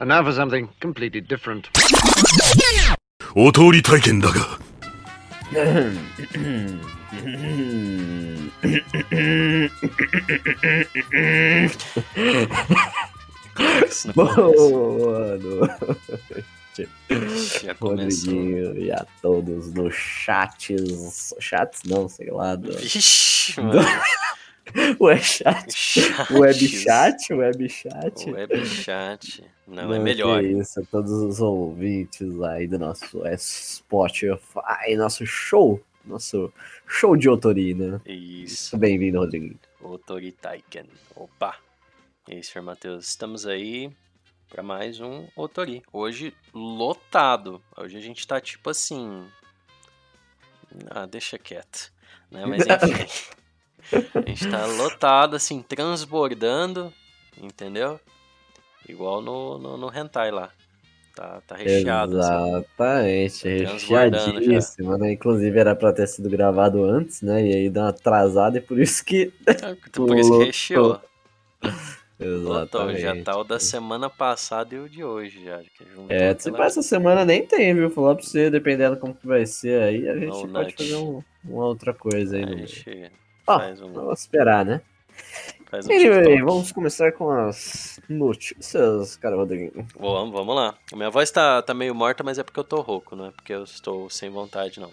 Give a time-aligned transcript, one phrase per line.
[0.00, 1.70] And now for something completely different.
[3.34, 4.58] お通り体験だが
[13.88, 14.70] Isso no começo.
[14.70, 16.88] Boa noite,
[17.62, 18.32] Já começou.
[18.34, 21.34] Rodriguinho, e a todos nos chats.
[21.40, 22.54] Chats não, sei lá.
[22.56, 22.72] Do...
[22.76, 23.80] Vixe, mano.
[25.00, 25.72] Ué, chat.
[25.72, 26.30] Chats.
[26.30, 28.30] Web chat, web chat.
[28.30, 29.42] Web chat.
[29.71, 30.41] Não, é Não, melhor.
[30.41, 36.51] que isso, a todos os ouvintes aí do nosso Spotify, nosso show, nosso
[36.85, 38.01] show de otorina.
[38.05, 38.77] Isso.
[38.77, 39.57] Bem-vindo, Rodriguinho.
[39.81, 40.89] Otori Taiken.
[41.15, 41.55] Opa.
[42.27, 43.07] E aí, senhor Matheus?
[43.07, 43.89] Estamos aí
[44.49, 45.81] para mais um Otori.
[45.93, 47.61] Hoje lotado.
[47.77, 49.25] Hoje a gente tá tipo assim.
[50.89, 51.93] Ah, deixa quieto.
[52.29, 52.45] Né?
[52.45, 54.09] Mas enfim.
[54.15, 56.93] a gente tá lotado, assim, transbordando.
[57.41, 58.01] Entendeu?
[58.87, 60.49] Igual no, no, no Hentai lá.
[61.15, 62.17] Tá, tá recheado.
[62.19, 62.33] assim.
[62.55, 65.11] Exatamente, transbordando recheadíssimo, né?
[65.11, 67.45] Inclusive era pra ter sido gravado antes, né?
[67.45, 69.31] E aí dá uma atrasada e por isso que.
[69.45, 70.99] É, Por isso que recheou.
[72.17, 73.01] Exatamente.
[73.01, 75.59] já tá o da semana passada e o de hoje já.
[76.07, 77.89] É, se pela- essa semana nem tem, viu?
[77.89, 80.75] Falar pra você, dependendo como que vai ser aí, a gente Ou pode nut.
[80.77, 83.11] fazer um- uma outra coisa aí A no gente
[83.43, 84.81] faz um, Vamos esperar, né?
[85.71, 89.85] Faz um Anyway, vamos começar com as notícias, cara, Rodrigo.
[89.97, 90.75] Vamos, vamos lá.
[90.91, 93.31] A minha voz tá, tá meio morta, mas é porque eu tô rouco, não é
[93.31, 94.91] porque eu estou sem vontade, não.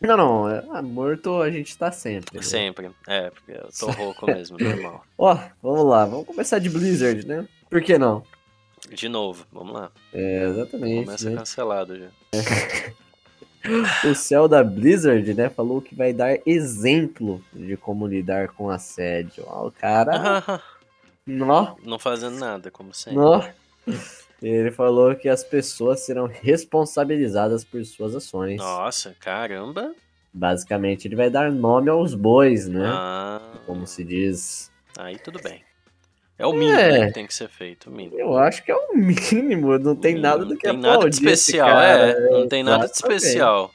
[0.00, 2.36] Não, não, é, ah, morto a gente tá sempre.
[2.36, 2.42] né?
[2.42, 2.90] Sempre.
[3.08, 5.04] É, porque eu tô rouco mesmo, normal.
[5.18, 7.46] Ó, vamos lá, vamos começar de Blizzard, né?
[7.68, 8.22] Por que não?
[8.92, 9.90] De novo, vamos lá.
[10.12, 11.06] É, exatamente.
[11.06, 11.36] Começa né?
[11.36, 12.08] cancelado já.
[14.04, 19.44] O céu da Blizzard, né, falou que vai dar exemplo de como lidar com assédio.
[19.46, 20.60] Ó, o cara,
[21.26, 23.18] nó, não fazendo nada, como sempre.
[23.18, 23.42] nó.
[24.42, 28.58] Ele falou que as pessoas serão responsabilizadas por suas ações.
[28.58, 29.94] Nossa, caramba.
[30.32, 32.86] Basicamente, ele vai dar nome aos bois, né?
[32.92, 34.70] Ah, Como se diz.
[34.98, 35.62] aí tudo bem.
[36.38, 36.98] É o mínimo É.
[37.00, 38.18] né, que tem que ser feito, o mínimo.
[38.18, 40.94] Eu acho que é o mínimo, não tem nada do Não que tem nada de
[40.96, 42.10] aplaudir especial, cara.
[42.10, 42.30] é.
[42.30, 43.70] Não tem nada de especial.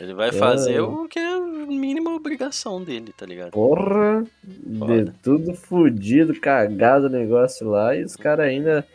[0.00, 0.80] Ele vai fazer É.
[0.82, 3.50] o que é a mínima obrigação dele, tá ligado?
[3.50, 5.14] Porra, de Foda.
[5.22, 8.86] tudo fudido, cagado o negócio lá, e os caras ainda,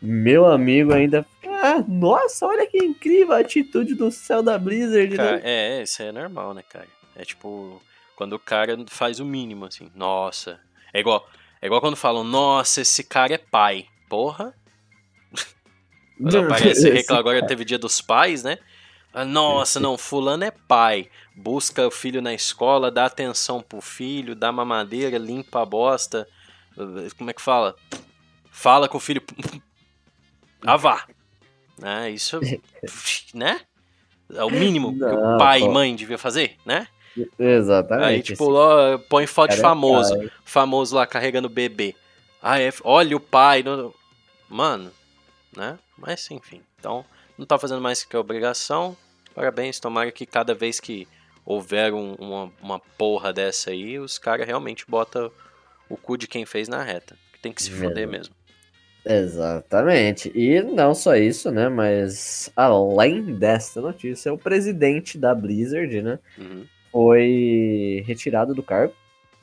[0.00, 1.24] meu amigo, ainda.
[1.46, 5.42] Ah, nossa, olha que incrível a atitude do céu da Blizzard, Cara, né?
[5.44, 6.86] é, isso é normal, né, cara?
[7.16, 7.80] É tipo,
[8.16, 10.58] quando o cara faz o mínimo, assim, nossa.
[10.94, 11.26] É igual,
[11.64, 13.86] é igual quando falam, nossa, esse cara é pai.
[14.06, 14.54] Porra.
[16.20, 18.58] Quando aparece, reclama, agora teve dia dos pais, né?
[19.14, 21.08] Ah, Nossa, não, fulano é pai.
[21.34, 26.28] Busca o filho na escola, dá atenção pro filho, dá mamadeira, limpa a bosta.
[27.16, 27.74] Como é que fala?
[28.50, 29.22] Fala com o filho.
[30.66, 31.06] Ah, vá.
[31.78, 32.10] Né?
[32.10, 32.40] Isso,
[33.34, 33.60] né?
[34.34, 36.88] É o mínimo que o Não, pai e mãe devia fazer, né?
[37.38, 38.06] Exatamente.
[38.06, 40.30] Aí, tipo, ó, põe foto de cara é famoso.
[40.44, 41.94] Famoso lá carregando bebê.
[42.42, 43.62] Ah, é, olha o pai.
[43.62, 43.92] não-
[44.48, 44.90] Mano,
[45.56, 45.78] né?
[45.96, 46.60] Mas enfim.
[46.78, 47.04] Então,
[47.38, 48.96] não tá fazendo mais que a obrigação.
[49.34, 49.80] Parabéns.
[49.80, 51.08] Tomara que cada vez que
[51.44, 55.30] houver um- uma, uma porra dessa aí, os caras realmente botam
[55.88, 57.16] o cu de quem fez na reta.
[57.32, 57.88] Que tem que se Verdade.
[57.90, 58.34] foder mesmo.
[59.06, 60.32] Exatamente.
[60.34, 61.68] E não só isso, né?
[61.68, 66.18] Mas além desta notícia, o presidente da Blizzard, né?
[66.38, 66.64] Uhum,
[66.94, 68.94] Foi retirado do cargo.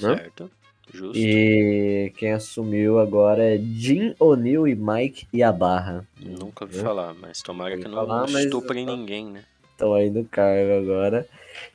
[0.01, 0.15] Né?
[0.15, 0.49] certo.
[0.93, 1.17] Justo.
[1.17, 6.07] E quem assumiu agora é Jim O'Neill e Mike Yabarra.
[6.19, 6.83] Nunca ouvi Né?
[6.83, 9.43] falar, mas tomara que não falar, mas- estuprem ninguém, né?
[9.71, 11.27] Estão aí no cargo agora.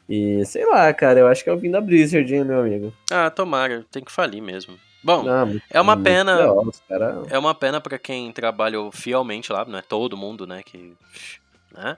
[0.09, 2.93] E sei lá, cara, eu acho que é o fim da Blizzard, hein, meu amigo.
[3.11, 3.85] Ah, tomara.
[3.91, 4.79] Tem que falir mesmo.
[5.05, 9.53] Bom, Não, muito- é uma muito pena- legal, É uma pena pra quem trabalhou fielmente
[9.53, 10.95] lá, não é todo mundo, né, que,
[11.73, 11.97] né,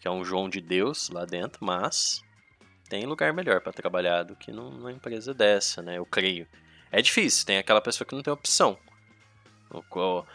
[0.00, 2.22] que é um João de Deus lá dentro, mas
[2.92, 6.46] tem lugar melhor pra trabalhar do que num- numa empresa dessa, né, eu creio.
[6.90, 8.76] É difícil, tem aquela pessoa que não tem opção.
[9.70, 10.26] O, o-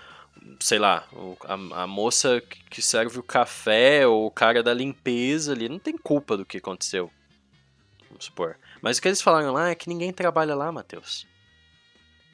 [0.60, 2.42] sei lá, o- a, a moça
[2.72, 6.58] que- serve o café ou o cara da limpeza ali não tem culpa do que
[6.58, 7.12] aconteceu.
[8.10, 8.58] Vamos supor.
[8.82, 11.28] Mas o que eles falaram lá é que ninguém trabalha lá, Matheus.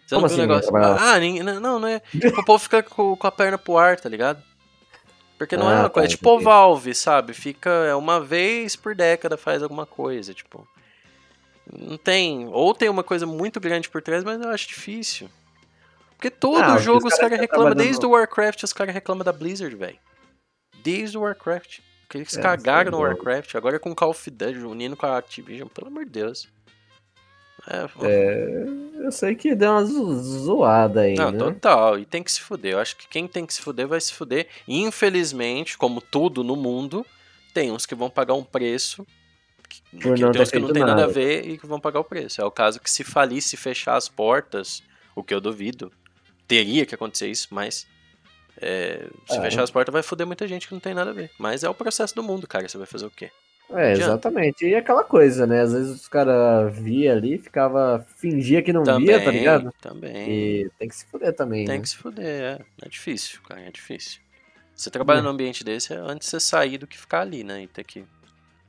[0.08, 1.06] Você Como não viu assim o ninguém negócio?
[1.06, 2.02] Ah, ninguém, não, não, é.
[2.38, 4.42] O povo fica com, com a perna pro ar, tá ligado?
[5.38, 6.08] Porque não é Ah, uma coisa.
[6.08, 6.44] tá, É tipo entendi.
[6.46, 7.34] Valve, sabe?
[7.34, 10.68] Fica é uma vez por década faz alguma coisa, tipo.
[11.72, 12.48] Não tem.
[12.48, 15.30] Ou tem uma coisa muito grande por trás, mas eu acho difícil.
[16.16, 19.34] Porque todo Ah, jogo os caras ficam reclamam, desde o Warcraft, os caras reclamam da
[19.34, 19.98] Blizzard, velho.
[20.82, 21.80] Desde o Warcraft.
[22.02, 23.56] Porque eles É, cagaram no é Warcraft.
[23.56, 26.48] Agora com Call of Duty, unindo com a Activision, pelo amor de Deus.
[27.68, 28.66] É, É,
[29.06, 31.38] eu sei que deu uma zo- zoada aí, Não, né?
[31.38, 31.98] total.
[31.98, 32.74] E tem que se fuder.
[32.74, 34.48] Eu acho que quem tem que se fuder vai se fuder.
[34.68, 37.06] E, infelizmente, como tudo no mundo,
[37.54, 39.06] tem uns que vão pagar um preço.
[39.70, 41.14] Que, Por que não tem ter uns que não tem nada a nada.
[41.14, 42.42] ver e que vão pagar o preço.
[42.42, 44.84] É o caso que se falisse fechar as portas,
[45.16, 45.92] o que eu duvido,
[46.48, 47.88] teria que acontecer isso, mas.
[48.62, 49.42] é, se É.
[49.42, 51.32] fechar as portas vai foder muita gente que não tem nada a ver.
[51.40, 52.68] Mas é o processo do mundo, cara.
[52.68, 53.32] Você vai fazer o quê?
[53.72, 54.66] É, exatamente.
[54.66, 55.62] E aquela coisa, né?
[55.62, 59.74] Às vezes os caras via ali, ficava, fingia que não via, tá ligado?
[59.82, 60.30] Também.
[60.30, 61.82] E tem que se fuder também, Tem né?
[61.82, 62.60] que se fuder, é.
[62.84, 64.20] É difícil, cara, é difícil.
[64.76, 65.24] Você trabalha Hum.
[65.24, 67.64] num ambiente desse é antes de você sair do que ficar ali, né?
[67.64, 68.04] E ter que.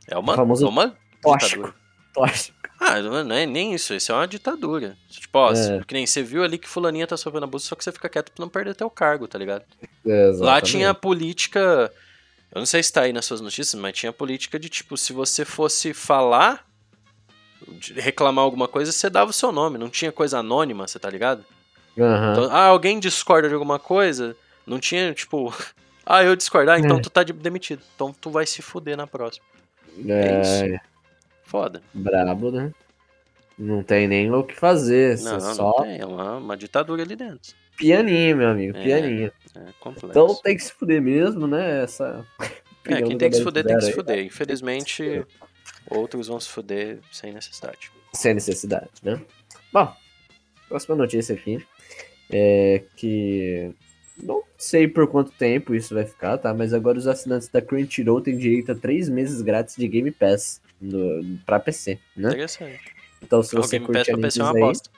[0.06, 1.74] É uma, O famoso é uma tóxico.
[2.12, 2.56] Tóxico.
[2.80, 4.96] Ah, não é nem isso, isso é uma ditadura.
[5.08, 5.82] Tipo, ó, É.
[5.86, 8.30] que nem você viu ali que fulaninha tá sofrendo abuso, só que você fica quieto
[8.32, 9.64] pra não perder teu cargo, tá ligado?
[10.06, 11.90] É, Lá tinha a política.
[12.54, 15.12] Eu não sei se tá aí nas suas notícias, mas tinha política de tipo, se
[15.12, 16.64] você fosse falar,
[17.96, 21.44] reclamar alguma coisa, você dava o seu nome, não tinha coisa anônima, você tá ligado?
[21.98, 22.32] Aham.
[22.32, 24.36] Então, ah, alguém discorda de alguma coisa,
[24.66, 25.52] não tinha, tipo,
[26.06, 27.00] ah, eu discordar, então É.
[27.00, 27.82] tu tá de- demitido.
[27.94, 29.44] Então tu vai se fuder na próxima.
[30.08, 30.84] É, isso.
[31.44, 31.82] Foda.
[31.92, 32.72] brabo, né?
[33.58, 35.18] Não tem nem o que fazer.
[35.20, 37.52] Não, não, só tem, é uma, uma ditadura ali dentro.
[37.76, 38.82] pianinho, meu amigo, É.
[38.82, 39.32] pianinho.
[39.54, 40.06] É complexo.
[40.10, 41.82] Então tem que se fuder mesmo, né?
[41.84, 42.26] Essa.
[42.86, 44.04] é, quem tem que se fuder tem que se Zero aí.
[44.06, 44.24] fuder.
[44.26, 45.24] Infelizmente,
[45.88, 47.90] outros vão se fuder sem necessidade.
[48.12, 49.20] sem necessidade, né?
[49.72, 49.92] Bom,
[50.68, 51.64] próxima notícia aqui
[52.32, 53.70] é que
[54.22, 56.52] não sei por quanto tempo isso vai ficar, tá?
[56.54, 60.60] Mas agora os assinantes da Crunchyroll têm direito a três meses grátis de Game Pass
[60.80, 62.28] no, pra PC, né?
[62.30, 62.93] Interessante.
[63.24, 64.90] Então se você Pass curte animes uma aí, bosta.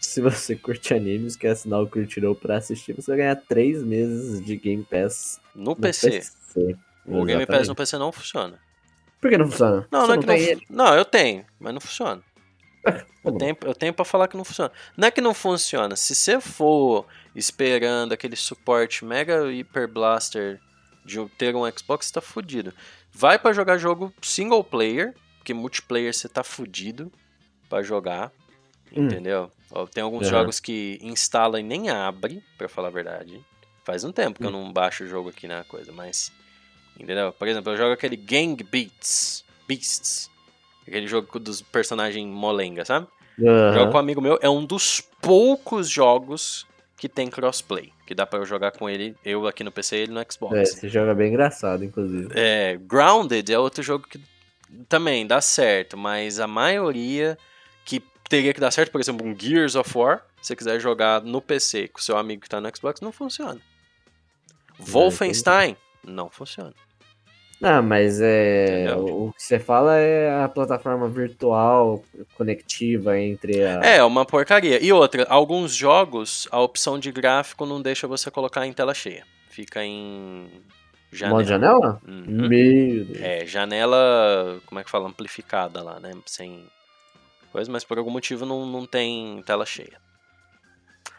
[0.00, 4.44] se você curte animes, quer assinar o Crunchyroll pra assistir, você vai ganhar três meses
[4.44, 6.10] de Game Pass No no PC.
[6.10, 6.76] PC.
[7.06, 8.58] O Game Pass no PC não funciona.
[9.20, 9.86] Por que não funciona?
[9.90, 10.66] Não, Você não é que não, ele?
[10.68, 12.22] não, eu tenho, mas não funciona.
[13.24, 14.70] Eu tenho, eu tenho pra falar que não funciona.
[14.94, 15.96] Não é que não funciona.
[15.96, 20.60] Se você for esperando aquele suporte mega hyper blaster
[21.02, 22.74] de ter um Xbox, você tá fudido.
[23.10, 27.10] Vai pra jogar jogo single player, porque multiplayer você tá fudido
[27.68, 28.30] pra jogar.
[28.96, 29.06] Hum.
[29.06, 29.50] Entendeu?
[29.92, 30.38] Tem alguns Aham.
[30.38, 33.40] jogos que instala e nem abre, pra falar a verdade.
[33.84, 34.64] Faz um tempo que eu Hum.
[34.64, 36.30] não baixo o jogo aqui na coisa, mas.
[36.98, 37.32] Entendeu?
[37.32, 39.44] Por exemplo, eu jogo aquele Gang Beats.
[39.66, 40.30] Beasts.
[40.86, 43.08] Aquele jogo dos personagens molenga, sabe?
[43.40, 43.72] Aham.
[43.74, 44.38] Jogo com um amigo meu.
[44.40, 47.92] É um dos poucos jogos que tem crossplay.
[48.06, 50.54] Que dá pra eu jogar com ele, eu aqui no PC e ele no Xbox.
[50.54, 52.28] É, esse jogo é bem engraçado, inclusive.
[52.34, 54.20] É, Grounded é outro jogo que
[54.88, 57.36] também dá certo, mas a maioria
[58.28, 61.40] teria que dar certo, por exemplo, um Gears of War, se você quiser jogar no
[61.40, 63.60] PC com seu amigo que tá no Xbox, não funciona.
[64.78, 66.74] Wolfenstein, não funciona.
[67.62, 68.84] Ah, mas é.
[68.84, 68.98] Entendeu?
[68.98, 72.02] O, o que você fala é a plataforma virtual
[72.34, 73.80] conectiva entre a.
[73.80, 74.82] É, uma porcaria.
[74.84, 79.24] E outra, alguns jogos, a opção de gráfico não deixa você colocar em tela cheia.
[79.48, 80.50] Fica em
[81.12, 81.38] janela.
[81.38, 82.00] modo janela?
[82.06, 82.48] Uhum.
[82.48, 83.20] Meu Deus.
[83.20, 85.08] É, janela, como é que fala?
[85.08, 86.12] Amplificada lá, né?
[86.26, 86.66] Sem
[87.54, 89.96] coisa, mas por algum motivo não, não tem tela cheia.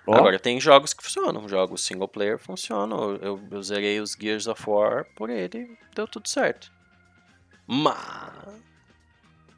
[0.05, 1.47] Ó, Agora, tem jogos que funcionam.
[1.47, 3.15] Jogos single player funcionam.
[3.21, 6.69] Eu, eu, zerei os Gears of War por ele deu tudo certo.
[7.65, 7.97] Mas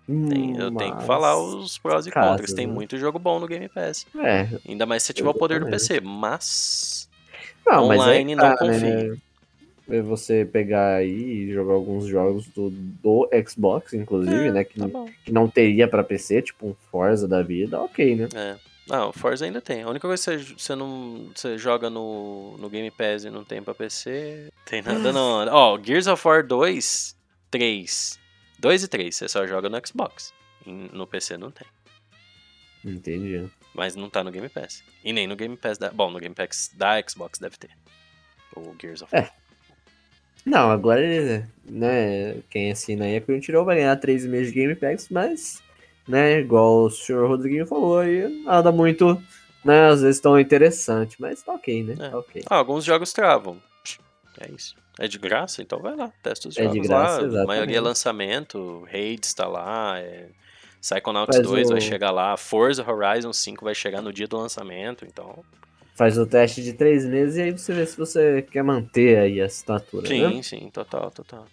[0.06, 2.54] tem- eu tenho que mas- falar os prós e casos, contras.
[2.54, 2.74] Tem né?
[2.74, 4.06] muito jogo bom no Game Pass.
[4.16, 4.48] É.
[4.70, 5.70] Ainda mais se você tiver o poder do.
[5.70, 6.00] PC.
[6.00, 7.10] Mas.
[7.66, 8.74] Não, mas Online, aí não tá, né?
[8.74, 9.22] confio.
[9.90, 11.14] É você pegar aí
[11.48, 14.64] e jogar alguns jogos do, do Xbox, inclusive, É, né?
[14.64, 15.10] Que, Tá bom.
[15.24, 18.28] que não teria pra PC, tipo um Forza da vida, ok, né?
[18.36, 18.56] É.
[18.88, 19.84] Não, o Forza ainda tem.
[19.84, 23.44] A única coisa que você, você não você joga no, no Game Pass e não
[23.44, 25.46] tem pra PC, tem nada não.
[25.48, 27.16] Ó, Gears of War 2,
[27.52, 28.20] 3.
[28.60, 30.34] 2 e 3, você só joga no Xbox.
[30.66, 31.68] E no PC não tem.
[32.84, 33.46] Entendi.
[33.74, 34.84] Mas não tá no Game Pass.
[35.04, 35.92] E nem no Game Pass da.
[35.92, 37.70] Bom, no Game Pass da Xbox deve ter.
[38.56, 39.30] O Gears of É.
[40.50, 41.02] Não, agora,
[41.66, 45.62] né, quem assina aí a Crunchyroll vai ganhar 3 meses de Game Pass, mas,
[46.08, 49.22] né, igual o senhor Rodriguinho falou aí, nada muito,
[49.66, 52.10] né, às vezes tão interessante, mas tá ok, né, É.
[52.10, 52.44] tá ok.
[52.50, 53.58] Ah, alguns jogos travam.
[54.40, 54.76] É isso.
[55.00, 55.62] É de graça?
[55.62, 57.44] Então vai lá, testa os É de jogos graça, lá.
[57.44, 60.28] A maioria é lançamento, Hades tá lá, é...
[60.80, 64.38] Psychonauts Faz 2 vai o- chegar lá, Forza Horizon 5 vai chegar no dia do
[64.38, 65.44] lançamento, então...
[65.98, 69.42] Faz o teste de 3 meses e aí você vê se você quer manter aí
[69.42, 70.44] a assinatura, Sim, né?
[70.44, 71.48] sim, total, total.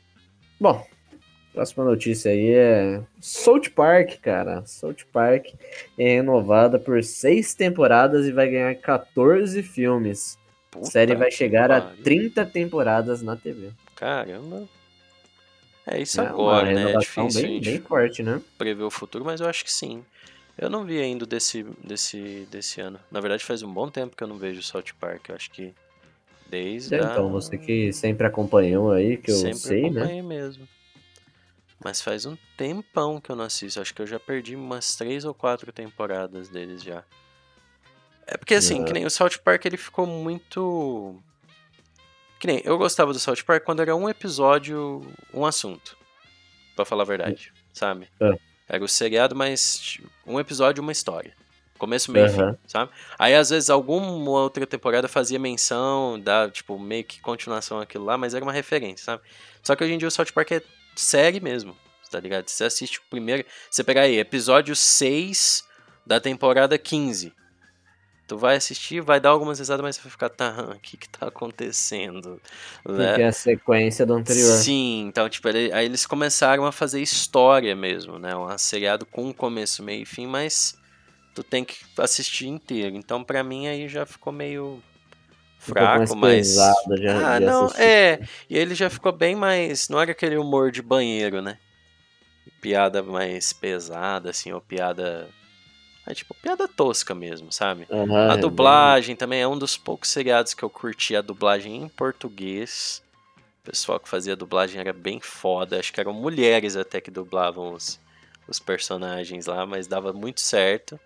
[0.61, 0.87] Bom,
[1.51, 4.63] próxima notícia aí é South Park, cara.
[4.67, 5.47] South Park
[5.99, 10.39] é renovada por 6 temporadas e vai ganhar 14 filmes.
[10.73, 12.05] A Puta série vai chegar a pariu.
[12.05, 13.71] 30 temporadas na TV.
[13.97, 14.69] Caramba.
[15.87, 16.93] É isso É agora, né?
[16.93, 18.43] É difícil a bem, bem forte, né?
[18.59, 20.05] prever o futuro, mas eu acho que sim.
[20.57, 22.99] Eu não vi ainda desse, desse, desse ano.
[23.11, 25.29] Na verdade, faz um bom tempo que eu não vejo South Park.
[25.29, 25.75] Eu acho que
[26.49, 26.95] desde.
[26.95, 30.01] É, a- então, você que sempre acompanhou aí, que eu Sempre sei, né?
[30.01, 30.69] acompanhei mesmo.
[31.85, 33.81] Mas faz um tempão que eu não assisto.
[33.81, 37.03] Acho que eu já perdi umas três ou quatro temporadas deles já.
[38.27, 38.85] É porque assim, É.
[38.85, 41.21] que nem o South Park ele ficou muito.
[42.41, 45.97] Que nem eu gostava do South Park quando era um episódio, um assunto.
[46.77, 48.09] Pra falar a verdade, sabe?
[48.21, 48.39] É.
[48.69, 51.35] Era o seriado, mas tipo, um episódio, uma história.
[51.79, 52.53] Começo, meio Aham.
[52.53, 52.93] fim, sabe?
[53.19, 58.17] Aí às vezes alguma outra temporada fazia menção, da, tipo, meio que continuação aquilo lá,
[58.17, 59.23] mas era uma referência, sabe?
[59.63, 60.63] Só que hoje em dia o South Park é
[60.95, 61.77] série mesmo,
[62.11, 62.49] tá ligado?
[62.49, 63.45] Você assiste o primeiro.
[63.69, 65.65] Você pegar aí, episódio 6
[66.07, 67.33] da temporada 15.
[68.27, 71.09] Tu vai assistir, vai dar algumas risadas, mas você vai ficar, tá, o que que
[71.09, 72.41] tá acontecendo?
[72.87, 73.09] Né?
[73.09, 74.57] Porque é a sequência do anterior.
[74.57, 78.35] Sim, então, tipo, ele- aí eles começaram a fazer história mesmo, né?
[78.35, 80.75] Um seriado com começo, meio e fim, mas
[81.35, 82.97] tu tem que assistir inteiro.
[82.97, 84.83] Então, pra mim, aí já ficou meio
[85.59, 86.47] fraco, mas.
[86.49, 88.21] pesado já ah, não, é.
[88.49, 89.89] E ele já ficou bem mais.
[89.91, 91.59] Não era aquele humor de banheiro, né?
[92.61, 95.29] Piada mais pesada, assim, ou piada.
[96.07, 97.87] É tipo, piada tosca mesmo, sabe?
[97.91, 101.83] Aham, A é dublagem também é um dos poucos seriados que eu curti a dublagem
[101.83, 103.03] em português.
[103.63, 105.79] O pessoal que fazia a dublagem era bem foda.
[105.79, 107.99] Acho que eram mulheres até que dublavam os,
[108.47, 111.01] os personagens lá, mas dava muito certo.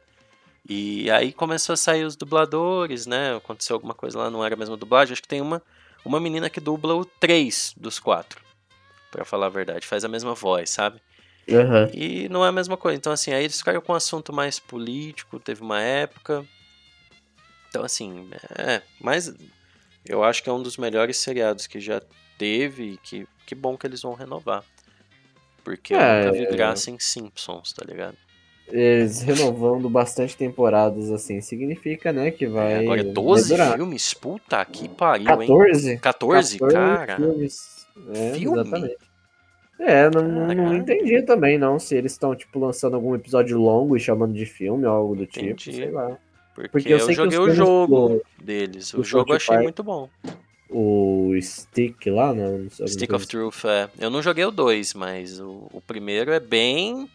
[0.68, 3.36] E aí começou a sair os dubladores, né?
[3.36, 5.12] Aconteceu alguma coisa lá, não era a mesma dublagem.
[5.12, 5.62] Acho que tem uma,
[6.04, 8.42] uma menina que dubla o 3 dos quatro.
[9.10, 11.00] Pra falar a verdade, faz a mesma voz, sabe?
[11.50, 11.90] Aham.
[11.92, 12.96] E não é a mesma coisa.
[12.96, 16.44] Então, assim, aí eles ficaram com um assunto mais político, teve uma época.
[17.68, 18.82] Então, assim, é.
[19.00, 19.32] Mas
[20.04, 22.00] eu acho que é um dos melhores seriados que já
[22.38, 24.64] teve e que, que bom que eles vão renovar.
[25.64, 26.56] Porque eu É, nunca vi é.
[26.56, 28.16] graça em Simpsons, tá ligado?
[28.70, 32.74] Eles renovando bastante temporadas, assim, significa, né, que vai.
[32.74, 33.72] É, agora vai 12 durar.
[33.74, 34.12] filmes?
[34.14, 35.48] Puta que pariu, hein?
[35.48, 35.98] 14?
[35.98, 37.16] 14, cara.
[37.16, 37.86] filmes.
[38.14, 38.58] É, Filme?
[38.60, 38.96] exatamente.
[39.78, 40.76] É, não, não- não Caralho.
[40.78, 44.84] entendi também, não, se eles estão, tipo, lançando algum episódio longo e chamando de filme
[44.86, 45.72] ou algo do tipo, Entendi.
[45.76, 46.18] sei lá.
[46.54, 48.92] Porque, Porque eu eu, joguei o jogo do- deles.
[48.94, 50.08] O jogo eu achei Park- muito bom.
[50.68, 52.42] O Stick lá, né?
[52.44, 53.88] não sei, alguma Stick of Truth, é.
[53.98, 57.08] Eu não joguei o 2, mas o, o primeiro é bem.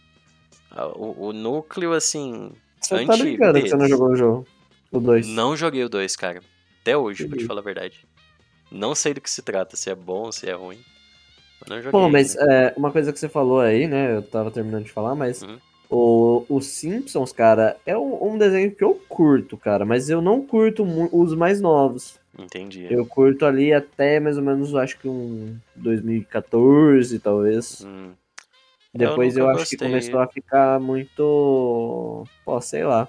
[0.71, 2.51] ah, O, o núcleo, assim.
[2.79, 3.91] Você tá antigo brincando que você não deles.
[3.91, 4.47] jogou o jogo?
[4.91, 5.27] O 2.
[5.27, 6.41] Não joguei o 2, cara.
[6.81, 7.45] Até hoje, pra te Entendi.
[7.47, 8.05] falar a verdade.
[8.71, 10.79] Não sei do que se trata, se é bom, se é ruim.
[11.69, 11.91] Eu joguei.
[11.91, 12.53] Pô, mas ainda.
[12.53, 14.15] é, uma coisa que você falou aí, né?
[14.17, 15.57] Eu tava terminando de falar, mas Uhum.
[15.89, 20.45] o, o Simpsons, cara, é um, um desenho que eu curto, cara, mas eu não
[20.45, 22.19] curto os mais novos.
[22.37, 22.87] Entendi.
[22.89, 27.85] Eu curto ali até mais ou menos, acho que um 2014, talvez.
[27.85, 28.11] Hum,
[28.93, 29.87] Depois eu, nunca acho que gostei.
[29.89, 32.25] começou a ficar muito.
[32.43, 33.07] Pô, sei lá.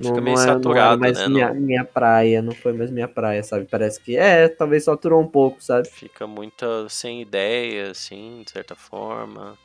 [0.00, 3.06] Fica meio é- era saturado, mais né, minha, não- minha praia, não foi mais minha
[3.08, 3.66] praia, sabe?
[3.70, 5.88] Parece que é, talvez saturou um pouco, sabe?
[5.88, 9.56] Fica muito sem ideia, assim, de certa forma.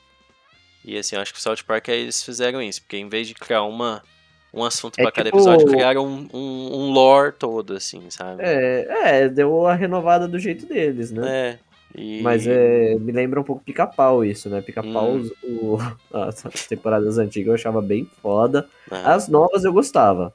[0.86, 3.28] E assim, eu acho que o South Park aí eles fizeram isso, porque em vez
[3.28, 4.02] de criar uma,
[4.54, 8.42] um assunto É pra cada tipo- episódio, criaram um, um, um lore todo, assim, sabe?
[8.44, 11.28] É, é, deu a renovada do jeito deles, né?
[11.28, 11.60] É,
[11.96, 14.62] e- Mas é, me lembra um pouco pica-pau isso, né?
[14.62, 15.30] Pica-pau, Hum.
[15.44, 15.78] o-
[16.14, 18.68] as temporadas antigas eu achava bem foda.
[18.92, 20.34] Ah, As novas eu gostava.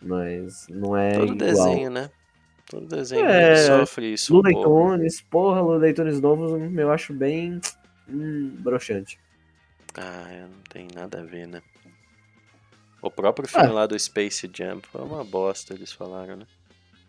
[0.00, 1.36] Mas não é todo igual.
[1.36, 2.10] desenho, né?
[2.68, 4.70] Todo desenho É, sofre isso um Looney pouco.
[4.70, 7.60] Tunes, porra, Tunes novos eu acho bem
[8.08, 9.18] hum, broxante.
[9.94, 11.62] Ah, é, não tem nada a ver, né?
[13.02, 13.72] O próprio filme Ah.
[13.72, 16.46] lá do Space Jam foi uma bosta, eles falaram, né?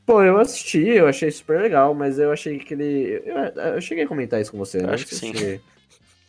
[0.08, 3.22] Pô, eu assisti, eu achei super legal, mas eu achei que ele.
[3.26, 3.36] Eu,
[3.74, 4.94] eu cheguei a comentar isso com você, né?
[4.94, 5.34] Acho que sim.
[5.34, 5.60] se-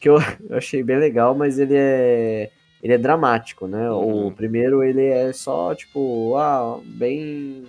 [0.01, 0.17] Que eu,
[0.51, 2.51] eu achei bem legal, mas ele é.
[2.83, 3.89] Ele é dramático, né?
[3.91, 4.27] Uhum.
[4.29, 7.65] O primeiro ele é só, tipo, ah, bem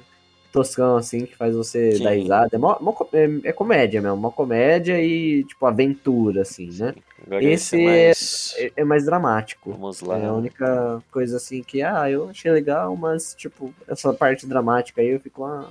[0.52, 2.04] toscão, assim, que faz você Sim.
[2.04, 2.50] dar risada.
[2.54, 6.94] É, mó- mó é, é comédia mesmo, uma comédia e, tipo, aventura, assim, né?
[7.40, 8.56] Esse esse é mais...
[8.58, 9.72] É, é mais dramático.
[9.72, 10.18] Vamos lá.
[10.18, 15.02] É a única coisa assim que, ah, eu achei legal, mas, tipo, essa parte dramática
[15.02, 15.68] aí eu fico, ah,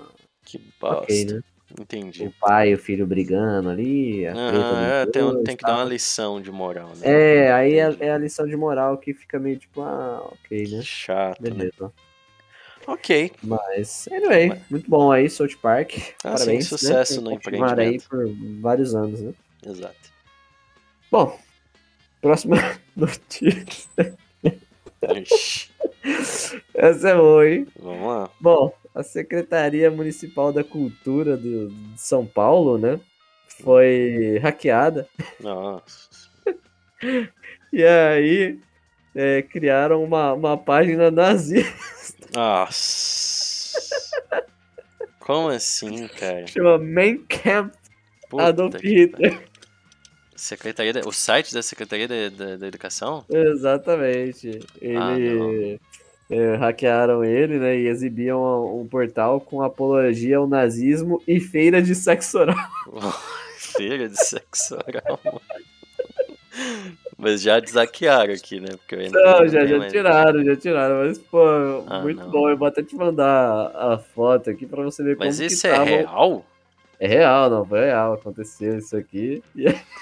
[0.48, 1.02] Que bosta.
[1.02, 1.40] ok, né?
[1.78, 2.26] Entendi.
[2.26, 5.84] O pai e o filho brigando ali, a Aham, é, tem, tem que dar uma
[5.84, 7.02] lição de moral, né?
[7.02, 10.80] É, aí é, é a lição de moral que fica meio tipo, ah, ok, né?
[10.82, 11.50] Chato, né?
[11.50, 11.92] Beleza.
[12.86, 13.32] Ok.
[13.42, 15.92] Mas, anyway, muito bom aí, South Park.
[16.24, 16.64] Ah, Parabéns.
[16.64, 17.20] sim, sucesso né?
[17.20, 18.08] no continuar aí empreendimento.
[18.08, 19.34] por vários anos, né?
[19.66, 20.10] Exato.
[21.10, 21.38] Bom,
[22.22, 22.56] próxima
[22.96, 24.16] notícia.
[26.74, 27.66] Essa é boa, hein?
[27.78, 28.30] Vamos lá.
[28.40, 32.98] Bom, a Secretaria Municipal da Cultura de São Paulo, né?
[33.62, 35.08] Foi hackeada.
[35.40, 36.08] Nossa.
[37.72, 38.58] E aí,
[39.14, 43.78] é, criaram uma, uma página nazista Nossa.
[45.20, 46.46] Como assim, cara?
[46.46, 47.76] chama Mein Kampf
[48.28, 49.47] Puta Adolf Hitler.
[50.38, 53.24] Secretaria da- o site da Secretaria da, da- da Educação?
[53.28, 54.60] Exatamente.
[54.96, 55.80] Ah, Ele
[56.30, 57.76] é, hackearam ele, né?
[57.76, 62.56] E exibiam um portal com apologia ao nazismo e feira de sexo oral.
[63.58, 65.20] Feira de sexo oral.
[67.16, 68.68] Mas já desaquearam aqui, né?
[68.76, 70.96] Porque eu Não, não já, já mais- tiraram, já tiraram.
[71.06, 71.42] Mas, pô,
[71.86, 72.30] Ah, muito não.
[72.30, 72.48] bom.
[72.48, 75.66] Eu vou até te mandar a foto aqui pra você ver Mas como isso que
[75.66, 75.84] é tava.
[75.84, 76.46] real?
[77.00, 78.14] É real, não, foi real.
[78.14, 79.40] Aconteceu isso aqui.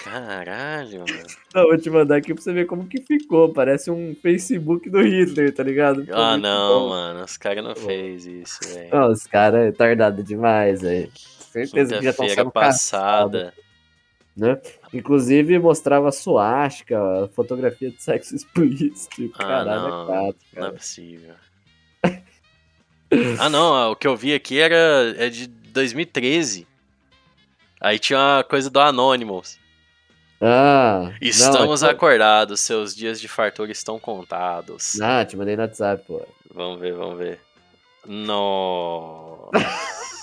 [0.03, 1.05] Caralho, mano.
[1.53, 3.51] Não, vou te mandar aqui pra você ver como que ficou.
[3.53, 6.01] Parece um Facebook do Hitler, tá ligado?
[6.05, 6.89] Ficou Ah, não, bom.
[6.89, 7.23] mano.
[7.23, 8.89] Os caras não fez isso, velho.
[8.93, 11.11] Não, os caras é tardado demais, velho.
[11.15, 13.53] Certeza que já estão sendo passada.
[14.35, 14.59] né?
[14.93, 16.99] Inclusive mostrava suástica,
[17.33, 19.31] fotografia de sexo explícito.
[19.35, 20.03] Ah, Caralho, não.
[20.03, 20.73] é quatro, Não é cara.
[20.73, 21.33] possível.
[23.39, 23.91] ah, não.
[23.91, 24.75] O que eu vi aqui era
[25.17, 26.67] é de 2013.
[27.79, 29.59] Aí tinha uma coisa do Anonymous.
[30.39, 31.91] Ah, Estamos não, é...
[31.91, 35.01] acordados, seus dias de fartura estão contados.
[35.01, 36.23] Ah, te mandei no WhatsApp, pô.
[36.53, 37.39] Vamos ver, vamos ver.
[38.05, 39.49] Nossa.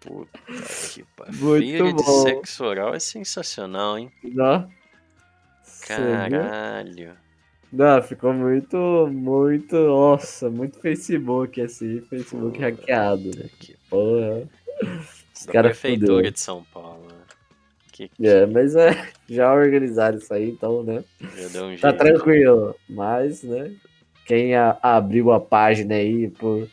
[0.00, 0.38] Puta
[0.92, 1.58] que pariu.
[1.58, 4.10] Feira de sexo oral é sensacional, hein?
[4.22, 4.70] Não.
[5.86, 7.16] Caralho.
[7.72, 13.50] Não, ficou muito, muito, nossa, muito Facebook, assim, Facebook hackeado, né?
[13.58, 14.48] Que Porra.
[15.38, 16.30] Os da caras prefeitura fudeu.
[16.32, 17.06] de São Paulo.
[17.08, 17.14] né?
[17.92, 18.90] Que É, mas é,
[19.28, 21.02] já organizaram isso aí, então, né?
[21.22, 22.74] um Tá tranquilo.
[22.88, 23.72] Mas, né?
[24.26, 26.68] Quem a- abriu a página aí por,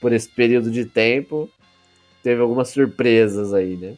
[0.00, 1.50] por esse período de tempo,
[2.22, 3.96] teve algumas surpresas aí, né?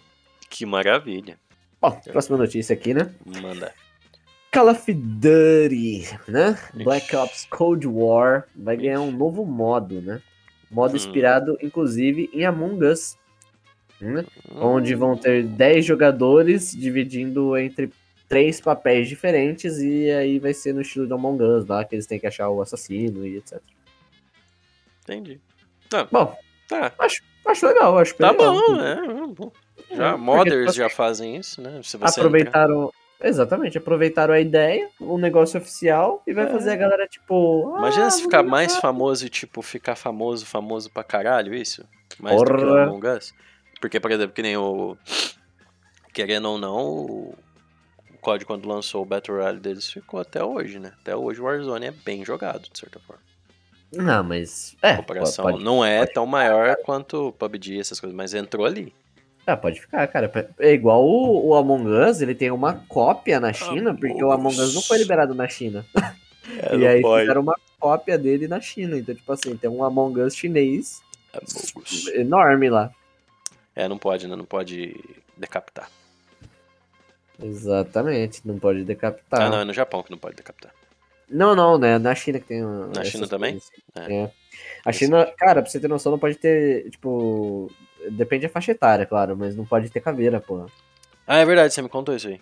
[0.49, 1.39] Que maravilha.
[1.81, 3.13] Bom, próxima notícia aqui, né?
[3.43, 3.73] Manda.
[4.51, 6.57] Call of Duty, né?
[6.83, 7.17] Black Ixi.
[7.17, 10.23] Ops Cold War vai ganhar um novo modo, né?
[10.71, 10.97] Modo Hum.
[10.97, 13.17] inspirado, inclusive, em Among Us.
[14.01, 14.25] Né?
[14.57, 17.91] Onde vão ter 10 jogadores dividindo entre
[18.29, 22.07] três papéis diferentes e aí vai ser no estilo de Among Us lá, que eles
[22.07, 23.61] têm que achar o assassino e etc.
[25.03, 25.41] Entendi.
[25.89, 26.37] Tá, Bom,
[26.69, 26.93] tá.
[26.99, 28.55] acho, acho legal, acho Tá legal.
[28.55, 28.97] bom, né?
[29.37, 29.53] bom.
[29.93, 31.81] Já, É, modders já fazem isso, né?
[31.83, 32.91] Se você entrar- aproveitaram.
[33.23, 36.51] Exatamente, aproveitaram a ideia, um negócio oficial, e vai É.
[36.51, 37.75] fazer a galera, tipo.
[37.79, 41.85] Imagina ah, se vou ficar mais famoso e, tipo, ficar famoso, famoso pra caralho, isso?
[42.19, 42.83] Mais do que o Porra.
[42.85, 43.33] Among Us?
[43.85, 44.97] Porque, por exemplo, que nem o...
[46.11, 47.35] Querendo ou não, o
[48.19, 50.93] código quando lançou o Battle Royale deles ficou até hoje, né?
[51.03, 53.21] Até hoje o Warzone é bem jogado, de certa forma.
[53.93, 54.75] Não, mas.
[54.81, 55.45] É, comparação.
[55.45, 58.95] pode, não é tão maior quanto o PUBG, essas coisas, mas entrou ali.
[59.47, 60.33] ah, pode ficar, cara.
[60.59, 64.59] É igual o, o Among Us, ele tem uma cópia na China, porque o Among
[64.59, 65.85] Us não foi liberado na China.
[66.59, 67.23] É, e aí pode.
[67.23, 68.99] fizeram uma cópia dele na China.
[68.99, 71.01] Então, tipo assim, tem um Among Us chinês
[71.43, 72.07] Us.
[72.09, 72.93] enorme lá.
[73.75, 74.37] É, não pode, né?
[74.37, 74.97] Não pode
[75.37, 75.91] decapitar.
[77.43, 79.43] Exatamente, não pode decapitar.
[79.43, 80.73] Ah, não, é no Japão que não pode decapitar.
[81.29, 81.99] Não, não, né?
[81.99, 82.63] Na China que tem.
[82.63, 83.61] Na China também?
[83.95, 84.23] É.
[84.23, 84.31] É.
[84.85, 87.71] A China, cara, pra você ter noção, não pode ter, tipo.
[88.11, 90.67] Depende da faixa etária, claro, mas não pode ter caveira, pô.
[91.27, 92.41] Ah, é verdade, você me contou isso aí.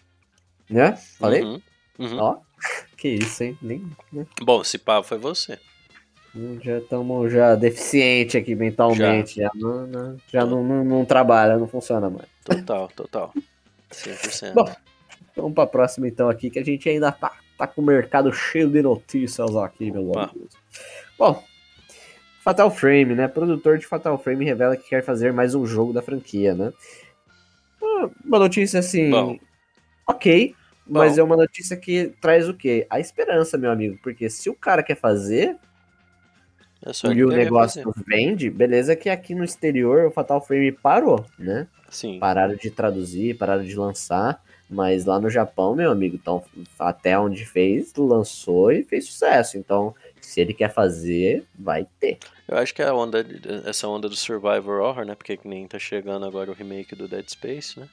[0.69, 0.97] Né?
[1.19, 1.43] Falei?
[1.43, 1.63] Uhum,
[1.99, 2.19] uhum.
[2.19, 2.37] Ó,
[2.97, 3.57] que isso, hein?
[3.63, 4.27] Nem, né?
[4.43, 5.59] Bom, se pá, foi você.
[6.63, 11.69] Já estamos já deficiente aqui mentalmente, já, não, não- já não, não, não trabalha, não
[11.69, 12.27] funciona mais.
[12.45, 13.35] Total, total.
[13.91, 14.55] 100%.
[14.55, 14.65] Bom.
[15.37, 18.69] Vamos pra próxima então aqui, que a gente ainda tá, tá com o mercado cheio
[18.69, 20.25] de notícias aqui, Opa.
[20.31, 20.55] amigos.
[21.19, 21.43] Bom,
[22.43, 23.29] Fatal Frame, né?
[23.29, 26.73] Produtor de Fatal Frame revela que quer fazer mais um jogo da franquia, né?
[27.83, 29.39] Ah, Uma notícia assim, Bom.
[30.09, 30.55] ok,
[30.87, 31.21] mas Bom.
[31.21, 32.87] é uma notícia que traz o quê?
[32.91, 35.57] A esperança, meu amigo, porque se o cara quer fazer,
[37.15, 41.67] e o negócio vende, beleza que aqui no exterior o Fatal Frame parou, né?
[41.89, 42.19] Sim.
[42.19, 46.43] Pararam de traduzir, pararam de lançar, mas lá no Japão, meu amigo, então
[46.79, 49.59] até onde fez, lançou e fez sucesso.
[49.59, 52.19] Então, se ele quer fazer, vai ter.
[52.49, 53.25] Eu acho que é a onda,
[53.67, 55.15] essa onda do Survivor Horror, né?
[55.15, 57.87] Porque que nem tá chegando agora o remake do Dead Space, né?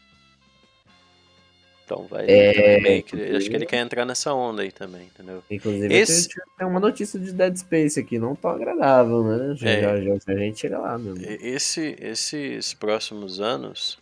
[1.89, 3.35] Então vai É, ter um remake.
[3.35, 5.43] Acho que ele quer entrar nessa onda aí também, entendeu?
[5.49, 9.55] Inclusive, Esse- tem- uma notícia de Dead Space aqui, não tão agradável, né?
[9.55, 9.81] Já, É.
[9.81, 10.99] já, já- a gente chega lá.
[11.19, 13.97] E- Esse, esses próximos anos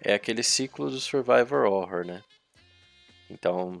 [0.00, 2.22] é aquele ciclo do Survivor Horror, né?
[3.30, 3.78] Então,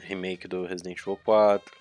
[0.00, 1.72] remake do Resident Evil 4,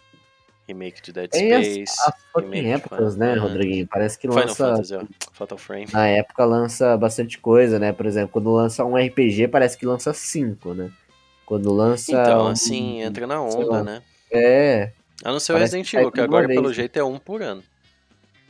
[0.68, 3.88] remake de Dead Tem as- Space, As fucking remake de épocas, né, Final- Rodriguinho?
[3.88, 4.56] Parece que Final lança.
[4.72, 5.88] Fantasy, ó, Fatal Frame.
[5.94, 7.92] Na época lança bastante coisa, né?
[7.94, 10.90] Por exemplo, quando lança um RPG, parece que lança cinco, né?
[11.46, 12.12] Quando lança.
[12.12, 14.02] Então, um- assim, entra na onda, né?
[14.32, 14.92] É.
[15.24, 17.64] A não ser o Resident Evil, que agora pelo vez, jeito é um por ano.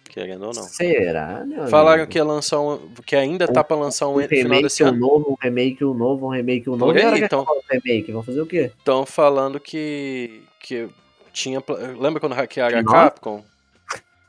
[0.10, 0.64] Querendo ou não.
[0.64, 2.12] Será, meu Falaram amigo?
[2.12, 2.80] que ia lançar um.
[3.06, 4.98] que ainda tá pra lançar um um no final remake, desse um ano.
[5.00, 6.94] novo, um remake, um novo, um remake, um novo.
[6.94, 7.42] Por aí, então.
[7.42, 8.72] o remake, vão fazer o quê?
[8.78, 10.42] Estão falando que.
[10.62, 10.88] que
[11.36, 11.62] tinha.
[12.00, 13.04] Lembra quando hackearam a Spin-off?
[13.12, 13.46] Capcom?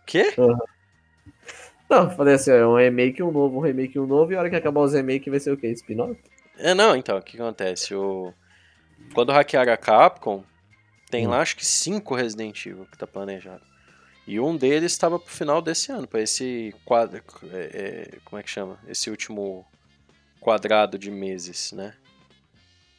[0.04, 0.34] Quê?
[1.88, 4.50] Não, falei assim, ó, um remake, um novo, um remake, um novo, e a hora
[4.50, 5.68] que acabar os remakes vai ser o quê?
[5.68, 6.20] Spin-off?
[6.58, 7.94] É, não, então, o que acontece?
[7.94, 8.32] O...
[9.14, 10.42] Quando hackearam a Capcom,
[11.10, 11.30] tem Hum.
[11.30, 13.62] lá acho que cinco Resident Evil que tá planejado.
[14.26, 17.22] E um deles estava pro final desse ano, pra esse quadro.
[17.52, 18.78] é, é, como é que chama?
[18.88, 19.64] Esse último
[20.40, 21.94] quadrado de meses, né?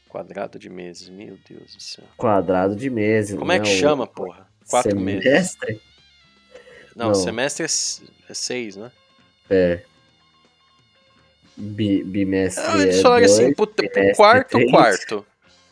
[0.10, 2.04] Quadrado de meses, meu Deus do céu.
[2.16, 3.38] Quadrado de meses.
[3.38, 3.66] Como é né?
[3.66, 4.48] que O chama, porra?
[4.70, 5.24] Quatro meses.
[5.24, 5.82] semestre?
[6.96, 7.14] Não, Não.
[7.16, 7.68] semestre é
[8.30, 8.92] é seis, né?
[9.50, 9.82] É.
[11.56, 14.72] Bi, bimestre Ah, é falaram dois, assim, pro, pro trimestre quarto, três.
[14.72, 15.26] quarto.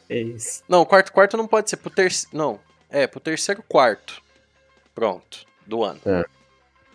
[0.07, 0.63] três.
[0.67, 1.77] Não, quarto, quarto não pode ser.
[1.77, 2.35] Pro terceiro.
[2.35, 2.59] Não.
[2.89, 4.21] É, pro terceiro quarto.
[4.93, 5.45] Pronto.
[5.65, 5.99] Do ano.
[6.05, 6.23] É.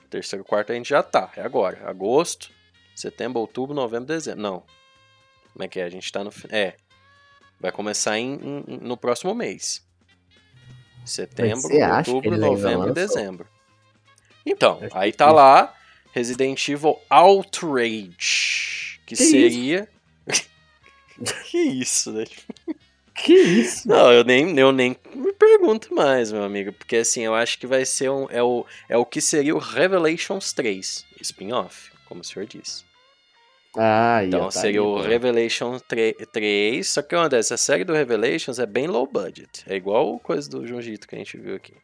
[0.08, 1.30] Terceiro quarto a gente já tá.
[1.36, 1.78] É agora.
[1.88, 2.50] Agosto,
[2.94, 4.40] setembro, outubro, novembro, dezembro.
[4.40, 4.62] Não.
[5.52, 5.84] Como é que é?
[5.84, 6.32] A gente tá no.
[6.50, 6.74] É.
[7.60, 8.34] Vai começar em,
[8.66, 9.84] em- no próximo mês.
[11.04, 11.68] Setembro,
[12.08, 13.46] outubro, novembro e dezembro.
[14.46, 15.74] Então, aí tá lá
[16.12, 19.00] Resident Evil Outrage.
[19.06, 19.88] Que, Que seria.
[21.50, 22.24] que isso, né?
[23.14, 23.86] Que isso?
[23.88, 26.72] Não, eu nem, eu nem me pergunto mais, meu amigo.
[26.72, 28.26] Porque assim, eu acho que vai ser um.
[28.30, 32.84] É o, é o que seria o Revelations 3, spin-off, como o senhor disse.
[33.76, 35.00] Ah, Então tá seria aí, o pô.
[35.00, 35.82] Revelations
[36.32, 36.88] 3.
[36.88, 39.64] Só que uma dessa, a série do Revelations é bem low budget.
[39.68, 41.74] É igual a coisa do Junjito que a gente viu aqui.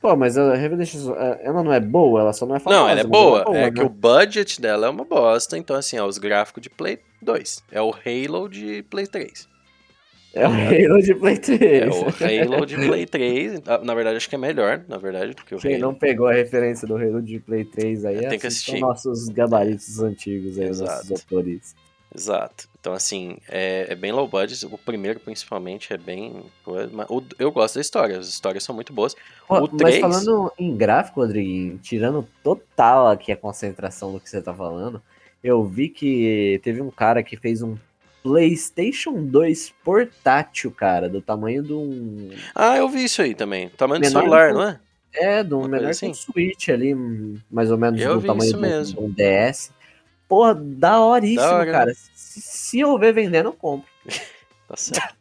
[0.00, 2.80] Pô, mas a Revelations, eh, ela não é boa, ela só não é famosa.
[2.80, 3.44] Não, ela é mas boa.
[3.48, 3.70] É né?
[3.70, 5.56] que o budget dela é uma bosta.
[5.56, 7.64] Então, assim, é os gráficos de Play 2.
[7.72, 9.48] É o Halo de Play 3.
[10.36, 10.52] É o
[10.92, 11.60] Halo de Play 3.
[11.62, 13.62] É o Halo de Play 3.
[13.66, 15.82] Ah, Na verdade, acho que é melhor, na verdade, do que o Quem Halo.
[15.82, 18.78] não pegou a referência do Halo de Play 3 aí, É, tem que assistir.
[18.80, 20.90] nossos gabaritos antigos aí, Exato.
[20.92, 21.74] nossos autores.
[22.14, 22.68] Exato.
[22.80, 24.64] Então, assim, é, é bem low budget.
[24.66, 26.44] O primeiro, principalmente, é bem.
[26.92, 27.06] mas
[27.38, 28.18] eu gosto da história.
[28.18, 29.14] As histórias são muito boas.
[29.48, 29.98] Ó, O mas 3?
[30.00, 35.02] falando em gráfico, Rodriguinho, tirando total aqui a concentração do que você tá falando,
[35.42, 37.76] eu vi que teve um cara que fez um
[38.26, 42.30] PlayStation 2 portátil, cara, do tamanho de um.
[42.54, 43.68] Ah, eu vi isso aí também.
[43.68, 44.80] Tamanho do celular, do- não é?
[45.14, 46.32] É, um Uma menor coisa que um assim.
[46.32, 46.94] Switch ali,
[47.50, 49.70] mais ou menos Eu do tamanho do, de um DS.
[50.28, 51.72] Porra, daoríssimo, Da hora, né?
[51.72, 51.92] cara.
[51.94, 53.88] Se, se eu ver vendendo, eu compro.
[54.68, 55.14] Tá certo.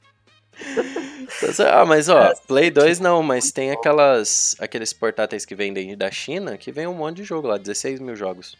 [1.39, 1.69] Tá certo.
[1.75, 6.57] Ah, mas ó, Play 2 não, mas tem aquelas aqueles portáteis que vendem da China
[6.57, 8.55] que vem um monte de jogo lá, 16 mil jogos.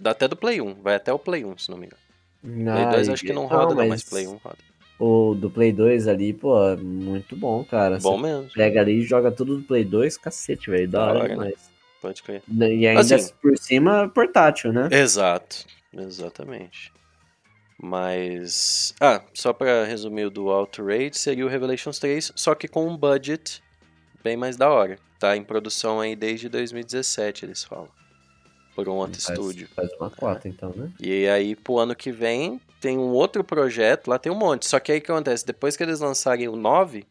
[0.00, 1.99] Dá até do Play 1, vai até o Play 1, se não me engano.
[2.42, 4.58] Play 2 Ai, acho que não roda, não, mas Play 1 roda.
[4.98, 7.98] O do Play 2 ali, pô, é muito bom, cara.
[7.98, 10.88] Bom Você mesmo, pega ali e joga tudo do Play 2, cacete, velho.
[10.88, 11.28] Da hora né?
[11.28, 11.70] demais.
[12.02, 12.42] pode crer.
[12.48, 14.88] E ainda Assim- por cima, portátil, né?
[14.90, 16.92] Exato, exatamente.
[17.82, 18.94] Mas.
[19.00, 22.96] Ah, só pra resumir o do Outrage, seria o Revelations 3, só que com um
[22.96, 23.62] budget
[24.22, 24.98] bem mais da hora.
[25.18, 27.88] Tá em produção aí desde 2017, eles falam.
[28.74, 29.68] Por um outro faz, estúdio.
[29.74, 30.90] Faz uma cota, então, né?
[31.00, 34.66] E aí, pro ano que vem, tem um outro projeto, lá tem um monte.
[34.66, 35.44] Só que aí o que acontece?
[35.44, 37.06] Depois que eles lançarem o 9,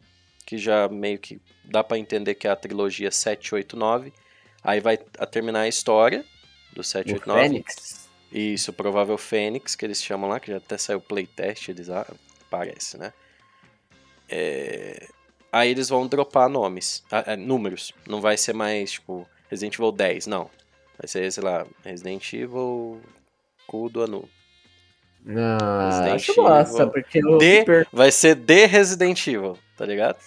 [0.46, 4.14] que já meio que dá pra entender que é a trilogia 7, 8, 9,
[4.64, 6.26] aí vai a terminar a história
[6.74, 7.42] do 7, O 8, 9.
[7.42, 8.10] Fênix.
[8.32, 12.06] Isso, o provável Fênix, que eles chamam lá, que já até saiu playtest, eles ah,
[12.50, 13.12] parece, né?
[14.28, 15.08] É,
[15.52, 17.92] Aí eles vão dropar nomes, ah, é, números.
[18.08, 20.50] Não vai ser mais, tipo, Resident Evil 10, não.
[21.00, 23.00] Vai ser, sei lá, Resident Evil
[23.66, 24.28] cu do Anu.
[25.28, 26.92] Ah, Resident acho bosta, Evil.
[26.94, 27.96] porque eu, De- perco.
[27.96, 30.18] Vai ser de Resident Evil, tá ligado?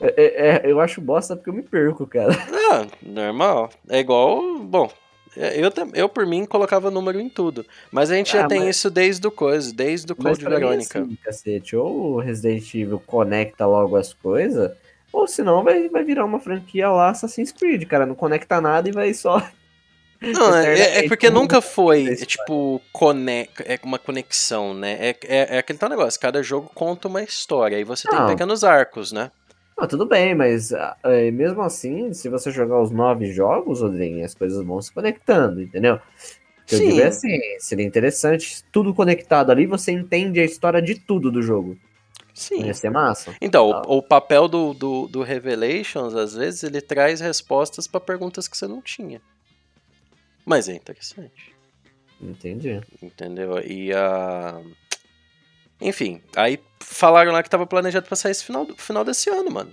[0.00, 2.32] É, é, é, eu acho bosta porque eu me perco, cara.
[2.74, 3.70] Ah, normal.
[3.88, 4.90] É igual, bom,
[5.36, 7.64] é, eu, eu por mim colocava número em tudo.
[7.92, 10.46] Mas a gente já Ah, tem mas- isso desde o coisa, desde o Code mim
[10.52, 10.98] é Verônica.
[11.00, 11.76] assim, cacete.
[11.76, 14.72] Ou o Resident Evil conecta logo as coisas,
[15.12, 18.04] ou senão vai, vai virar uma franquia lá Assassin's Creed, cara.
[18.06, 19.40] Não conecta nada e vai só.
[20.32, 24.96] Não, é, é eternamente porque como nunca foi, é, tipo, cone é uma conexão, né?
[25.00, 28.26] É, é, é aquele tal negócio, cada jogo conta uma história, e você tem Não.
[28.26, 29.30] pequenos arcos, né?
[29.76, 34.24] Ah, tudo bem, mas ah, eh, mesmo assim, se você jogar os nove jogos, Rodriguinho,
[34.24, 35.98] as coisas vão se conectando, entendeu?
[36.70, 36.86] Eu Sim.
[36.86, 41.42] digo é assim, seria interessante, tudo conectado ali, você entende a história de tudo do
[41.42, 41.76] jogo.
[42.32, 42.64] Sim.
[42.64, 43.34] Ia ser massa.
[43.40, 43.82] Então, Tá.
[43.86, 48.56] o, o papel do, do, do Revelations, às vezes, ele traz respostas pra perguntas que
[48.56, 49.20] você não tinha.
[50.44, 51.54] Mas é interessante.
[52.20, 52.80] Entendi.
[53.02, 53.58] Entendeu?
[53.60, 54.60] E a.
[55.80, 59.50] Enfim, aí falaram lá que tava planejado pra sair esse final, do- final desse ano,
[59.50, 59.72] mano.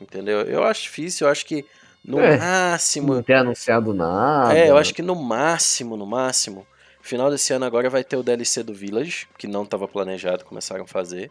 [0.00, 0.42] entendeu?
[0.42, 1.64] Eu acho difícil, eu acho que
[2.04, 2.36] no É.
[2.36, 3.14] máximo.
[3.14, 4.54] Não ter anunciado nada.
[4.56, 6.66] É, eu acho que no máximo, no máximo.
[7.00, 10.84] Final desse ano agora vai ter o DLC do Village, que não estava planejado, começaram
[10.84, 11.30] a fazer.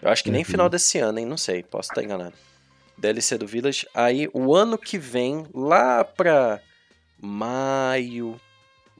[0.00, 0.46] Eu acho que nem Uhum.
[0.48, 1.26] final desse ano, hein?
[1.26, 2.34] Não sei, posso estar enganado.
[2.98, 3.88] DLC do Village.
[3.92, 6.60] Aí o ano que vem, lá pra
[7.20, 8.40] maio,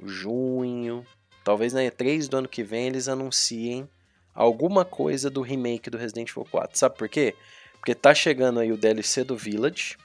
[0.04, 1.04] junho,
[1.44, 3.88] talvez na E3 do ano que vem, eles anunciem
[4.34, 6.78] alguma coisa do remake do Resident Evil 4.
[6.78, 7.34] Sabe por quê?
[7.78, 9.96] Porque tá chegando aí o DLC do Village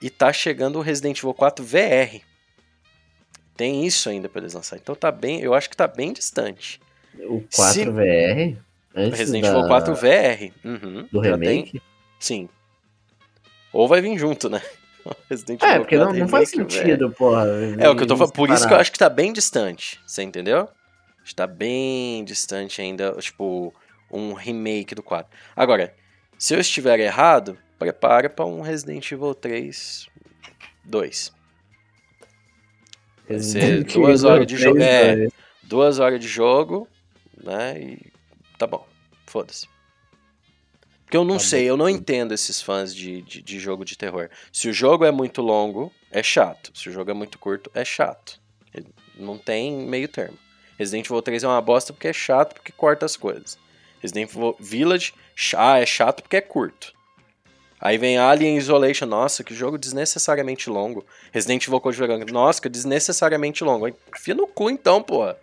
[0.00, 2.20] e tá chegando o Resident Evil 4 VR.
[3.56, 4.76] Tem isso ainda pra eles lançar.
[4.76, 6.80] Então tá bem, eu acho que tá bem distante.
[7.18, 8.56] O 4 Se- VR.
[8.94, 10.52] Antes Resident da- Evil 4 VR.
[10.64, 11.82] Uhum, Do já tem- remake.
[12.18, 12.48] Sim.
[13.72, 14.62] Ou vai vir junto, né?
[15.30, 17.46] Resident É, Evil porque não, 4 não faz remake, sentido, porra.
[17.78, 18.32] É o que eu tô falando.
[18.32, 20.00] Por isso que eu acho que tá bem distante.
[20.06, 20.68] Você entendeu?
[21.24, 23.72] Está bem distante ainda, tipo,
[24.10, 25.30] um remake do 4.
[25.54, 25.94] Agora,
[26.38, 30.06] se eu estiver errado, prepara pra um Resident Evil 3
[30.84, 31.32] 2.
[33.28, 34.76] Vai ser duas horas de jogo.
[34.76, 35.28] 3, É,
[35.62, 36.88] duas horas de jogo,
[37.42, 37.78] né?
[37.80, 38.12] E
[38.58, 38.84] tá bom.
[39.26, 39.68] Foda-se.
[41.10, 41.68] Porque eu não Tá sei, bom.
[41.70, 44.30] eu não entendo esses fãs de, de, de jogo de terror.
[44.52, 46.70] Se o jogo é muito longo, é chato.
[46.72, 48.40] Se o jogo é muito curto, é chato.
[49.16, 50.38] Não tem meio termo.
[50.78, 53.58] Resident Evil 3 é uma bosta porque é chato, porque corta as coisas.
[54.00, 55.12] Resident Evil Village,
[55.56, 56.94] ah, é chato porque é curto.
[57.80, 61.04] Aí vem Alien Isolation, nossa, que jogo desnecessariamente longo.
[61.32, 63.88] Resident Evil Code Veronica, nossa, que desnecessariamente longo.
[63.88, 65.36] Enfia no cu então, porra.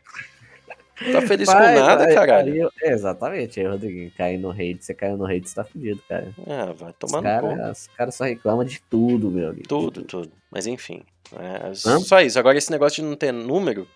[1.12, 2.53] Tá feliz Vai, com nada, vai, caralho.
[2.53, 4.12] aí eu- é, exatamente, aí, Rodriguinho.
[4.17, 6.27] Cair no hate, você caiu no hate, você tá fudido, cara.
[6.47, 7.55] Ah, vai Os tomar no cu.
[7.55, 9.67] caras os caras só reclamam de tudo, meu amigo.
[9.67, 10.31] Tudo, tudo.
[10.51, 11.03] Mas enfim.
[11.33, 11.99] É, Hã?
[11.99, 12.39] só isso.
[12.39, 13.88] Agora, esse negócio de não ter número,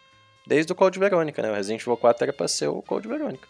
[0.46, 1.50] desde o Code Verônica, né?
[1.50, 3.48] O Resident Evil 4 era pra ser o Code Verônica.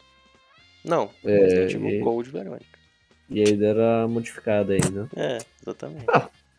[0.85, 2.79] Não, É, Resident Evil e- Code Verônica.
[3.29, 5.07] E aí deram modificada aí, né?
[5.15, 6.05] É, exatamente.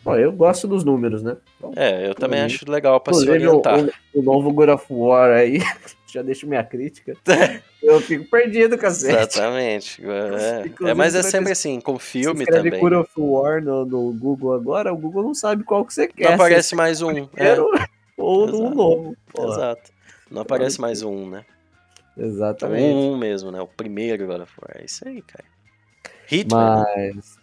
[0.05, 1.37] Bom, eu gosto dos números, né?
[1.59, 2.47] Então, É, eu também Uhum.
[2.47, 3.79] acho legal pra se Inclusive, o, orientar.
[4.15, 5.59] o, o novo God of War aí,
[6.15, 7.17] já deixo minha crítica.
[7.83, 9.17] eu fico perdido, cacete.
[9.17, 10.03] Exatamente.
[10.05, 12.81] É, é, mas é você sempre assim, com Você filme escreve também.
[12.81, 16.25] God of War no, no Google agora, o Google não sabe qual que você quer.
[16.25, 17.29] Não aparece mais um.
[17.37, 17.57] é É,
[18.17, 18.75] ou no Exato.
[18.75, 19.17] novo.
[19.33, 19.49] porra.
[19.49, 19.91] exato.
[20.31, 21.45] Não aparece mais um, né?
[22.17, 22.95] Exatamente.
[22.95, 23.61] Um, um mesmo, né?
[23.61, 24.81] O primeiro God of War.
[24.81, 25.45] É isso aí, cara.
[26.31, 26.77] Hitman.
[26.85, 27.13] né?
[27.15, 27.43] Mas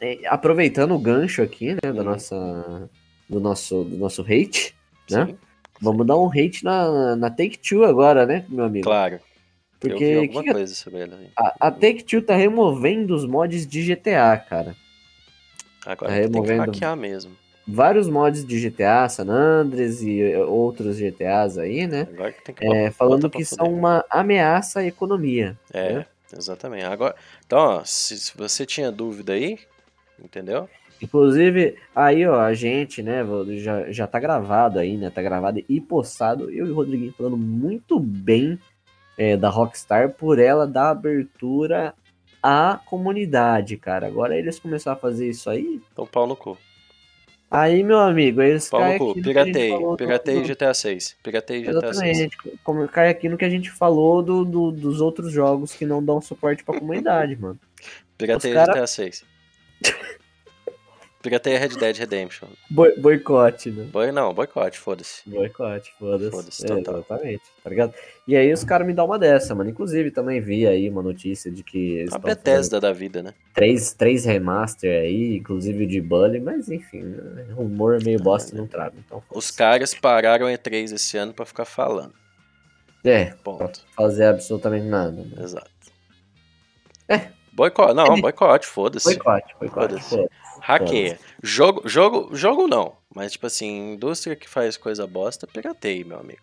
[0.00, 2.04] é, aproveitando o gancho aqui, né, da Uhum.
[2.04, 2.90] nossa
[3.28, 4.74] do nosso do nosso hate,
[5.10, 5.36] né?
[5.80, 8.84] Vamos dar um hate na, na Take Two agora, né, meu amigo?
[8.84, 9.20] claro.
[9.86, 11.30] eu vi Porque alguma que coisa sobre ele aí.
[11.36, 14.76] a, a Take Two tá removendo os mods de GTA, cara.
[15.86, 16.70] Agora Tá tem que removendo.
[16.72, 17.36] hackear mesmo.
[17.66, 22.08] Vários mods de GTA, San Andreas e eh, outros GTAs aí, né?
[22.10, 25.58] Agora que tem que É, falando que são uma ameaça à economia.
[25.72, 26.06] É, né?
[26.32, 26.84] exatamente.
[26.84, 27.14] Agora,
[27.46, 29.58] então, ó, se, se você tinha dúvida aí,
[30.22, 30.68] entendeu?
[31.00, 33.24] Inclusive, aí, ó, a gente, né,
[33.58, 35.10] já, já tá gravado aí, né?
[35.10, 36.50] Tá gravado e postado.
[36.50, 38.58] Eu e o Rodriguinho falando muito bem
[39.16, 41.94] é, da Rockstar por ela dar abertura
[42.42, 44.06] à comunidade, cara.
[44.06, 45.80] Agora eles começaram a fazer isso aí.
[45.92, 46.58] Então, pau no cu.
[47.50, 49.22] Aí, meu amigo, eles Pau caem no cu.
[49.22, 49.72] Piratei.
[49.96, 51.16] Piratei do- GTA 6.
[51.22, 52.18] Piratei GTA 6.
[52.18, 52.36] Exatamente.
[52.62, 56.04] Como cai aqui no que a gente falou do, do- dos outros jogos que não
[56.04, 57.58] dão suporte pra comunidade, mano.
[58.18, 59.24] Piratei cara- GTA 6.
[61.20, 62.46] Piratei Red Dead Redemption.
[62.70, 63.84] Boi- boicote, né?
[63.90, 65.28] Boi, não, boicote, foda-se.
[65.28, 66.30] Boicote, foda-se.
[66.30, 66.94] Foda-se, É, total.
[66.98, 67.94] exatamente, tá ligado?
[68.26, 69.68] E aí os caras me dão uma dessa, mano.
[69.68, 73.34] Inclusive, também vi aí uma notícia de que eles A Bethesda da vida, né?
[73.52, 77.46] três, três remaster aí, inclusive o de Bully, mas enfim, né?
[77.52, 78.94] rumor meio bosta não trago.
[79.04, 82.12] Então, Os caras pararam E3 esse ano pra ficar falando.
[83.04, 83.84] É, Ponto.
[83.96, 85.10] fazer absolutamente nada.
[85.10, 85.42] Né?
[85.42, 85.70] Exato.
[87.08, 87.28] É.
[87.52, 89.04] Boicote, não, boicote, foda-se.
[89.04, 90.00] Boicote, boicote.
[90.00, 90.28] Foda-se.
[90.60, 91.18] Hackeia.
[91.42, 92.96] Jogo, jogo, jogo não.
[93.14, 96.42] Mas, tipo assim, indústria que faz coisa bosta, pirateia, meu amigo.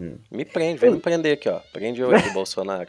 [0.00, 0.16] Hum.
[0.30, 1.60] Me prende, vem me prender aqui, ó.
[1.72, 2.88] Prende eu aqui, Bolsonaro.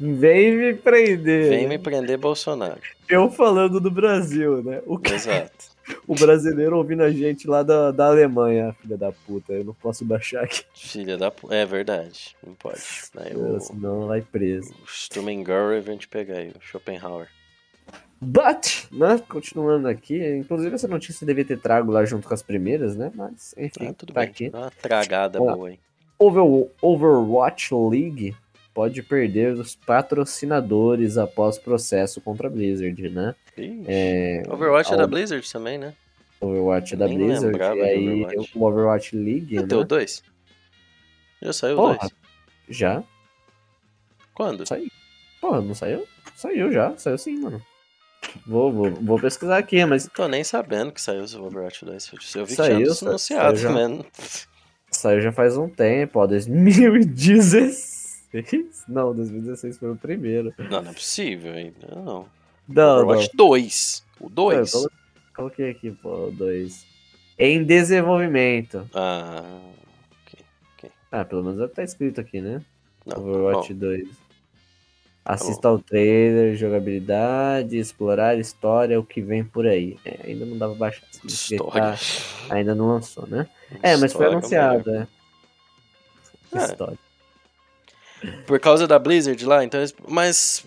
[0.00, 1.48] Vem me prender.
[1.48, 2.80] Vem me prender, Bolsonaro.
[3.08, 4.82] Eu falando do Brasil, né?
[4.86, 5.74] O, Exato.
[6.06, 9.52] o brasileiro ouvindo a gente lá da, da Alemanha, filha da puta.
[9.52, 11.52] Eu não posso baixar aqui, Filha da pu...
[11.52, 12.80] É verdade, não pode.
[13.16, 14.74] Aí o, senão vai preso.
[14.82, 17.28] o Stumengauer vem te pegar aí, o Schopenhauer.
[18.24, 22.96] But, né, continuando aqui, inclusive essa notícia devia ter trago lá junto com as primeiras,
[22.96, 24.30] né, mas enfim, Ah, tudo tá bem.
[24.30, 24.48] aqui.
[24.48, 25.78] Uma tragada Ó, boa aí.
[26.18, 28.34] Over- Overwatch League
[28.72, 33.34] pode perder os patrocinadores após processo contra a Blizzard, né?
[33.56, 35.94] Ih, É, Overwatch é da Blizzard também, né?
[36.40, 38.58] Overwatch é da Nem Blizzard, lembrava e aí Overwatch.
[38.58, 39.84] o Overwatch League, o né?
[39.84, 40.22] 2?
[41.42, 41.98] Já saiu o Porra.
[41.98, 42.12] 2?
[42.68, 43.02] Já?
[44.34, 44.66] Quando?
[44.66, 44.88] Saiu.
[45.40, 46.06] Porra, não saiu?
[46.34, 47.62] Saiu já, saiu sim, mano.
[48.46, 52.10] Vou, vou, vou pesquisar aqui, mas Tô nem sabendo que saiu o Overwatch 2.
[52.36, 53.70] Eu vi que Saiu, tinha sa- anunciado, saiu já.
[53.72, 54.04] mano.
[54.90, 58.04] saiu já faz um tempo, ó, 2016.
[58.88, 60.52] Não, 2016 foi o primeiro.
[60.58, 61.86] Não, não é possível ainda.
[61.94, 62.04] Não.
[62.04, 62.26] Não,
[62.96, 63.02] não.
[63.04, 64.04] Overwatch 2.
[64.20, 64.70] O Eu 2.
[64.72, 64.90] colo-
[65.36, 66.84] Coloquei aqui, pô, dois.
[67.38, 68.88] Em desenvolvimento.
[68.94, 69.60] Ah,
[71.10, 72.60] Ah, pelo menos é o que tá escrito aqui, né?
[73.06, 73.18] não.
[73.20, 74.08] Overwatch bom, 2.
[75.24, 79.96] Assista ao trailer, jogabilidade, explorar história, o que vem por aí.
[80.04, 81.06] É, ainda não dava baixar.
[81.10, 81.82] significa que História.
[82.48, 83.46] tá- ainda não lançou, né?
[83.82, 85.06] É, mas foi História, anunciado, melhor.
[86.52, 86.58] é.
[86.58, 86.98] História.
[88.46, 89.80] Por causa da Blizzard lá, então.
[90.08, 90.64] Mas.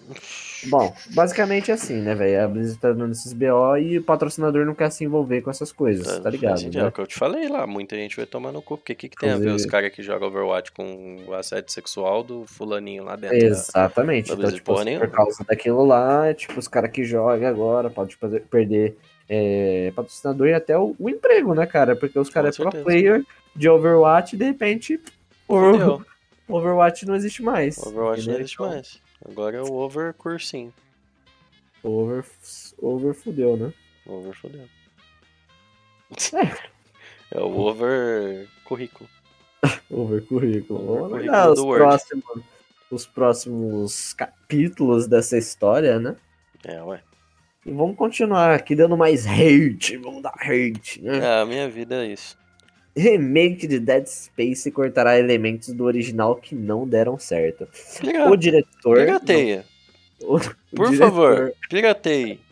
[0.65, 2.43] Bom, basicamente é assim, né, velho?
[2.43, 5.71] A Blizzard tá dando esses BO e o patrocinador não quer se envolver com essas
[5.71, 6.57] coisas, tá, faz ligado?
[6.59, 6.87] sentido, É Né?
[6.89, 7.67] o que eu te falei lá.
[7.67, 8.77] Muita gente vai tomar no cu.
[8.77, 11.33] Porque o que, que tem a ver Inclusive- os caras que jogam Overwatch com o
[11.33, 13.37] assédio sexual do fulaninho lá dentro?
[13.39, 14.27] da- Exatamente.
[14.29, 15.07] da Então, Blizzard tipo, nenhuma.
[15.07, 18.97] por causa daquilo lá, tipo, os caras que jogam agora podem fazer- perder
[19.29, 21.95] é, patrocinador e até o, o emprego, né, cara?
[21.97, 24.99] Porque os caras é pro player de Overwatch e de repente.
[26.47, 27.77] Overwatch não existe mais.
[27.77, 28.39] Overwatch não entendeu?
[28.39, 29.01] existe Então, mais.
[29.25, 30.73] Agora é o Over cursinho.
[31.83, 32.25] Over,
[32.81, 33.73] over fudeu, né?
[34.05, 34.67] Over fodeu.
[37.29, 39.09] É o over currículo.
[39.91, 40.79] Over currículo.
[40.79, 41.83] Over Vamos currículo olhar os Word.
[41.83, 42.43] próximos,
[42.89, 46.15] os próximos capítulos dessa história, né?
[46.63, 47.03] É, ué.
[47.65, 49.97] E vamos continuar aqui dando mais hate.
[49.97, 51.17] Vamos dar hate, né?
[51.17, 52.37] É, a minha vida é isso.
[52.97, 57.67] Remake de Dead Space cortará elementos do original que não deram certo.
[58.29, 58.97] O diretor.
[58.97, 59.65] Pirateia.
[60.21, 60.39] o- o
[60.75, 62.39] Por diretor- favor, pirateie.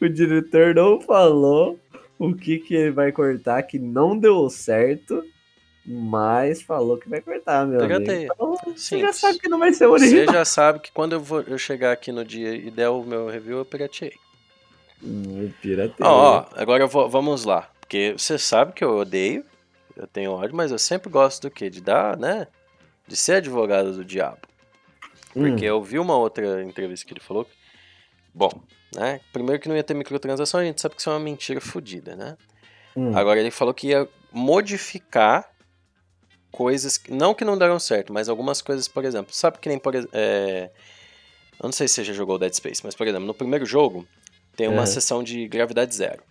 [0.00, 1.78] O diretor não falou
[2.18, 5.24] o que, que ele vai cortar que não deu certo,
[5.84, 7.98] mas falou que vai cortar, meu amigo.
[8.04, 8.28] Pirateia.
[8.32, 10.34] Então, você já sabe que não vai ser o Você original.
[10.34, 13.26] já sabe que quando eu, vou, eu chegar aqui no dia e der o meu
[13.28, 14.12] review, eu pirateei.
[15.02, 16.08] Hum, Pirateia.
[16.08, 17.68] Ó, agora vou- vamos lá.
[17.88, 19.42] Porque você sabe que eu odeio,
[19.96, 21.70] eu tenho ódio, mas eu sempre gosto do quê?
[21.70, 22.46] De dar, né?
[23.06, 24.42] De ser advogado do diabo.
[25.34, 27.46] Hum, Porque eu vi uma outra entrevista que ele falou.
[27.46, 27.56] que-
[28.34, 28.50] Bom,
[28.94, 29.20] né?
[29.32, 32.14] Primeiro que não ia ter microtransação, a gente sabe que isso é uma mentira fodida,
[32.14, 32.36] né?
[32.94, 35.50] hum, Agora ele falou que ia modificar
[36.52, 39.94] coisas, não que não deram certo, mas algumas coisas, por exemplo, sabe que nem, por
[39.94, 40.70] é,
[41.58, 44.06] eu não sei se você já jogou Dead Space, mas por exemplo, no primeiro jogo
[44.56, 44.86] tem uma Aham.
[44.86, 46.22] sessão de gravidade zero.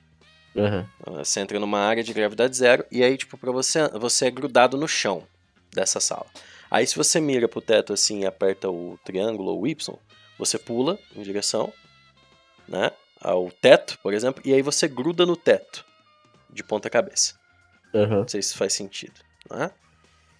[0.55, 4.31] Aham, Você entra numa área de gravidade zero e aí, tipo, pra você, você é
[4.31, 5.27] grudado no chão
[5.73, 6.25] dessa sala.
[6.69, 9.97] Aí se você mira pro teto assim e aperta o triângulo ou o Y,
[10.38, 11.71] você pula em direção,
[12.67, 15.86] né, ao teto, por exemplo, e aí você gruda no teto
[16.49, 17.36] de ponta cabeça.
[17.93, 18.19] aham.
[18.19, 19.71] Não sei se faz sentido, né?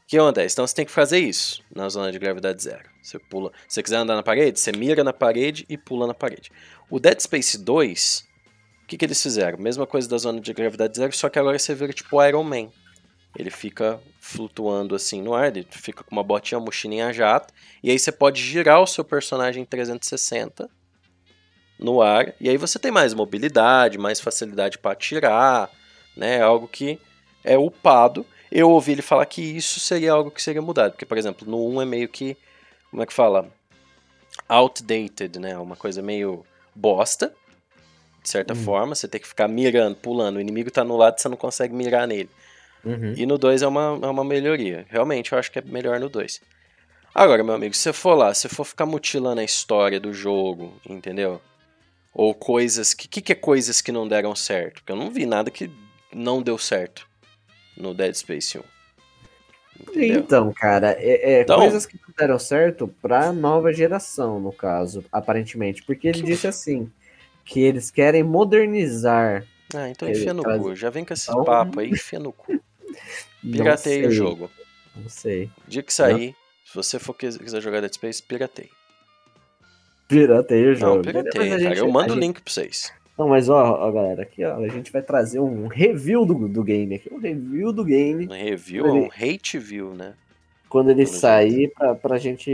[0.08, 0.54] Que acontece?
[0.56, 2.90] Então você tem que fazer isso na zona de gravidade zero.
[3.02, 3.52] Você pula.
[3.68, 6.50] Se você quiser andar na parede, você mira na parede e pula na parede.
[6.90, 8.27] O Dead Space 2,
[8.88, 9.58] o que, que eles fizeram?
[9.60, 12.70] Mesma coisa da zona de gravidade zero, só que agora você vira tipo Iron Man.
[13.38, 17.92] Ele fica flutuando assim no ar, ele fica com uma botinha, uma mochilinha jato, e
[17.92, 20.70] aí você pode girar o seu personagem em 360
[21.78, 25.70] no ar, e aí você tem mais mobilidade, mais facilidade para atirar,
[26.16, 26.42] né?
[26.42, 26.98] Algo que
[27.44, 28.26] é upado.
[28.50, 31.68] Eu ouvi ele falar que isso seria algo que seria mudado, porque, por exemplo, no
[31.72, 32.38] 1 é meio que,
[32.90, 33.52] como é que fala?
[34.48, 35.58] Outdated, né?
[35.58, 37.36] Uma coisa meio bosta,
[38.28, 38.58] de certa Hum.
[38.58, 38.94] forma.
[38.94, 40.36] Você tem que ficar mirando, pulando.
[40.36, 42.30] O inimigo tá no lado e você não consegue mirar nele.
[42.84, 43.14] Uhum.
[43.16, 44.86] E no 2 é uma, é uma melhoria.
[44.90, 46.42] Realmente, eu acho que é melhor no 2.
[47.16, 50.74] Agora, meu amigo, se você for lá, se for ficar mutilando a história do jogo,
[50.88, 51.42] entendeu?
[52.14, 52.92] Ou coisas.
[52.92, 54.76] O que, que, que é coisas que não deram certo?
[54.76, 55.72] Porque eu não vi nada que
[56.14, 57.08] não deu certo
[57.78, 58.62] no Dead Space 1.
[59.80, 60.20] Entendeu?
[60.20, 65.04] Então, cara, é, é Então- coisas que não deram certo pra nova geração, no caso,
[65.12, 65.84] aparentemente.
[65.84, 66.92] Porque ele disse assim,
[67.48, 69.46] que eles querem modernizar.
[69.74, 70.76] Ah, então enfia no cu.
[70.76, 72.52] Já vem com esse Então- papo aí, enfia no cu.
[73.44, 74.50] Não Pirateia o jogo.
[74.96, 75.50] Não sei.
[75.68, 78.70] Dia que sair, se você for quis- quiser jogar Dead Space, pirateia.
[80.08, 80.96] Pirateia o jogo.
[80.96, 81.60] Não, pirateia, cara.
[81.60, 82.92] gente- Eu mando o gente- link pra vocês.
[83.18, 86.64] Não, mas ó, ó, galera, aqui ó, a gente vai trazer um review do, do
[86.64, 87.12] game aqui.
[87.12, 90.14] Um review do game Um review Ele- um hate view, né?
[90.70, 92.52] quando ele Pelo sair pra, pra gente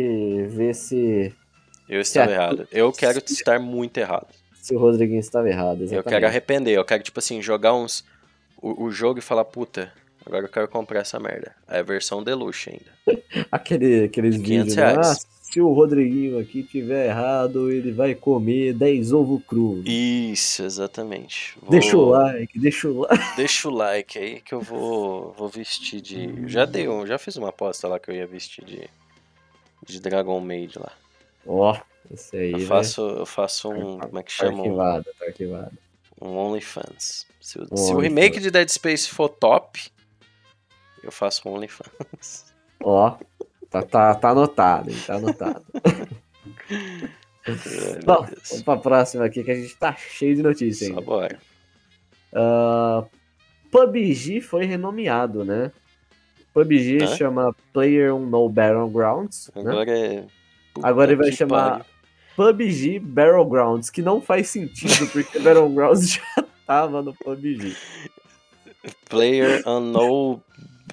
[0.47, 1.34] ver se,
[1.89, 2.39] Eu estava Certo.
[2.41, 2.67] errado.
[2.72, 4.28] Eu quero estar muito errado.
[4.64, 5.80] Se o Rodriguinho estava errado.
[5.80, 6.09] Eu Exatamente.
[6.09, 6.78] quero arrepender.
[6.78, 8.03] Eu quero, tipo assim, jogar uns.
[8.61, 9.91] O, o jogo e falar, puta,
[10.26, 11.53] agora eu quero comprar essa merda.
[11.68, 13.20] Aí a versão deluxe ainda.
[13.51, 14.91] Aquele, aqueles De 500 vídeos, né?
[14.93, 15.07] reais.
[15.07, 19.84] Ah, se o Rodriguinho aqui tiver errado, ele vai comer 10 ovos crus.
[19.86, 21.55] Isso, exatamente.
[21.61, 23.24] Vou- Deixa o like, deixa o like.
[23.36, 26.47] Deixa o like aí que eu vou, vou vestir de.
[26.47, 28.89] Já dei um, já fiz uma aposta lá que eu ia vestir de.
[29.86, 30.93] De Dragon Maid lá.
[31.45, 31.77] Ó,
[32.11, 32.51] esse aí.
[32.53, 33.99] Eu faço, eu faço um.
[33.99, 34.57] Como é que Tá chama?
[34.57, 35.71] Um, arquivado, tá arquivado.
[36.21, 37.25] um OnlyFans.
[37.41, 38.03] Se, o- Um se o OnlyFans.
[38.03, 39.91] remake de Dead Space for top,
[41.03, 42.53] eu faço um OnlyFans.
[42.81, 43.17] Ó,
[43.69, 44.97] tá, tá, tá anotado, hein?
[45.05, 45.65] Tá anotado.
[45.85, 46.07] Ai,
[48.05, 48.49] Bom, Deus.
[48.49, 51.01] vamos pra próxima aqui que a gente tá cheio de notícias Só ainda.
[51.05, 51.39] bora.
[52.33, 53.03] Ah,
[53.71, 55.71] PUBG foi renomeado, né?
[56.53, 57.07] PUBG Hã?
[57.17, 59.61] chama Player No Battlegrounds, né?
[59.61, 60.25] Agora é.
[60.74, 61.86] Puta Agora ele vai chamar
[62.36, 62.53] pariu.
[62.53, 67.76] PUBG Battlegrounds, que não faz sentido, porque Battlegrounds já tava no PUBG.
[69.09, 70.41] Player Unknown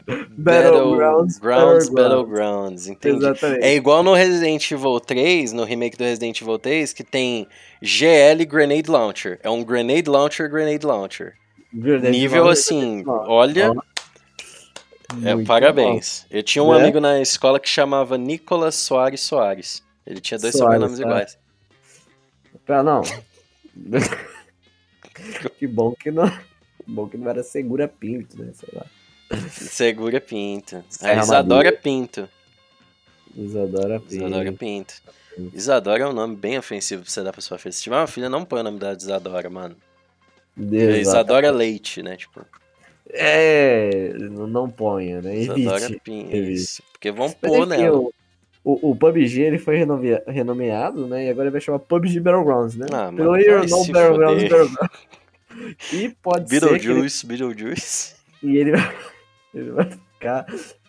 [0.37, 2.87] Battlegrounds, Battlegrounds, Battlegrounds.
[2.89, 3.16] Entendi.
[3.16, 3.64] Exatamente.
[3.64, 7.47] É igual no Resident Evil 3, no remake do Resident Evil 3, que tem
[7.83, 9.39] GL Grenade Launcher.
[9.43, 11.35] É um Grenade Launcher, Grenade Launcher.
[11.72, 13.72] Grenade Nível Launcher, assim, Ó, olha,
[15.25, 16.27] é, muito parabéns.
[16.31, 16.81] Eu tinha um Né?
[16.81, 19.83] amigo na escola que chamava Nicolas Soares Soares.
[20.07, 21.05] Ele tinha dois Soares, sobrenomes tá.
[21.07, 21.39] iguais.
[22.53, 22.59] bom.
[22.67, 23.03] Pra não.
[25.59, 26.29] que bom que não.
[26.29, 26.41] que
[26.87, 28.53] Bom que não era Segura Pinto, né?
[28.55, 28.87] Sei lá.
[29.51, 30.77] Segura Pinto.
[30.77, 32.29] A Serra Isadora Pinto.
[33.37, 34.15] Isadora Pinto.
[34.15, 34.95] Isadora Pinto.
[35.55, 37.73] Isadora é um nome bem ofensivo pra você dar pra sua filha.
[37.73, 39.77] Se tiver uma filha, não põe o nome de Isadora, mano.
[40.57, 42.17] Isadora Leite, né?
[42.17, 42.45] Tipo,
[43.15, 45.37] É, não não ponha, né?
[45.43, 46.01] Evite.
[46.05, 46.35] Pinto.
[46.35, 46.53] evite.
[46.53, 46.83] Isso.
[46.93, 47.99] Porque vão Mas pôr nela.
[47.99, 48.13] o,
[48.91, 51.27] o, PUBG ele foi renome- renomeado, né?
[51.27, 52.87] E agora ele vai chamar PUBG Battlegrounds, né?
[52.93, 54.43] Ah, mano, Player se Battlegrounds.
[54.43, 54.77] Battlegrounds.
[55.93, 58.15] E pode ser que ele, Beetlejuice, Beetlejuice.
[58.41, 58.95] e ele, vai-
[59.53, 60.47] ele vai ficar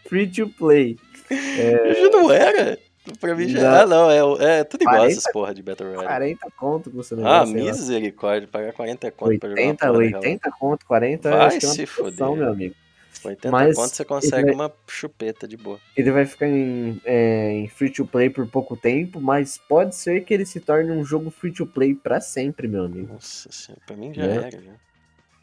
[0.08, 0.98] free to play.
[1.32, 2.78] É, Já não era.
[3.20, 3.62] Pra mim já.
[3.62, 3.80] Não.
[3.82, 4.38] Ah, não.
[4.42, 6.08] É, é tudo igual 40 essas porra de Battle Royale.
[6.08, 7.54] 40 conto custa o Ah, negócio.
[7.54, 7.72] sei lá.
[7.72, 8.48] misericórdia.
[8.48, 10.20] Pagar 40 conto pra jogar uma 80, porra daquela.
[10.20, 12.32] 80 conto, 40, Vai acho que é se fuder.
[12.32, 12.76] meu amigo.
[13.24, 15.80] 80 Mas conto você consegue vai- uma chupeta de boa.
[15.98, 20.22] Ele vai ficar em, é, em free to play por pouco tempo, mas pode ser
[20.24, 23.14] que ele se torne um jogo free to play pra sempre, meu amigo.
[23.14, 24.36] Nossa senhora, pra mim já Né?
[24.38, 24.52] era.
[24.52, 24.72] Já.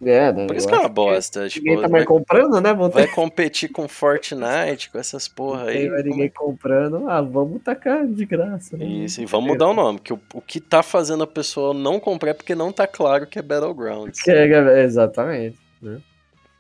[0.01, 0.47] É, né?
[0.47, 1.49] Por isso que é uma bosta.
[1.49, 2.73] Tipo, Ninguém tá vai, mais comprando, né?
[2.73, 5.79] Vão vai ter competir com Fortnite, com essas porra não aí.
[5.79, 7.09] tem mais ninguém comprando.
[7.09, 8.77] Ah, vamos tacar de graça.
[8.77, 8.87] Né?
[8.87, 11.99] Isso, e vamos mudar o nome, que o, o que tá fazendo a pessoa não
[11.99, 14.21] comprar é porque não tá claro que é Battlegrounds.
[14.21, 15.59] Que é- exatamente.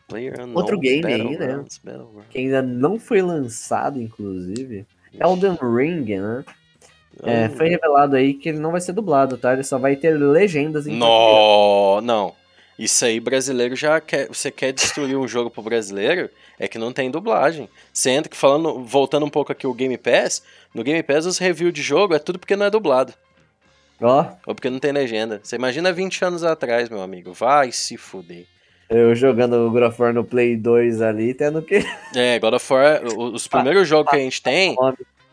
[0.08, 1.64] Player Outro game aí, né?
[2.30, 4.86] Que ainda não foi lançado, inclusive.
[5.12, 6.44] Elden Ring, né?
[7.22, 9.52] É, foi revelado aí que ele não vai ser dublado, tá?
[9.52, 10.96] Ele só vai ter legendas em.
[10.96, 12.32] Não, não.
[12.78, 14.28] Isso aí, brasileiro já quer.
[14.28, 16.30] Você quer destruir um jogo pro brasileiro?
[16.58, 17.68] É que não tem dublagem.
[17.92, 21.38] Você entra que falando, voltando um pouco aqui o Game Pass, no Game Pass os
[21.38, 23.12] reviews de jogo é tudo porque não é dublado.
[24.00, 25.40] Ó, Ou porque não tem legenda.
[25.42, 27.32] Você imagina 20 anos atrás, meu amigo.
[27.32, 28.46] Vai se fuder.
[28.88, 31.84] eu jogando o God of War no Play 2 ali, tendo que.
[32.14, 34.76] É, God of War, os primeiros jogos que a gente tem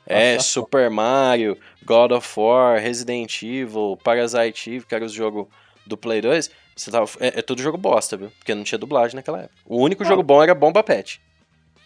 [0.07, 5.45] é Super Mario, God of War, Resident Evil, Parasite Eve, que era os jogos
[5.85, 6.49] do Play 2.
[6.75, 8.29] Você tava, é, é tudo jogo bosta, viu?
[8.37, 9.55] Porque não tinha dublagem naquela época.
[9.65, 10.05] O único Ah.
[10.05, 11.21] jogo bom era Bomba Pet.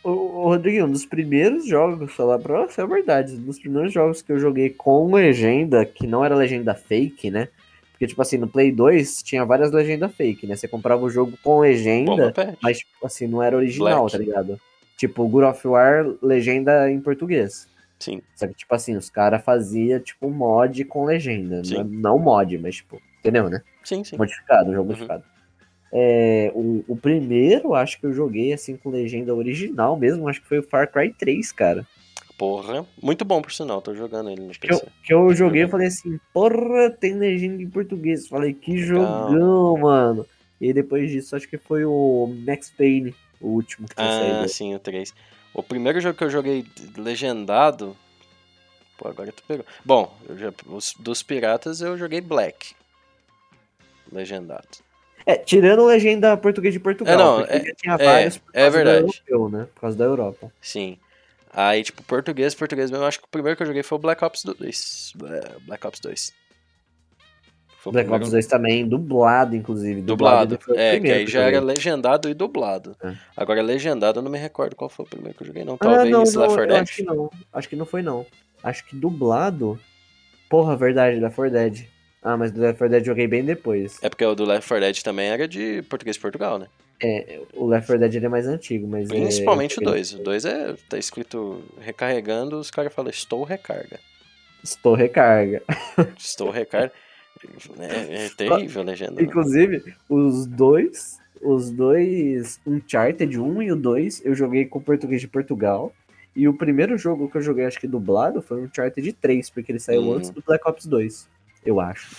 [0.04, 3.92] O, o Rodrigo, um dos primeiros jogos, falar pra você é verdade, um dos primeiros
[3.94, 7.50] jogos que eu joguei com legenda, que não era legenda fake, né?
[7.92, 10.56] Porque, tipo assim, no Play 2 tinha várias legendas fake, né?
[10.56, 12.34] Você comprava o jogo com legenda,
[12.64, 14.12] mas, tipo assim, não era original, Black.
[14.14, 14.60] tá ligado?
[14.96, 17.68] Tipo, God of War, legenda em português.
[18.00, 18.22] Sim.
[18.36, 21.62] Só que, tipo assim, os caras faziam, tipo, mod com legenda.
[21.66, 21.76] Sim.
[21.84, 21.84] Não,
[22.14, 23.62] não mod, mas, tipo, entendeu, né?
[23.90, 24.18] Sim, sim.
[24.18, 24.86] Modificado, jogo Uhum.
[24.88, 25.24] modificado.
[25.92, 30.48] É, o, o primeiro, acho que eu joguei, assim, com legenda original mesmo, acho que
[30.48, 31.84] foi o Far Cry 3, cara.
[32.38, 32.86] Porra.
[33.02, 33.82] Muito bom, por sinal.
[33.82, 34.88] Tô jogando ele no Que eu, PC.
[35.04, 38.28] que eu joguei e falei assim, porra, tem legenda em português.
[38.28, 39.30] Falei, que Legal.
[39.32, 40.26] jogão, mano.
[40.62, 44.48] E depois disso, acho que foi o Max Payne, o último que Ah, saído.
[44.50, 45.14] sim, o 3.
[45.54, 46.64] O primeiro jogo que eu joguei
[46.96, 47.98] legendado.
[48.98, 49.66] Pô, agora tu pegou.
[49.84, 52.74] Bom, já- os- dos piratas eu joguei Black.
[54.12, 54.68] Legendado.
[55.26, 58.62] É, tirando legenda português de Portugal, É, não, porque é- tinha é, vários por é
[58.62, 59.00] causa verdade.
[59.06, 59.68] do europeu, né?
[59.76, 60.52] Por causa da Europa.
[60.62, 60.98] Sim.
[61.52, 63.04] Aí, tipo, português, português mesmo.
[63.04, 65.14] eu Acho que o primeiro que eu joguei foi o Black Ops 2.
[65.24, 66.34] É, Black Ops 2.
[67.80, 70.02] Foi Black Ops 2 também, dublado, inclusive.
[70.02, 70.56] Dublado.
[70.56, 72.96] ele foi o É, que aí já era legendado e dublado.
[73.04, 73.14] É.
[73.38, 75.76] Agora, legendado eu não me recordo qual foi o primeiro que eu joguei, não.
[75.76, 76.82] Ah, Talvez não, Left não, 4 eu Dead.
[76.82, 77.30] acho que não.
[77.54, 78.26] Acho que não foi, não.
[78.64, 79.80] Acho que dublado...
[80.50, 81.86] Porra, verdade, Left 4 Dead.
[82.22, 83.98] Ah, mas do Left 4 Dead eu joguei bem depois.
[84.02, 86.68] É porque o do Left 4 Dead também era de português de Portugal, né?
[87.02, 89.10] É, o Left 4 Dead ele é mais antigo, mas...
[89.10, 90.14] é- Principalmente o eu- 2.
[90.16, 94.00] O 2 é, tá escrito recarregando, os caras falam, estou recarga.
[94.64, 95.62] Estou recarga.
[96.18, 96.92] Estou recarga.
[97.80, 99.14] É, é terrível a legenda.
[99.14, 99.22] né?
[99.22, 105.28] Inclusive, os dois, os dois Uncharted 1 e o 2, eu joguei com português de
[105.30, 105.94] Portugal.
[106.36, 109.72] E o primeiro jogo que eu joguei, acho que dublado, foi um Uncharted 3, porque
[109.72, 110.14] ele saiu Hum.
[110.16, 111.30] antes do Black Ops 2.
[111.66, 112.16] Eu acho.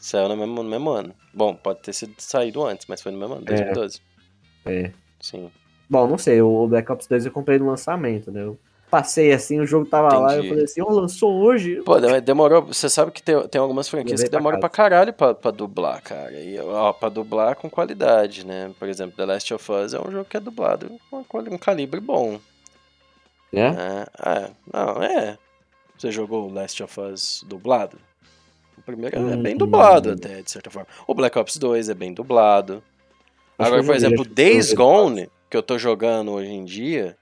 [0.00, 1.14] Saiu no mesmo, no mesmo ano.
[1.32, 4.00] Bom, pode ter sido saído antes, mas foi no mesmo ano, 2012.
[4.66, 4.90] É.
[5.20, 5.50] Sim.
[5.88, 8.42] Bom, não sei, o Black Ops 2 eu comprei no lançamento, né?
[8.42, 8.58] Eu
[8.90, 10.48] passei assim, o jogo tava lá, eu Entendi.
[10.48, 11.80] falei assim, ó, lançou hoje.
[11.82, 12.62] Pô, de- demorou.
[12.62, 14.88] Você sabe que tem, tem algumas franquias que pra demoram pra casa.
[14.88, 16.32] caralho pra, pra dublar, cara.
[16.32, 18.70] E, ó, pra dublar com qualidade, né?
[18.78, 22.00] Por exemplo, The Last of Us é um jogo que é dublado com um calibre
[22.00, 22.38] bom.
[23.52, 23.70] É?
[23.70, 24.06] né?
[24.24, 25.38] É, não, é.
[25.98, 27.98] Você jogou Last of Us dublado?
[28.76, 29.42] O primeiro é Hum.
[29.42, 30.88] bem dublado, até, de certa forma.
[31.06, 32.82] O Black Ops 2 é bem dublado.
[33.58, 37.16] Acho Agora, por exemplo, eu Days Gone, que eu tô jogando hoje em dia,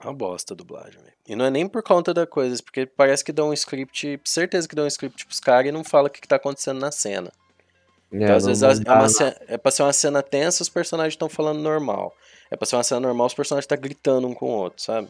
[0.00, 1.14] é uma bosta a dublagem, velho.
[1.26, 4.68] E não é nem por conta da coisa, porque parece que dão um script, certeza
[4.68, 6.92] que dão um script pros caras e não fala o que, que tá acontecendo na
[6.92, 7.32] cena.
[8.12, 11.14] É, Então, às vezes, é, uma cena, é pra ser uma cena tensa, os personagens
[11.14, 12.14] estão falando normal.
[12.50, 15.08] É pra ser uma cena normal, os personagens estão gritando um com o outro, sabe?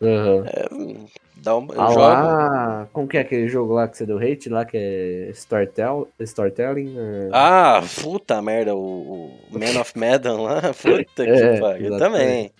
[0.00, 0.46] Aham.
[0.46, 1.06] É, hum,
[1.42, 4.64] dá um, Ah lá, como que é aquele jogo lá que você deu hate lá,
[4.64, 6.94] que é Storytell, Storytelling?
[6.96, 12.52] é- Ah, puta merda, o, o Man of Medan lá, puta que É, pariu, também.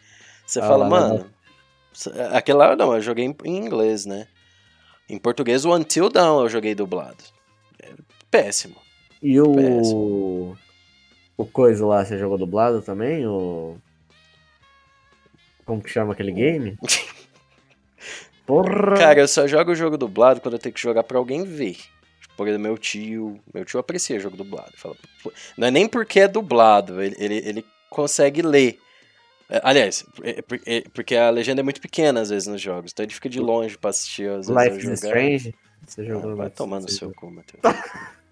[0.44, 1.30] Você Ah, fala, lá, mano,
[2.32, 4.26] aquele lá não, eu joguei em, em inglês, né?
[5.08, 7.22] Em português, o Until Dawn eu joguei dublado.
[7.82, 7.90] É
[8.30, 8.76] péssimo.
[9.22, 9.54] E o.
[9.54, 10.58] Péssimo.
[11.36, 13.26] O coisa lá, você jogou dublado também?
[13.26, 13.76] O.
[15.64, 16.76] Como que chama aquele game?
[18.52, 18.96] Porra!
[18.96, 21.76] Cara, eu só jogo o jogo dublado quando eu tenho que jogar pra alguém ver.
[22.36, 23.38] Por exemplo, meu tio.
[23.54, 24.72] Meu tio aprecia jogo dublado.
[24.76, 24.96] Fala,
[25.56, 28.78] não é nem porque é dublado, ele, ele, ele consegue ler.
[29.50, 30.60] É, Aliás, é- é por-
[30.94, 33.76] porque a legenda é muito pequena às vezes nos jogos, então ele fica de longe
[33.76, 35.02] pra assistir às vezes Life is.
[35.02, 35.54] Strange?
[35.86, 37.60] Você Ah, jogou vai Life is tomar no seu cu, Matheus.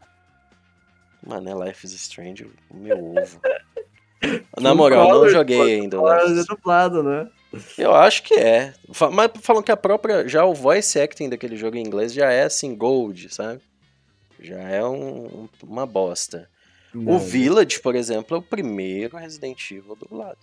[1.26, 3.40] Mano, é Life is Strange, o meu ovo.
[4.60, 5.96] Na moral, não joguei ainda.
[5.98, 7.28] Life é is- dublado, né?
[7.76, 8.72] Eu acho que é.
[9.12, 10.26] Mas falam que a própria.
[10.28, 13.60] Já o voice acting daquele jogo em inglês já é assim, gold, sabe?
[14.38, 16.48] Já é um- um- uma bosta.
[16.94, 20.38] Não, O Village, por exemplo, é o primeiro Resident Evil dublado.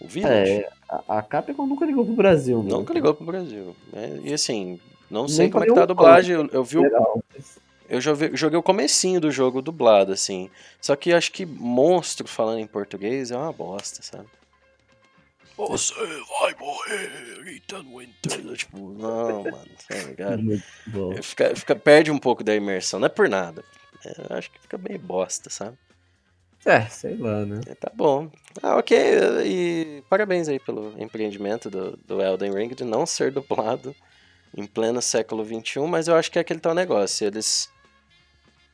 [0.00, 0.68] O Village É,
[1.08, 2.70] a, Capcom nunca ligou pro Brasil, né?
[2.70, 3.76] nunca ligou pro Brasil.
[3.92, 4.18] né?
[4.24, 6.34] E assim, não sei Nem como é que tá a dublagem.
[6.34, 7.22] Eu, eu vi o.
[7.88, 10.50] Eu joguei o comecinho do jogo dublado, assim.
[10.80, 14.26] Só que acho que monstro falando em português é uma bosta, sabe?
[15.56, 18.56] Você vai morrer, Ethan Winter.
[18.56, 20.42] Tipo, não, mano, tá ligado?
[20.42, 21.22] Muito bom.
[21.22, 23.64] Fica, fica, perde um pouco da imersão, não é por nada.
[24.04, 25.76] É, eu acho que fica bem bosta, sabe?
[26.64, 27.60] É, sei lá, né?
[27.66, 28.30] É, tá bom.
[28.62, 28.96] Ah, ok.
[29.44, 33.94] E parabéns aí pelo empreendimento do, do Elden Ring de não ser dublado
[34.56, 37.26] em pleno século XXI, mas eu acho que é aquele tal negócio.
[37.26, 37.68] Eles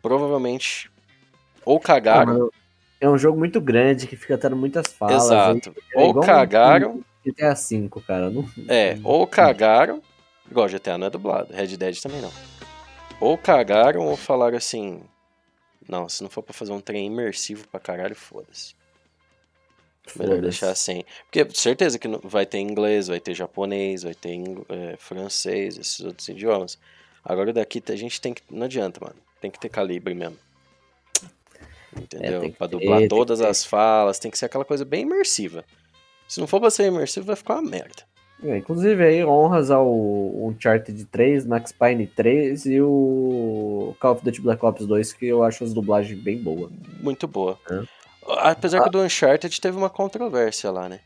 [0.03, 0.91] provavelmente
[1.65, 2.33] ou cagaram.
[2.33, 2.51] Ah, mas
[3.01, 5.25] é um jogo muito grande que fica tendo muitas falas.
[5.25, 5.75] exato.
[5.95, 7.05] é ou um- cagaram.
[7.25, 8.31] GTA V, cara.
[8.31, 8.49] Não...
[8.69, 10.03] É, ou cagaram.
[10.51, 12.33] Igual GTA não é dublado, Red Dead também não.
[13.21, 15.03] Ou cagaram ou falaram assim.
[15.87, 18.75] Não, se não for pra fazer um trem imersivo pra caralho, foda-se.
[20.17, 21.05] Melhor deixar assim.
[21.25, 24.39] Porque certeza que vai ter inglês, vai ter japonês, vai ter
[24.69, 26.79] é, francês, esses outros idiomas.
[27.25, 28.43] Agora daqui a gente tem que.
[28.51, 29.17] Não adianta, mano.
[29.41, 30.39] Tem que ter calibre mesmo.
[31.99, 32.39] Entendeu?
[32.39, 33.51] É, tem que pra ter, dublar tem todas que ter.
[33.51, 35.65] as falas, tem que ser aquela coisa bem imersiva.
[36.27, 38.07] Se não for pra ser imersivo, vai ficar uma merda.
[38.43, 39.89] É, inclusive aí honras ao
[40.47, 45.43] Uncharted 3, Max Payne 3 e o Call of Duty Black Ops 2, que eu
[45.43, 46.71] acho as dublagens bem boas.
[47.01, 47.59] Muito boa.
[47.69, 47.83] É.
[48.29, 51.01] Apesar que o do Uncharted teve uma controvérsia lá, né?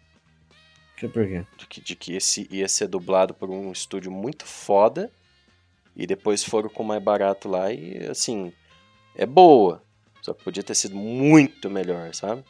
[1.02, 1.44] Eu por quê?
[1.56, 5.10] De que, de que esse ia ser dublado por um estúdio muito foda.
[5.96, 8.52] E depois foram com o mais barato lá e, assim,
[9.14, 9.82] é boa.
[10.22, 12.42] Só que podia ter sido muito melhor, sabe?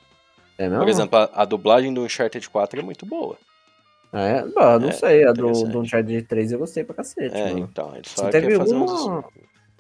[0.59, 0.79] É mesmo?
[0.85, 3.37] Por exemplo, a, a dublagem do Uncharted 4 é muito boa.
[4.13, 4.45] Ah, é?
[4.45, 7.61] Não, não É, sei, a do, do Uncharted 3 eu gostei pra cacete, É, mano.
[7.61, 9.25] então, ele Só que teve uma- uns...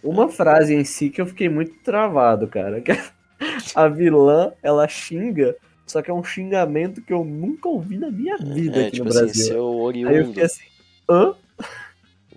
[0.03, 2.80] Uma frase em si que eu fiquei muito travado, cara.
[2.80, 2.90] que
[3.76, 5.55] a vilã, ela xinga,
[5.86, 9.05] só que é um xingamento que eu nunca ouvi na minha vida É, aqui tipo
[9.05, 9.47] no assim, Brasil.
[9.47, 10.28] seu Aí eu oriundo.
[10.28, 10.64] fiquei assim,
[11.11, 11.34] hã?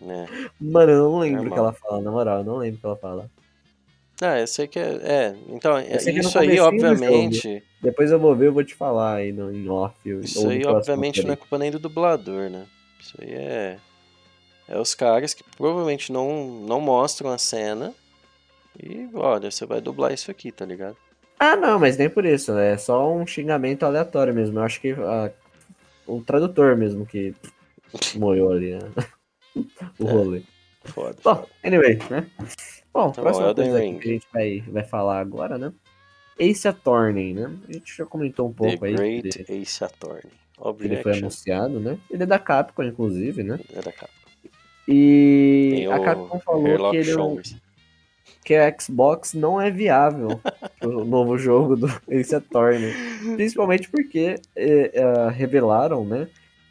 [0.01, 0.27] né?
[0.59, 2.85] Mano, eu não lembro o que ela fala, na moral, eu não lembro o que
[2.87, 3.29] ela fala.
[4.21, 4.99] Ah, eu sei que é.
[5.03, 7.61] é, então, é, é isso aí, obviamente.
[7.81, 9.95] Depois eu vou ver, eu vou te falar aí no, em off.
[10.21, 12.65] Isso aí, obviamente, não é culpa nem do dublador, né?
[12.99, 13.77] Isso aí é.
[14.67, 17.93] É os caras que provavelmente não, não mostram a cena.
[18.81, 20.97] E olha, você vai dublar isso aqui, tá ligado?
[21.39, 22.57] Ah, não, mas nem por isso.
[22.57, 24.57] É só um xingamento aleatório mesmo.
[24.59, 25.31] Eu acho que ah,
[26.07, 27.33] o tradutor mesmo que
[28.15, 28.91] moiou ali né?
[29.99, 30.11] o É.
[30.11, 30.41] rolê.
[30.85, 31.17] Foda.
[31.23, 32.27] Bom, anyway, né?
[32.95, 33.99] Bom, Tá próxima Elden coisa Ring.
[33.99, 35.73] que a gente vai, vai falar agora, né?
[36.39, 37.51] Ace Attorney, né?
[37.67, 38.93] A gente já comentou um The pouco aí.
[38.95, 40.31] Great de- Ace Attorney.
[40.57, 41.97] Óbvio, Ele foi anunciado, né?
[42.09, 43.59] Ele é da Capcom, inclusive, né?
[43.73, 44.15] É da Capcom.
[44.87, 47.55] E Tem a Capcom falou que, ele não- Holmes.
[48.45, 50.39] que a Xbox não é viável
[50.83, 52.93] o novo jogo do Ace Attorney.
[53.35, 56.27] Principalmente porque eh, eh, revelaram, né?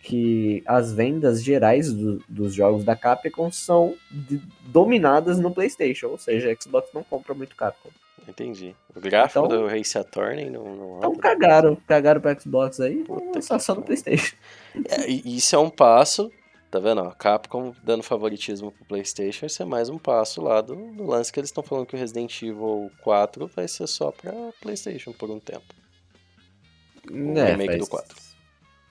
[0.06, 6.18] Que as vendas gerais do- dos jogos da Capcom são de- dominadas no PlayStation, ou
[6.18, 7.88] seja, a Xbox não compra muito Capcom.
[8.28, 8.76] Entendi.
[8.94, 13.38] O gráfico Então- do Race Attorney não, não Então cagaram, cagaram pra Xbox aí, Puta
[13.38, 13.82] que só no.
[13.82, 14.36] PlayStation.
[14.90, 16.30] É, isso é um passo,
[16.70, 17.00] tá vendo?
[17.00, 21.32] ó, Capcom dando favoritismo pro PlayStation, isso é mais um passo lá do, do lance
[21.32, 25.30] que eles estão falando que o Resident Evil 4 vai ser só pra PlayStation por
[25.30, 25.64] um tempo.
[27.10, 28.33] O remake do 4.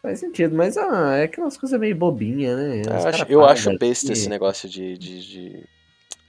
[0.04, 2.82] É, Faz sentido, mas ah, é aquelas coisas meio bobinhas, né?
[2.82, 5.64] Os Eu acho, eu paga acho besta esse negócio de, de, de-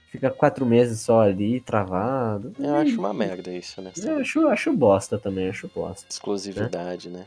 [0.09, 2.55] Fica quatro meses só ali, travado.
[2.57, 3.91] Eu acho uma merda isso, né?
[4.01, 6.07] Eu acho, acho bosta também, acho bosta.
[6.09, 7.25] Exclusividade, né?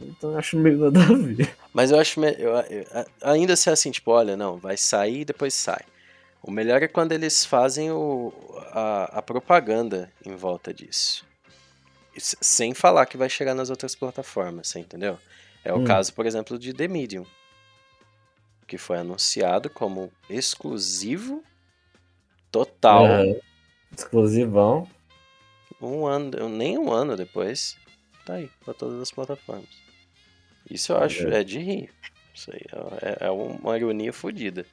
[0.00, 1.54] Então acho meio nada a ver.
[1.72, 2.24] Mas eu acho.
[2.24, 2.86] eu- eu-
[3.22, 5.82] ainda se é assim, tipo, olha, não, vai sair e depois sai.
[6.42, 8.32] O melhor é quando eles fazem o,
[8.72, 11.26] a, a propaganda em volta disso.
[12.16, 15.18] Sem falar que vai chegar nas outras plataformas, você entendeu?
[15.64, 15.84] É o Hum.
[15.84, 17.24] caso, por exemplo, de The Medium.
[18.66, 21.42] Que foi anunciado como exclusivo
[22.50, 23.40] total É,
[23.96, 24.88] exclusivão.
[25.80, 27.76] um ano, nem um ano depois.
[28.24, 29.68] Tá aí, pra todas as plataformas.
[30.70, 31.40] Isso eu acho, É.
[31.40, 31.90] é de rir.
[32.34, 32.62] Isso aí
[33.02, 34.64] é, é uma ironia fodida.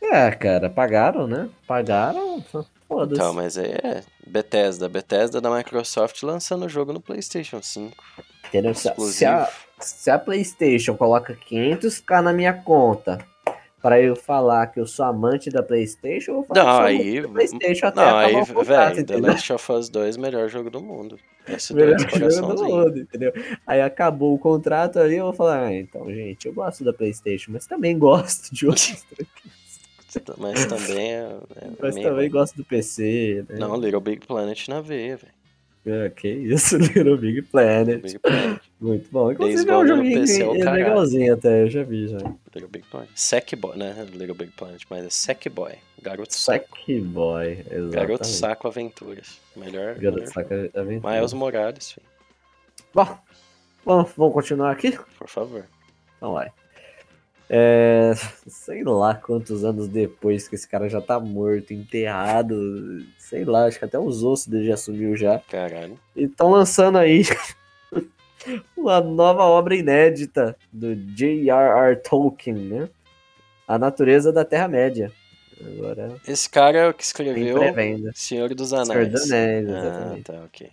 [0.00, 1.50] É, cara, pagaram, né?
[1.66, 2.40] Pagaram,
[2.86, 3.20] foda-se.
[3.20, 4.88] Então, mas aí é Bethesda.
[4.88, 7.96] Bethesda da Microsoft lançando o jogo no PlayStation 5.
[8.46, 8.72] Entendeu?
[8.74, 9.30] Se, se Exclusivo.
[9.32, 13.18] a, se a PlayStation coloca 500k na minha conta
[13.80, 17.28] pra eu falar que eu sou amante da PlayStation, eu vou falar Não, aí- da
[17.28, 19.16] PlayStation até Não, aí, velho, The?
[19.18, 21.18] Last of Us 2, melhor jogo do mundo.
[21.46, 23.32] S2, Melhor jogo do mundo, entendeu?
[23.66, 27.52] Aí acabou o contrato ali, eu vou falar, ah, então, gente, eu gosto da PlayStation,
[27.52, 29.04] mas também gosto de outros,
[30.38, 31.20] Mas também é.
[31.56, 33.58] é mas meio- também gosto do PC, né?
[33.58, 35.32] Não, Little Big Planet na veia, velho.
[35.86, 38.02] Ah, que isso, Little Big Planet.
[38.02, 38.60] Big Planet.
[38.80, 39.32] Muito bom.
[39.32, 40.84] Inclusive é um joguinho PC é é caralho.
[40.84, 42.18] legalzinho até, eu já vi já.
[42.54, 43.10] Little Big Planet.
[43.14, 44.06] Sackboy, né?
[44.12, 45.74] Little Big Planet, mas é Sackboy.
[46.02, 46.76] Garoto Saco.
[46.78, 47.90] Sackboy, exatamente.
[47.90, 49.40] Garoto Saco Aventuras.
[49.56, 49.94] Melhor.
[49.94, 51.14] Garoto melhor Saco Aventura.
[51.14, 52.06] Miles Morales, filho.
[52.94, 53.18] Bom,
[53.84, 54.98] vamos, vamos continuar aqui?
[55.18, 55.64] Por favor.
[56.16, 56.50] Então vai.
[57.50, 58.12] É,
[58.46, 63.78] sei lá quantos anos depois que esse cara já tá morto, enterrado, sei lá, acho
[63.78, 65.38] que até os ossos dele já sumiu já.
[65.50, 65.98] Caralho.
[66.14, 67.22] E estão lançando aí
[68.76, 71.96] uma nova obra inédita do J.R.R.
[71.96, 72.88] Tolkien, né?
[73.66, 75.12] A Natureza da Terra-média.
[75.60, 77.58] Agora Esse cara é o que escreveu.
[78.14, 79.12] Senhor dos Senhor Anéis.
[79.12, 80.22] dos Anéis, Ah, exatamente.
[80.22, 80.70] tá, ok.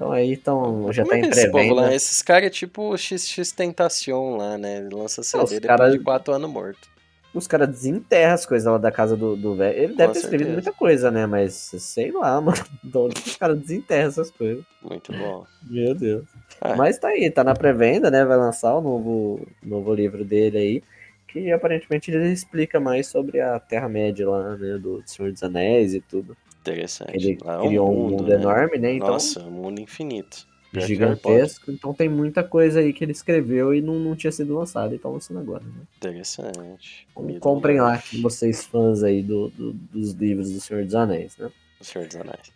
[0.00, 1.94] Então aí tão, já Como tá é que em esse povo lá, pré-venda.
[1.94, 4.78] esses caras é tipo XX Tentacion lá, né?
[4.78, 6.88] Ele lança CD os depois cara- de quatro anos morto.
[7.34, 9.76] Os caras desenterram as coisas lá da casa do do velho.
[9.78, 11.26] Ele deve Com ter escrevido muita coisa, né?
[11.26, 12.56] Mas sei lá, mano.
[12.82, 14.64] De onde os caras desenterram essas coisas?
[14.82, 15.44] Muito bom.
[15.68, 16.24] Meu Deus.
[16.62, 16.74] Ah.
[16.74, 18.24] Mas tá aí, tá na pré-venda, né?
[18.24, 20.82] Vai lançar o novo, novo livro dele aí.
[21.28, 24.78] Que aparentemente ele explica mais sobre a Terra-média lá, né?
[24.78, 26.34] Do Senhor dos Anéis e tudo.
[26.60, 27.14] Interessante.
[27.14, 28.34] Ele Lá é um criou um mundo, mundo né?
[28.34, 28.94] enorme, né?
[28.94, 30.46] Então, Nossa, um mundo infinito.
[30.72, 31.72] Que gigantesco.
[31.72, 34.94] Então tem muita coisa aí que ele escreveu e não, não tinha sido lançado.
[34.94, 35.82] E tá lançando agora, né?
[35.96, 37.08] Interessante.
[37.16, 38.20] Então, comprem do lá, Norte.
[38.20, 41.50] vocês fãs aí do, do- dos livros do Senhor dos Anéis, né?
[41.80, 42.52] O Senhor dos Anéis.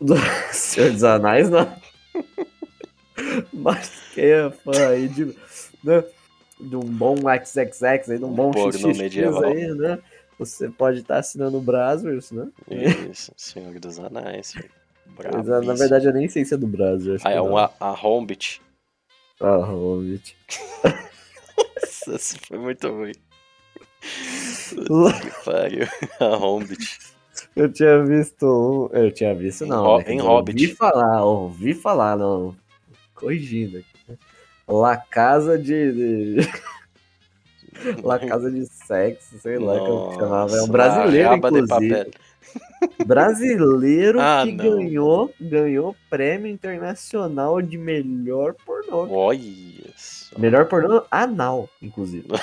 [0.00, 0.14] Do
[0.52, 1.72] Senhor dos Anéis, não.
[3.52, 5.24] Mas quem é fã aí de,
[5.82, 6.04] né,
[6.60, 9.42] de um bom XXX aí, de um bom Porno XXX medieval.
[9.44, 9.98] aí, né?
[10.38, 12.48] Você pode estar assinando o Brazzers, né?
[13.10, 13.98] Isso, Senhor dos
[15.16, 15.62] Bravíssimo.
[15.62, 16.66] na verdade eu nem sei se é do
[17.16, 18.62] acho Ah, é um a, a Hobbit.
[19.40, 20.36] Ah, Hobbit.
[20.84, 23.12] Nossa, Isso foi muito ruim.
[24.70, 25.86] Que pariu.
[26.20, 26.98] A Hobbit.
[27.56, 28.94] Eu tinha visto um.
[28.96, 29.84] Eu tinha visto, Em não.
[29.84, 30.62] Ho- né, em Hobbit.
[30.64, 32.54] Ouvi falar, ouvi falar, não.
[33.14, 33.88] Corrigindo aqui.
[34.08, 34.16] né?
[34.68, 36.36] La Casa de-
[38.04, 40.50] La Casa de Sexo, sei lá como que chamava.
[40.50, 42.10] É um Nossa, brasileiro, inclusive.
[43.06, 44.64] Brasileiro Ah, que não.
[44.64, 49.06] ganhou, ganhou prêmio internacional de melhor pornô.
[49.10, 50.38] Olha só.
[50.38, 52.26] Melhor pornô anal, inclusive.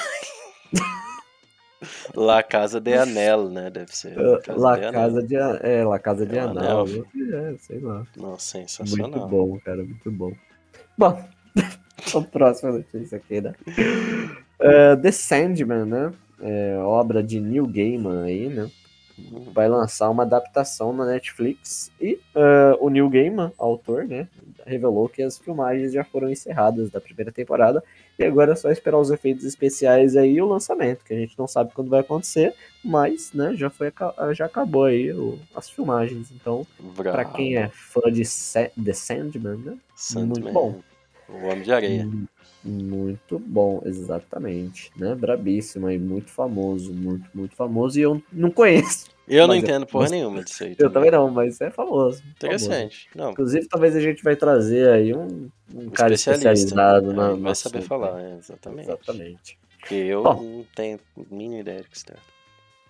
[2.15, 3.69] La Casa de Anel, né?
[3.69, 4.15] Deve ser.
[4.55, 4.91] La de Anel.
[4.93, 6.81] Casa de, é, La Casa de É, Anal.
[6.85, 7.05] Anel.
[7.33, 8.05] É, sei lá.
[8.15, 9.27] Nossa, Muito sensacional.
[9.27, 10.31] bom, cara, muito bom.
[10.97, 11.23] Bom,
[12.15, 13.53] a próxima notícia aqui, né?
[14.59, 16.13] É, The Sandman, né?
[16.41, 18.69] É, obra de Neil Gaiman aí, né?
[19.53, 24.27] vai lançar uma adaptação na Netflix e uh, o Neil Gaiman, autor, né,
[24.65, 27.83] revelou que as filmagens já foram encerradas da primeira temporada
[28.19, 31.37] e agora é só esperar os efeitos especiais aí e o lançamento, que a gente
[31.39, 32.53] não sabe quando vai acontecer,
[32.83, 33.91] mas, né, já foi
[34.33, 36.31] já acabou aí o, as filmagens.
[36.31, 40.41] Então, para quem é fã de Sa The Sandman, né, Sandman.
[40.41, 40.81] muito bom.
[41.27, 42.09] O Homem de Areia.
[42.63, 45.13] Muito bom, exatamente, né?
[45.13, 47.99] Brabíssimo aí, muito famoso, muito, muito famoso.
[47.99, 49.05] E eu não conheço.
[49.27, 50.75] Eu não é entendo porra nenhuma disso aí.
[50.77, 52.23] Eu também não, mas é famoso.
[52.35, 53.09] Interessante.
[53.09, 53.25] Famoso.
[53.27, 53.31] Não.
[53.31, 57.33] Inclusive, talvez a gente vai trazer aí um, um cara especializado na.
[57.33, 58.87] Vai saber falar, é, exatamente.
[58.87, 59.59] Exatamente.
[59.79, 60.99] Porque eu Bom, não tenho
[61.29, 62.21] mínima ideia do que se trata.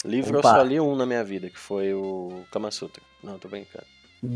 [0.05, 0.49] Livro opa.
[0.49, 3.01] eu só li um na minha vida, que foi o Kama Sutra.
[3.23, 3.86] Não, tô brincando.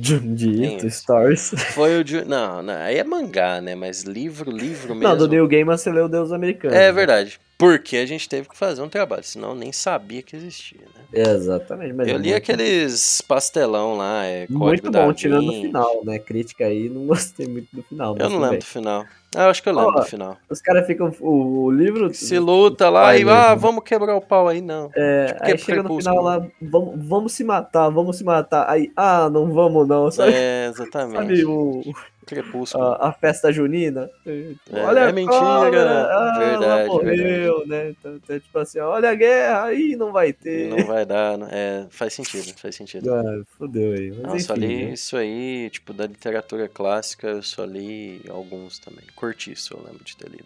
[0.01, 1.53] Junji Stories.
[1.73, 2.23] Foi o de...
[2.25, 3.75] Não, não, aí é mangá, né?
[3.75, 5.09] Mas livro, livro mesmo.
[5.09, 6.73] Não, do Neil Gaiman você leu Deus Americano.
[6.73, 6.91] É né?
[6.91, 7.39] verdade.
[7.57, 11.03] Porque a gente teve que fazer um trabalho, senão eu nem sabia que existia, né?
[11.11, 11.93] Exatamente.
[11.93, 16.19] Mas eu é li aqueles pastelão lá, é Muito bom, tirando no final, né?
[16.19, 18.15] Crítica aí, não gostei muito do final.
[18.17, 19.05] Eu não lembro do final.
[19.35, 20.37] Ah, eu acho que eu lembro Ó, do final.
[20.49, 21.13] Os caras ficam.
[21.19, 22.11] O, o, livro.
[22.13, 24.89] Se luta lá e, ah, vamos quebrar o pau aí, não.
[24.95, 28.67] É, Tipo, aí chega no final lá, vamos, vamos se matar, vamos se matar.
[28.67, 30.33] Aí, ah, não vamos não, sabe?
[30.33, 31.41] É, exatamente.
[31.41, 31.81] Sabe o,
[32.29, 32.83] Crepúsculo.
[32.83, 34.09] a, a festa junina?
[34.25, 34.53] É,
[34.85, 37.89] olha é a mentira, cobra, ah, verdade, morreu, né?
[37.89, 40.69] Então, então, tipo assim, olha a guerra, aí não vai ter.
[40.69, 41.47] Não vai dar, né?
[41.51, 43.09] é, faz sentido, faz sentido.
[43.13, 44.09] Ah, fodeu aí.
[44.11, 44.93] Mas Não, eu só enfim, li né?
[44.93, 49.03] isso aí, tipo, da literatura clássica, eu só li alguns também.
[49.15, 50.45] Cortiço, eu lembro de ter lido.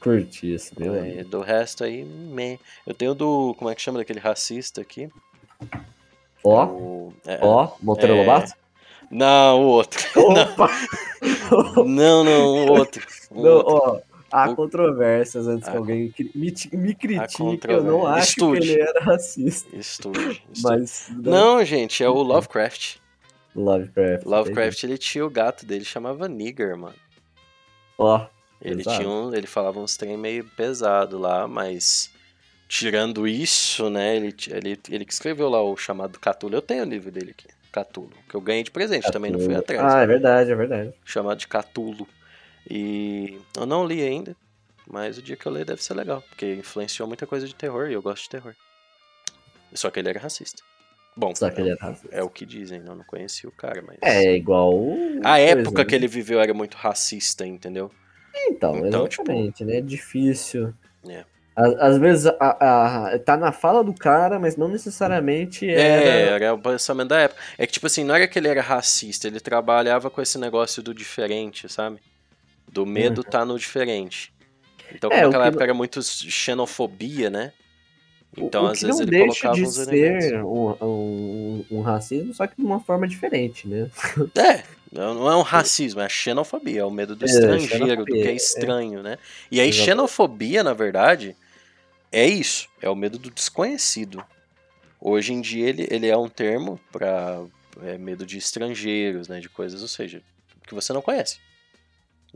[0.00, 1.30] Curti isso, meu É, amigo.
[1.30, 2.58] do resto aí, meh.
[2.86, 5.08] Eu tenho do, como é que chama daquele racista aqui?
[6.44, 8.52] Ó, O- é, ó, Monteiro é, Lobato?
[9.14, 10.00] Não, o outro.
[10.18, 10.68] Opa!
[11.86, 13.06] Não, não, o outro.
[13.30, 13.74] O Não, outro.
[13.74, 14.00] ó,
[14.30, 18.60] há O- controvérsias antes que Há alguém me, me critique, eu não acho Estude.
[18.60, 19.76] que ele era racista.
[19.76, 20.18] Estude,
[20.52, 20.62] estude.
[20.62, 21.06] Mas.
[21.10, 22.96] né, Não, gente, é o Lovecraft.
[23.54, 24.24] Lovecraft.
[24.26, 26.96] Lovecraft, ele tinha o gato dele, chamava Nigger, mano.
[27.96, 28.26] Ó,
[28.60, 28.96] Ele Pesado.
[28.96, 32.10] tinha um, ele falava uns trem meio pesado lá, mas
[32.66, 36.56] tirando isso, né, ele, ele, ele que escreveu lá o chamado Catulo.
[36.56, 39.52] Eu tenho o livro dele aqui, Catulo, que eu ganhei de presente, também não fui
[39.52, 39.92] atrás.
[39.92, 40.94] Ah, é verdade, é verdade.
[41.04, 42.06] Chamado de Catulo.
[42.70, 44.36] E eu não li ainda,
[44.86, 47.90] mas o dia que eu ler deve ser legal, porque influenciou muita coisa de terror
[47.90, 48.54] e eu gosto de terror.
[49.72, 50.62] Só que ele era racista.
[51.16, 52.08] Bom, Só que ele é, era racista.
[52.14, 53.98] é o que dizem, eu não conheci o cara, mas...
[54.00, 54.72] É igual.
[55.24, 55.84] A época né?
[55.84, 57.90] que ele viveu era muito racista, entendeu?
[58.34, 59.78] Então, Então, tipo, exatamente, né?
[59.78, 60.72] É difícil.
[61.08, 61.24] É.
[61.56, 62.34] Às, às vezes a,
[63.14, 66.44] a- tá na fala do cara, mas não necessariamente É, era.
[66.46, 67.40] era o pensamento da época.
[67.56, 70.82] É que, tipo assim, não era que ele era racista, ele trabalhava com esse negócio
[70.82, 71.98] do diferente, sabe?
[72.72, 74.32] Do medo tá no diferente.
[74.94, 77.52] Então, É, como naquela que época era muito xenofobia, né?
[78.36, 80.24] Então, o às vezes ele colocava de uns elementos.
[80.24, 83.88] ser um, um, um racismo, só que de uma forma diferente, né?
[84.36, 88.06] É, não é um racismo, é a xenofobia, é o medo do É, estrangeiro, do
[88.06, 88.34] que é é.
[88.36, 89.18] estranho, né?
[89.50, 91.36] E aí, xenofobia, na verdade,
[92.20, 94.24] é isso, é o medo do desconhecido.
[95.00, 97.44] Hoje em dia, ele, ele é um termo para
[97.98, 99.40] medo de estrangeiros, né?
[99.40, 100.22] De coisas, ou seja,
[100.66, 101.38] que você não conhece.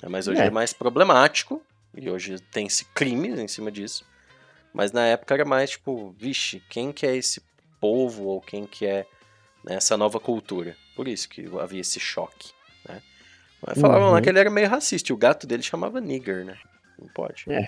[0.02, 0.08] né?
[0.08, 0.46] Mas hoje é.
[0.46, 0.50] É.
[0.50, 1.62] mais problemático,
[1.96, 4.04] e hoje tem-se crimes em cima disso.
[4.74, 7.40] Mas na época era mais tipo, vixe, quem que é esse
[7.80, 9.06] povo, ou quem que é
[9.64, 10.76] né, essa nova cultura?
[10.94, 12.50] Por isso que havia esse choque,
[12.86, 13.00] né?
[13.66, 14.22] Mas falavam lá Uhum.
[14.22, 16.58] que ele era meio racista, e o gato dele chamava nigger, né?
[16.98, 17.44] Não pode.
[17.48, 17.66] É.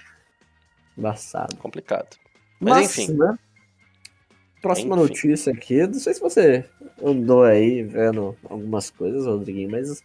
[1.01, 1.57] Embaçado.
[1.57, 2.17] Complicado.
[2.61, 3.15] Mas, enfim.
[3.15, 3.39] Né?
[4.61, 5.03] Próxima Enfim.
[5.03, 5.87] notícia aqui.
[5.87, 6.65] Não sei se você
[7.03, 10.03] andou aí vendo algumas coisas, Rodriguinho, mas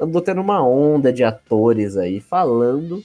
[0.00, 3.04] andou tendo uma onda de atores aí falando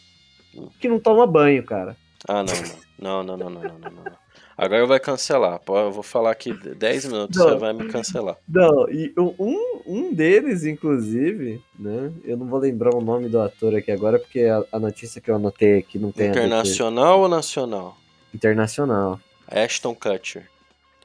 [0.79, 1.97] que não toma banho, cara.
[2.27, 2.87] Ah, não, não.
[2.99, 4.26] Não, não, não, não, não, não, não.
[4.57, 5.59] Agora vai cancelar.
[5.59, 7.49] Pô, Eu vou falar aqui 10 minutos, Não.
[7.49, 8.37] você vai me cancelar.
[8.49, 12.11] Não, e um, um deles, inclusive, né?
[12.25, 15.29] Eu não vou lembrar o nome do ator aqui agora, porque a, a notícia que
[15.29, 17.95] eu anotei aqui não tem Internacional ou nacional?
[18.33, 19.19] internacional.
[19.47, 20.49] Ashton Kutcher.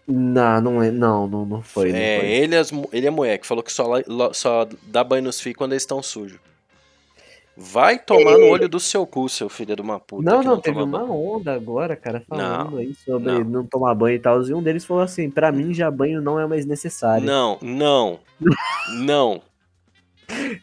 [0.07, 1.91] Não, não, é, não, não, não foi.
[1.93, 2.29] não é, foi.
[2.29, 3.85] Ele, as mu- ele é mulher, que falou que só,
[4.33, 6.41] só dá banho nos filhos quando eles estão sujos.
[7.57, 10.23] Vai tomar no olho do seu cu, seu filho de uma puta.
[10.23, 11.21] Não, que não, teve toma uma banho.
[11.37, 13.45] onda agora, cara, falando Não, aí sobre não.
[13.45, 13.67] não.
[13.67, 14.43] tomar banho e tal.
[14.43, 17.27] E um deles falou assim: pra mim já banho não é mais necessário.
[17.27, 18.21] Não, não,
[19.05, 19.43] não,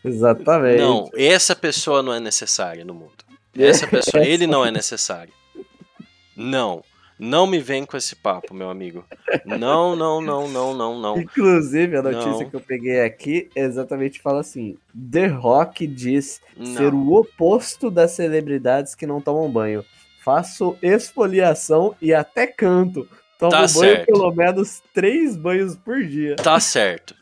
[0.03, 0.81] Exatamente.
[0.81, 1.09] não.
[1.15, 3.13] Essa pessoa não é necessária no mundo.
[3.57, 5.33] Essa pessoa, ele não é necessário.
[6.35, 6.81] Não.
[7.19, 9.03] Não me vem com esse papo, meu amigo.
[9.45, 11.19] Não, não, não, não, não, não.
[11.19, 12.49] Inclusive, a notícia Não.
[12.49, 14.77] que eu peguei aqui exatamente fala assim:
[15.11, 16.41] The Rock diz
[16.75, 17.03] ser Não.
[17.03, 19.83] o oposto das celebridades que não tomam banho.
[20.23, 23.05] Faço esfoliação e até canto.
[23.37, 24.05] Toma Tá banho certo.
[24.05, 26.37] pelo menos três banhos por dia.
[26.37, 27.15] Tá certo.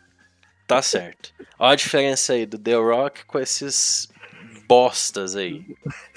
[0.68, 1.34] Tá certo.
[1.58, 4.10] Olha a diferença aí do The Rock com esses
[4.68, 5.66] bostas aí.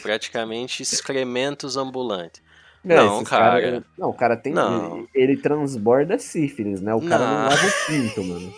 [0.03, 2.43] Praticamente excrementos ambulantes.
[2.83, 3.85] Não, esses cara.
[3.99, 4.53] Não, o cara tem.
[4.53, 4.99] Não.
[4.99, 6.95] Ele, ele transborda sífilis, né?
[6.95, 7.49] O cara não, Não.
[7.49, 8.55] lava o pinto, mano.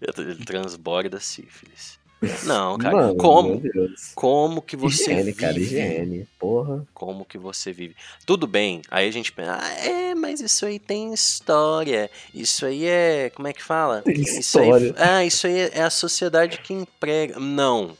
[0.00, 1.98] Ele transborda sífilis.
[2.44, 2.96] Não, cara.
[2.96, 3.60] Mano, como?
[4.14, 5.36] Como que você higiene, vive?
[5.38, 6.28] cara, higiene.
[6.38, 6.86] Porra.
[6.94, 7.94] Como que você vive?
[8.24, 8.80] Tudo bem.
[8.90, 12.10] Aí a gente pensa, ah, é, mas isso aí tem história.
[12.32, 14.00] Isso aí é, como é que fala?
[14.02, 14.94] Tem Isso aí, história.
[14.96, 17.38] ah, isso aí é a sociedade que emprega.
[17.38, 17.94] Não,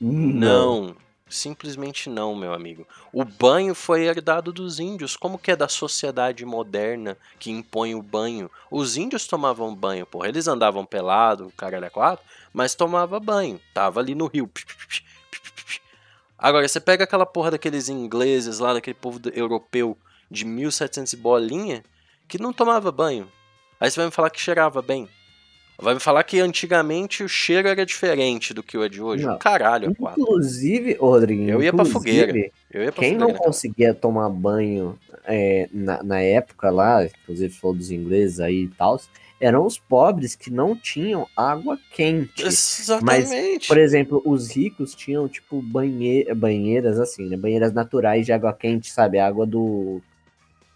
[0.00, 0.96] não.
[1.32, 2.86] Simplesmente não, meu amigo.
[3.10, 5.16] O banho foi herdado dos índios.
[5.16, 8.50] Como que é da sociedade moderna que impõe o banho?
[8.70, 10.28] Os índios tomavam banho, porra.
[10.28, 12.22] Eles andavam pelado, o cara era quatro,
[12.52, 13.58] mas tomava banho.
[13.72, 14.50] Tava ali no rio.
[16.36, 19.96] Agora, você pega aquela porra daqueles ingleses lá, daquele povo europeu
[20.30, 21.82] de 1700 e bolinha,
[22.28, 23.26] que não tomava banho.
[23.80, 25.08] Aí você vai me falar que cheirava bem.
[25.82, 29.24] Vai me falar que antigamente o cheiro era diferente do que o é de hoje.
[29.24, 29.38] Não.
[29.38, 29.90] Caralho.
[29.90, 32.32] Inclusive, ô, Rodriguinho, Eu ia pra fogueira.
[32.70, 33.44] Eu ia pra Quem não fogueira, cara.
[33.44, 39.00] conseguia tomar banho é, na, na época lá, inclusive falou dos ingleses aí e tal,
[39.40, 42.44] eram os pobres que não tinham água quente.
[42.46, 43.66] Exatamente.
[43.66, 47.36] Por exemplo, os ricos tinham, tipo, banhe banheiras assim, né?
[47.36, 49.18] Banheiras naturais de água quente, sabe?
[49.18, 50.00] Água do.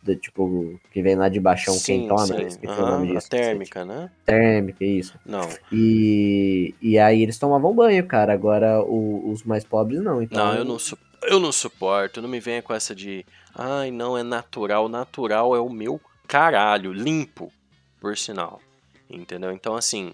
[0.07, 2.46] Do, tipo, que vem lá de baixão Sim, quentona, sim.
[2.46, 3.28] esqueci o nome disso.
[3.28, 4.11] térmica, né?
[4.24, 5.18] Térmica, isso.
[5.26, 5.48] Não.
[5.72, 8.32] E, e aí eles tomavam banho, cara.
[8.32, 10.22] Agora o- os mais pobres não.
[10.22, 12.22] Então, Não, eu não, su- eu não suporto.
[12.22, 13.24] Não me venha com essa de.
[13.54, 14.88] Ai, não, é natural.
[14.88, 16.92] Natural é o meu caralho.
[16.92, 17.52] Limpo,
[18.00, 18.61] por sinal.
[19.11, 19.52] Entendeu?
[19.52, 20.12] Então, assim.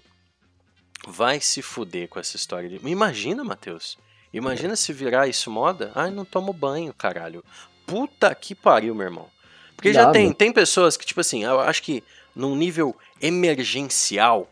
[1.05, 2.79] Vai se fuder com essa história de.
[2.87, 3.97] Imagina, Matheus.
[4.31, 5.91] Imagina se virar isso moda.
[5.93, 7.43] Ai, não tomo banho, caralho.
[7.85, 9.27] Puta que pariu, meu irmão.
[9.75, 10.33] Porque já Dá, tem, meu.
[10.33, 12.03] tem pessoas que, tipo assim, eu acho que
[12.35, 14.49] num nível emergencial.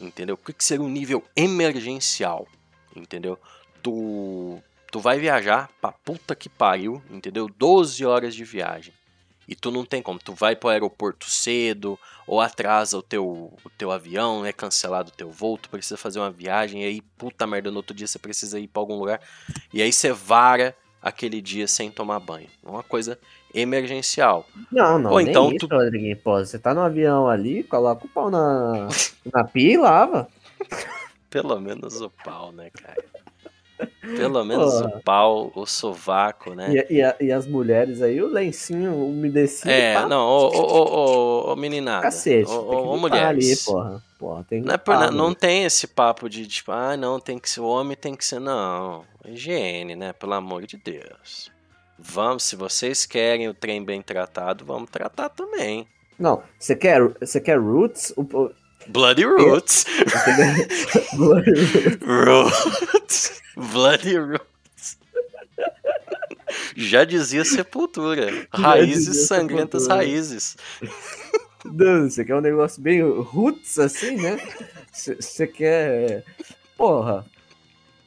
[0.00, 0.34] Entendeu?
[0.34, 2.46] O que, que seria um nível emergencial?
[2.94, 3.38] Entendeu?
[3.82, 7.48] Tu, tu vai viajar pra puta que pariu, entendeu?
[7.48, 8.92] 12 horas de viagem.
[9.46, 10.18] E tu não tem como.
[10.18, 15.14] Tu vai pro aeroporto cedo, ou atrasa o teu, o teu avião, é cancelado o
[15.14, 18.18] teu voo, tu precisa fazer uma viagem, e aí, puta merda, no outro dia você
[18.18, 19.20] precisa ir pra algum lugar.
[19.72, 22.48] E aí você vara aquele dia sem tomar banho.
[22.62, 23.18] Uma coisa
[23.54, 24.46] emergencial.
[24.72, 26.16] Não, não, Ou então isso, tu- Rodriguinho.
[26.16, 28.88] Pô, você tá no avião ali, coloca o pau na,
[29.32, 30.26] na pia e lava.
[31.28, 33.04] Pelo menos o pau, né, cara?
[34.16, 34.96] Pelo menos Porra.
[34.96, 36.72] o pau, o sovaco, né?
[36.88, 39.70] E, e e as mulheres aí, o lencinho umedecido.
[39.70, 42.02] É, pá, não, ô, ô, ô, ô, meninada.
[42.02, 42.48] Cacete.
[42.50, 43.26] Ô, ô, ô, mulheres.
[43.26, 44.02] ali, porra.
[44.24, 45.36] Porra, tem Não, é por, não né?
[45.38, 48.40] tem esse papo de, tipo, ah, não, tem que ser, o homem tem que ser,
[48.40, 49.04] não.
[49.22, 50.14] Higiene, né?
[50.14, 51.52] Pelo amor de Deus.
[51.98, 55.86] Vamos, se vocês querem o trem bem tratado, vamos tratar também.
[56.18, 58.14] Não, você quer, você quer roots?
[58.16, 58.24] O,
[58.88, 59.84] Bloody Roots.
[60.00, 60.66] entendeu?
[62.24, 63.42] Roots.
[63.54, 64.98] Bloody Roots.
[66.74, 68.46] Já dizia Sepultura.
[68.50, 70.06] Raízes dizia sangrentas Sepultura.
[70.06, 70.56] raízes.
[71.64, 74.36] Não, você quer um negócio bem roots assim, né?
[74.92, 76.24] Você você quer.
[76.76, 77.24] Porra.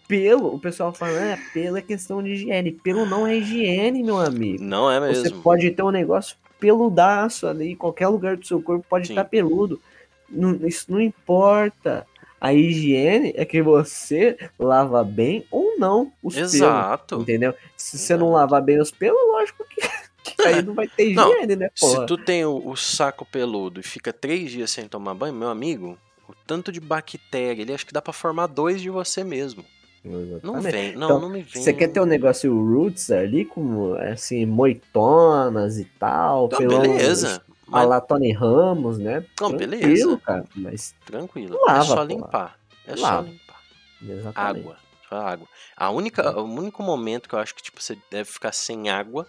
[0.08, 2.72] Pelo, o pessoal fala, é, pelo é questão de higiene.
[2.72, 4.64] Pelo não é higiene, meu amigo.
[4.64, 5.42] Não é Você mesmo.
[5.42, 9.14] pode ter um negócio peludaço ali, qualquer lugar do seu corpo pode Sim.
[9.14, 9.82] estar peludo.
[10.30, 12.08] Não- isso não importa.
[12.40, 16.54] A higiene é que você lava bem ou não os pelos.
[16.54, 17.16] Exato.
[17.22, 17.54] Entendeu?
[17.76, 19.97] Se você não lavar bem os pelos, lógico que, que
[20.46, 22.02] aí não vai ter Não, higiene, né, porra?
[22.02, 25.50] Se tu tem o, o saco peludo e fica três dias sem tomar banho, meu
[25.50, 25.98] amigo,
[26.28, 29.64] o tanto de bactéria, ele acho que dá pra formar dois de você mesmo.
[30.04, 30.72] Não Exatamente.
[30.72, 31.62] vem, não, Então, não me vem.
[31.62, 37.44] Você quer ter um negócio roots ali, como assim, moitonas e tal, Não, pelão beleza.
[37.68, 39.26] a Mas lá Tony Ramos, né?
[39.42, 40.18] Não, Tranquilo, beleza.
[40.24, 41.58] cara, mas tranquilo.
[41.66, 42.60] Lava, é só limpar.
[42.86, 43.28] É só Lava.
[43.28, 43.62] limpar.
[44.02, 44.60] exatamente.
[44.62, 44.78] Água.
[45.10, 45.48] Só água.
[45.76, 49.28] A única, o único momento que eu acho que tipo, você deve ficar sem água,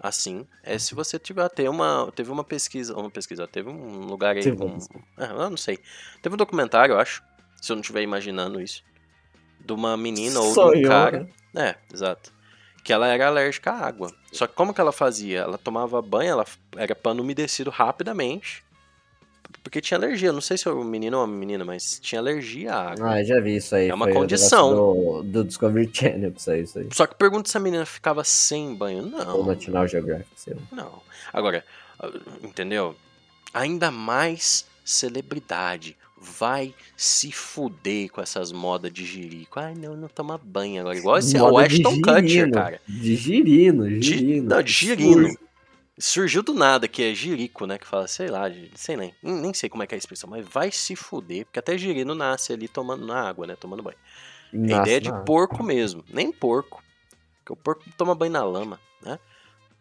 [0.00, 2.10] assim, é se você tiver ter uma.
[2.14, 2.96] Teve uma pesquisa.
[2.96, 4.74] Uma pesquisa, teve um lugar aí com.
[4.74, 5.04] pesquisa.
[5.18, 5.78] É, eu não sei.
[6.22, 7.22] Teve um documentário, eu acho.
[7.60, 8.82] Se eu não estiver imaginando isso.
[9.60, 11.28] De uma menina ou de um Sonhou, cara.
[11.52, 11.70] né?
[11.70, 12.32] É, exato.
[12.82, 14.10] Que ela era alérgica à água.
[14.32, 15.40] Só que como que ela fazia?
[15.40, 16.46] Ela tomava banho, ela
[16.76, 18.64] era pano umedecido rapidamente.
[19.62, 20.32] Porque tinha alergia.
[20.32, 23.10] Não sei se é um menino ou uma menina, mas tinha alergia à água.
[23.12, 23.88] Ah, já vi isso aí.
[23.88, 24.74] É uma condição.
[24.74, 26.88] Do, do Discovery Channel, isso aí, isso aí.
[26.92, 29.04] Só que pergunta se a menina ficava sem banho.
[29.04, 30.60] Ou Não, National Geographic, sei lá.
[30.72, 31.02] não.
[31.32, 31.64] Agora,
[31.98, 32.10] ah,
[32.42, 32.96] entendeu?
[33.52, 35.96] Ainda mais celebridade.
[36.22, 39.58] Vai se fuder com essas modas de jirico.
[39.58, 40.98] Ai, não, não toma banho agora.
[40.98, 42.80] Igual esse o Moda de Kutcher, girino, cara.
[42.86, 44.48] De girino, De, girino.
[44.50, 45.34] não, de girino.
[45.98, 47.78] Surgiu do nada, que é jirico, né?
[47.78, 50.46] Que fala, sei lá, sei nem, nem sei como é que é a expressão, mas
[50.46, 53.56] vai se fuder, porque até girino nasce ali tomando na água, né?
[53.56, 53.98] Tomando banho.
[54.52, 55.24] É Nossa, ideia de não.
[55.24, 56.82] porco mesmo, nem porco.
[57.38, 59.18] Porque o porco toma banho na lama, né?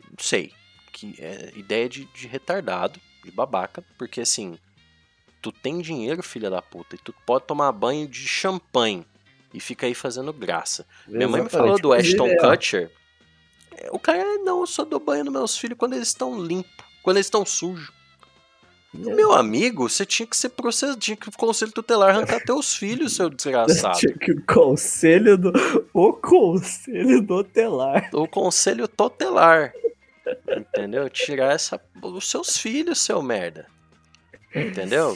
[0.10, 0.51] Não sei.
[0.91, 4.57] Que é ideia de, de retardado, de babaca, porque assim,
[5.41, 9.05] tu tem dinheiro, filha da puta, e tu pode tomar banho de champanhe
[9.53, 10.86] e fica aí fazendo graça.
[11.07, 11.82] Minha mãe me falou Exatamente.
[11.82, 12.91] do Ashton é, Kutcher.
[13.82, 16.72] É, O cara, não, eu só dou banho nos meus filhos quando eles estão limpos,
[17.04, 17.92] quando eles estão sujos.
[18.96, 19.14] É.
[19.14, 23.16] Meu amigo, você tinha que ser processado, tinha que o conselho tutelar arrancar teus filhos,
[23.16, 24.00] seu desgraçado.
[24.00, 25.52] Tinha que o conselho do.
[25.94, 28.10] O conselho do telar.
[28.14, 29.72] o conselho tutelar.
[30.58, 31.08] Entendeu?
[31.10, 33.68] Tirar essa, os seus filhos, seu merda.
[34.56, 35.16] Entendeu?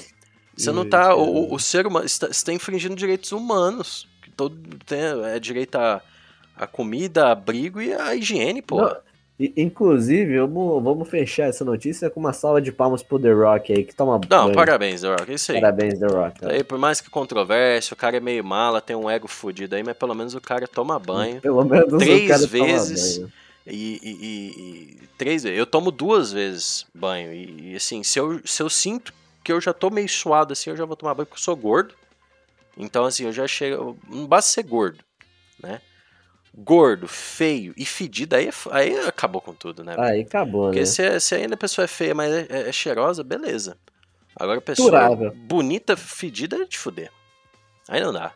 [0.56, 1.16] Você não tá.
[1.16, 2.08] O, o- o ser humano.
[2.08, 4.08] Você você tá infringindo direitos humanos.
[4.22, 4.56] Que todo
[4.86, 6.00] tem, é direito a,
[6.56, 8.78] a comida, abrigo e a higiene, pô.
[8.78, 8.98] Não,
[9.58, 13.84] inclusive, vamos, vamos fechar essa notícia com uma salva de palmas pro The Rock aí,
[13.84, 14.54] que toma Não, banho.
[14.54, 15.32] parabéns, The Rock.
[15.32, 15.60] É isso aí.
[15.62, 16.40] Parabéns, The Rock.
[16.40, 19.76] Tá Aí, por mais que controvérsia, o cara é meio mala, tem um ego fudido
[19.76, 21.42] aí, mas pelo menos o cara toma banho.
[21.42, 23.26] Pelo menos Três vezes.
[23.66, 25.58] E, e- e- e três vezes.
[25.58, 27.34] Eu tomo duas vezes banho.
[27.34, 30.70] E, e, assim, se eu, se eu sinto que eu já tô meio suado assim,
[30.70, 31.94] eu já vou tomar banho porque eu sou gordo.
[32.78, 33.98] Então, assim, eu já chego.
[34.10, 35.00] Não basta ser gordo,
[35.62, 35.80] né?
[36.56, 39.96] Gordo, feio e fedido, aí, é aí acabou com tudo, né?
[39.98, 40.86] Aí acabou, Porque né?
[40.86, 43.76] se, se ainda a pessoa é feia, mas é, é- é cheirosa, beleza.
[44.36, 45.32] Agora a pessoa Durável.
[45.36, 47.12] bonita, fedida, é de fuder.
[47.90, 48.34] Aí não dá.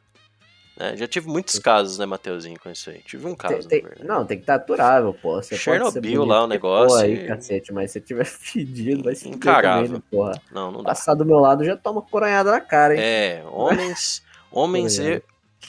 [0.80, 0.95] né?
[0.97, 2.99] Já tive muitos casos, né, Mateuzinho, com isso aí.
[3.03, 5.36] Tive um caso, Tem- tem- não, tem que estar aturável, pô.
[5.36, 9.24] Você Chernobyl lá, o negócio for aí, e- cacete, mas se tiver fedido, vai se
[9.24, 9.86] fuder Encarável.
[9.86, 10.41] também, né, porra.
[10.51, 10.89] Não, não dá.
[10.89, 12.99] Passar do meu lado já toma coronhada na cara, hein?
[13.01, 15.22] É, homens, homens e.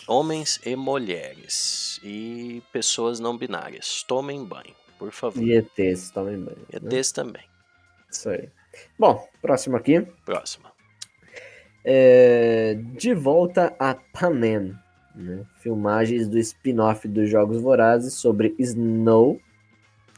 [0.09, 5.43] homens e mulheres e pessoas não binárias, tomem banho, por favor.
[5.43, 6.59] E ETs, tomem banho.
[6.73, 6.81] Né?
[6.81, 7.43] desse também.
[8.11, 8.49] Isso aí.
[8.99, 10.01] Bom, próximo aqui.
[10.25, 10.73] Próxima.
[11.85, 14.75] É, de volta a Panem.
[15.15, 15.45] né?
[15.61, 19.41] Filmagens do spin-off dos Jogos Vorazes sobre Snow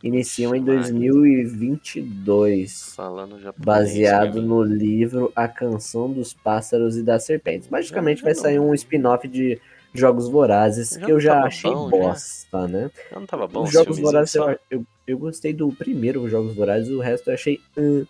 [0.02, 0.92] iniciam em Filmagem.
[0.98, 2.94] 2022.
[2.94, 3.64] Falando japonês.
[3.64, 7.68] Baseado né, no livro A Canção dos Pássaros e das Serpentes.
[7.68, 9.60] Magicamente Já vai não- sair um spin-off de
[9.92, 11.96] Jogos Vorazes Já que eu já achei bom, já?
[11.98, 12.90] bosta, né?
[13.10, 16.90] Não tava bom Os os Jogos Vorazes, eu, eu, eu gostei do primeiro Jogos Vorazes,
[16.90, 18.04] o resto eu achei hum,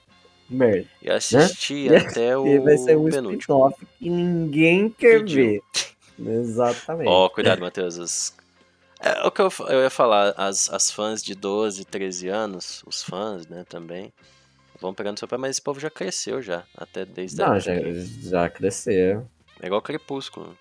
[0.48, 0.86] merda.
[1.02, 1.96] E assisti Né?
[1.96, 3.40] até o E vai ser um penúltimo.
[3.42, 5.44] spin-off que ninguém quer Pediu.
[5.44, 5.60] ver.
[6.22, 7.08] Exatamente.
[7.08, 7.96] Ó, cuidado, Matheus.
[7.96, 8.34] os-
[9.00, 13.02] É o que eu, eu ia falar, as, as fãs de 12, 13 anos, os
[13.02, 14.12] fãs, né, também,
[14.78, 17.72] vão pegando seu pé, mas esse povo já cresceu já, até desde a Não, já,
[18.20, 19.26] já cresceu.
[19.62, 20.54] É igual Crepúsculo.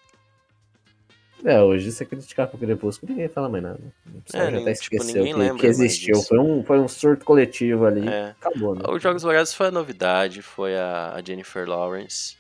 [1.44, 3.80] É, hoje você criticar pro Crepúsculo, ninguém fala mais nada.
[4.08, 6.22] O pessoal É, já até tipo, esqueceu que, que existiu.
[6.24, 8.08] Foi um, foi um surto coletivo ali.
[8.08, 8.36] É.
[8.40, 8.82] Acabou, né?
[8.90, 12.38] Os Jogos Vorazes foi a novidade, foi a, a Jennifer Lawrence.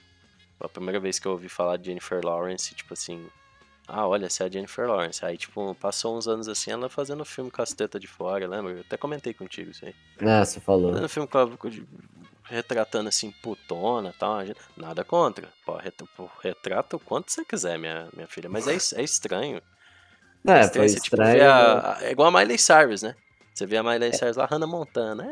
[0.58, 3.26] Foi a primeira vez que eu ouvi falar de Jennifer Lawrence, tipo assim,
[3.90, 5.24] ah, olha, essa é a Jennifer Lawrence.
[5.26, 8.74] Aí, tipo, passou uns anos assim, ela fazendo filme com as tetas de fora, lembra?
[8.74, 9.96] Eu até comentei contigo isso aí.
[10.22, 10.92] Ah, você falou.
[10.92, 11.48] Fazendo filme com a,
[12.44, 14.38] retratando assim, putona e tal.
[14.76, 15.50] Nada contra.
[15.66, 18.50] Pô, ret- pô, retrata o quanto você quiser, minha, minha filha.
[18.50, 19.62] Mas é, é estranho.
[20.46, 21.34] É, estranho foi você, tipo, estranho.
[21.34, 23.16] ver a- a- é igual a Miley Cyrus, né?
[23.60, 25.28] Você vê a Miley Cyrus lá, Hannah Montana.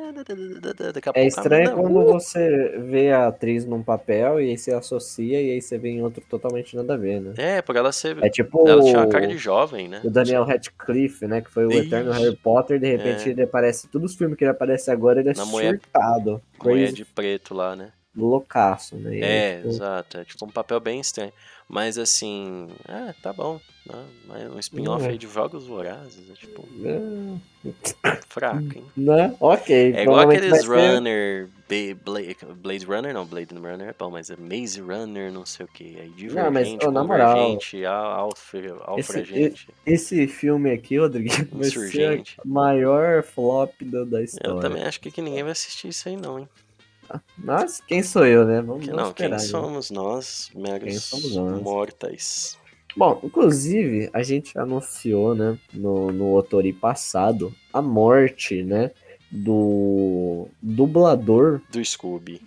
[1.16, 5.42] É, É estranho quando uh, você vê a atriz num papel e aí você associa
[5.42, 7.34] e aí você vê em outro totalmente nada a ver, né?
[7.38, 8.22] É, por ela ser.
[8.22, 10.02] É tipo Ela tinha uma cara de jovem, né?
[10.04, 11.40] o Daniel Radcliffe, né?
[11.40, 12.20] Que foi o eterno Isso.
[12.22, 13.32] Harry Potter, de repente É.
[13.32, 16.42] ele aparece, todos os filmes que ele aparece agora, ele é Na mulher- surtado.
[16.62, 17.94] Mulher Crazy de preto lá, né?
[18.26, 19.20] Loucaço, né?
[19.20, 20.18] É, tipo, exato.
[20.18, 21.32] É tipo um papel bem estranho.
[21.70, 23.60] Mas assim, é, tá bom.
[23.86, 24.50] Né?
[24.54, 25.10] Um spin-off É.
[25.10, 27.72] aí de jogos vorazes, é tipo, é,
[28.28, 28.84] fraco, hein?
[28.96, 29.34] né?
[29.40, 29.94] Ok.
[29.94, 34.30] É igual aqueles ser- Runner, Ba- Blade, Blade Runner, não, Blade Runner é bom, mas
[34.30, 35.98] é Maze Runner, não sei o que.
[36.00, 37.58] Aí Não, mas, Divergente, ô, na moral,
[38.18, 39.70] alfre- Alfragente.
[39.86, 44.54] Esse filme aqui, Rodrigo, vai ser o maior flop da, da história.
[44.54, 46.50] Eu também acho que, que ninguém vai assistir isso aí não, hein?
[47.38, 48.62] Mas quem sou eu, né?
[48.62, 49.32] Vamos, não, quem esperar.
[49.32, 49.40] né?
[49.40, 51.62] somos nós, meros Quem somos nós?
[51.62, 52.58] mortais.
[52.96, 58.92] Bom, inclusive, a gente anunciou, né, no, no Otori passado, a morte, né,
[59.32, 62.42] do dublador Do Scooby.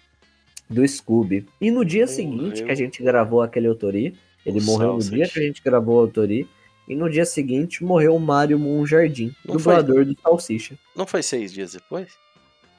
[0.68, 1.46] do Scooby.
[1.60, 2.14] E no dia Morreu.
[2.16, 5.62] seguinte que a gente gravou aquele Otori, ele O morreu no dia que a gente
[5.62, 6.48] gravou o Otori,
[6.88, 10.76] e no dia seguinte morreu o Mário Monjardim, Não foi- dublador do Salsicha.
[10.96, 12.08] Não foi seis dias depois?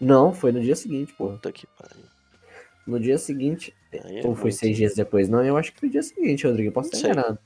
[0.02, 1.30] Não, foi no dia seguinte, pô.
[1.30, 2.04] Puta que pariu.
[2.88, 4.56] No dia seguinte, é ou foi muito.
[4.56, 5.30] seis dias depois?
[5.30, 7.12] Não, eu acho que foi no dia seguinte, Rodrigo, posso estar sei.
[7.12, 7.38] enganado.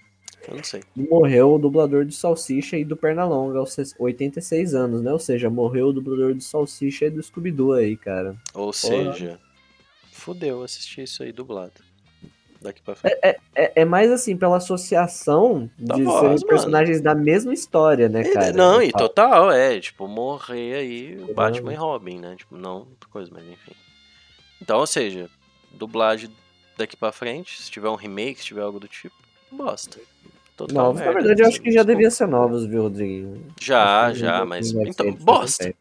[0.48, 0.82] Eu não sei.
[0.96, 5.12] Morreu o dublador do Salsicha e do Pernalonga aos 86 anos, né?
[5.12, 8.38] Ou seja, morreu o dublador do Salsicha e do Scooby-Doo aí, cara.
[8.54, 9.40] Ou seja,
[10.12, 11.85] fudeu assistir isso aí dublado.
[12.66, 13.18] Daqui pra frente.
[13.22, 16.48] É, é mais assim, pela associação Da de voz, serem mano.
[16.48, 18.52] personagens da mesma história, né, cara?
[18.54, 21.34] não, e Ah, total, é, tipo, morrer aí o.
[21.34, 22.36] Batman e Robin, né?
[22.36, 23.72] Tipo, não outra coisa, mas enfim.
[24.62, 25.30] Então, ou seja,
[25.72, 26.30] dublagem
[26.78, 29.16] daqui pra frente, se tiver um remake, se tiver algo do tipo,
[29.52, 30.00] bosta.
[30.58, 31.92] Total Novos, na merda, verdade, eu acho que já desculpa.
[31.94, 33.46] devia ser novos, viu, Rodriguinho?
[33.62, 34.72] Já, já, não mas.
[34.72, 35.64] Então, bosta.
[35.66, 35.78] 77.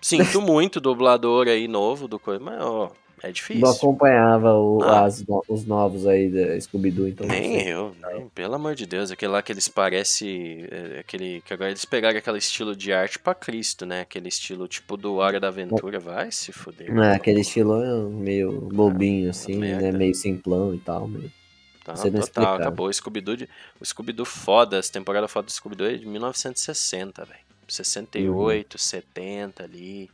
[0.00, 2.90] Sinto muito dublador aí novo do coisa, mas ó,
[3.22, 3.62] é difícil.
[3.62, 5.04] Não acompanhava o- Ah.
[5.04, 7.26] as os novos aí da Scooby-Doo, então.
[7.26, 10.66] Nem eu, nem, pelo amor de Deus, aquele lá que eles parecem.
[10.70, 14.00] é, aquele, que agora eles pegaram aquele estilo de arte pra Cristo, né?
[14.02, 16.90] Aquele estilo tipo do Hora da Aventura, vai se fuder.
[16.98, 19.92] É, aquele estilo é meio bobinho, assim, né?
[19.92, 21.06] Meio simplão e tal.
[21.08, 21.30] Meio...
[21.84, 23.36] Tá, Você não total, acabou o Scooby-Doo.
[23.36, 23.48] de-
[23.80, 27.40] O Scooby-Doo foda, essa temporada foda do Scooby-Doo é de 1960, velho.
[27.66, 30.10] 68, 70 ali.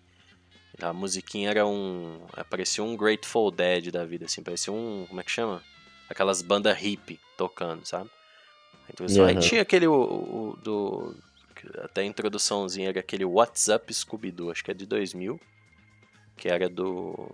[0.81, 2.19] A musiquinha era um.
[2.51, 4.43] Parecia um Grateful Dead da vida, assim.
[4.43, 5.07] Parecia um.
[5.09, 5.63] Como é que chama?
[6.09, 8.11] Aquelas bandas hippie tocando, sabe?
[8.93, 9.87] Então, assim, Aí tinha aquele.
[9.87, 11.15] O, o- do.
[11.83, 15.41] Até a introduçãozinha era aquele WhatsApp Scooby-Doo, acho que é de 2000.
[16.37, 17.29] Que era do.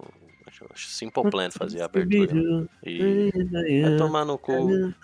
[0.46, 2.32] Acho acho que Simple Plan fazia a abertura.
[2.86, 3.30] E.
[3.82, 4.52] Vai tomar no cu.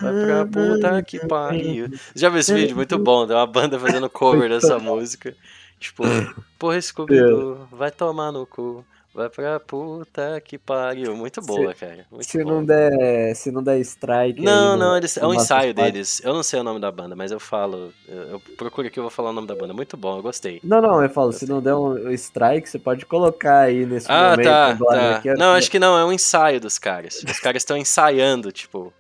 [0.01, 1.89] Vai pra puta que pariu.
[1.89, 2.77] Você já viu esse vídeo?
[2.77, 3.27] Muito bom.
[3.27, 5.37] Tem uma banda fazendo cover dessa música.
[5.79, 6.03] Tipo,
[6.59, 8.85] porra, Scooby-Doo, vai tomar no cu.
[9.15, 11.17] Vai pra puta que pariu.
[11.17, 12.07] Muito boa, cara.
[12.11, 12.55] Muito Se boa.
[12.55, 14.41] não der, se não der strike.
[14.41, 15.91] Não, não, eles, é um ensaio espaço.
[15.93, 16.21] deles.
[16.23, 17.93] Eu não sei o nome da banda, mas eu falo.
[18.07, 19.75] Eu, eu procuro aqui, eu vou falar o nome da banda.
[19.75, 20.61] Muito bom, eu gostei.
[20.63, 21.49] Não, não, eu falo, Eu se sei.
[21.49, 24.47] não der um strike, você pode colocar aí nesse Ah, momento.
[24.47, 25.17] tá, agora, tá.
[25.17, 27.17] aqui, Não, acho que não, é um ensaio dos caras.
[27.25, 28.93] Os caras estão ensaiando, tipo.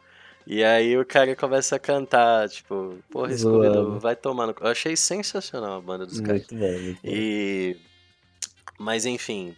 [0.51, 4.01] E aí o cara começa a cantar, tipo, porra, Scooby-Doo, Zoando.
[4.01, 4.17] vai
[4.55, 4.65] cu.
[4.65, 6.41] Eu achei sensacional a banda dos caras.
[6.51, 7.09] Muito bom, muito bom.
[7.13, 7.77] E.
[8.79, 9.55] Mas enfim.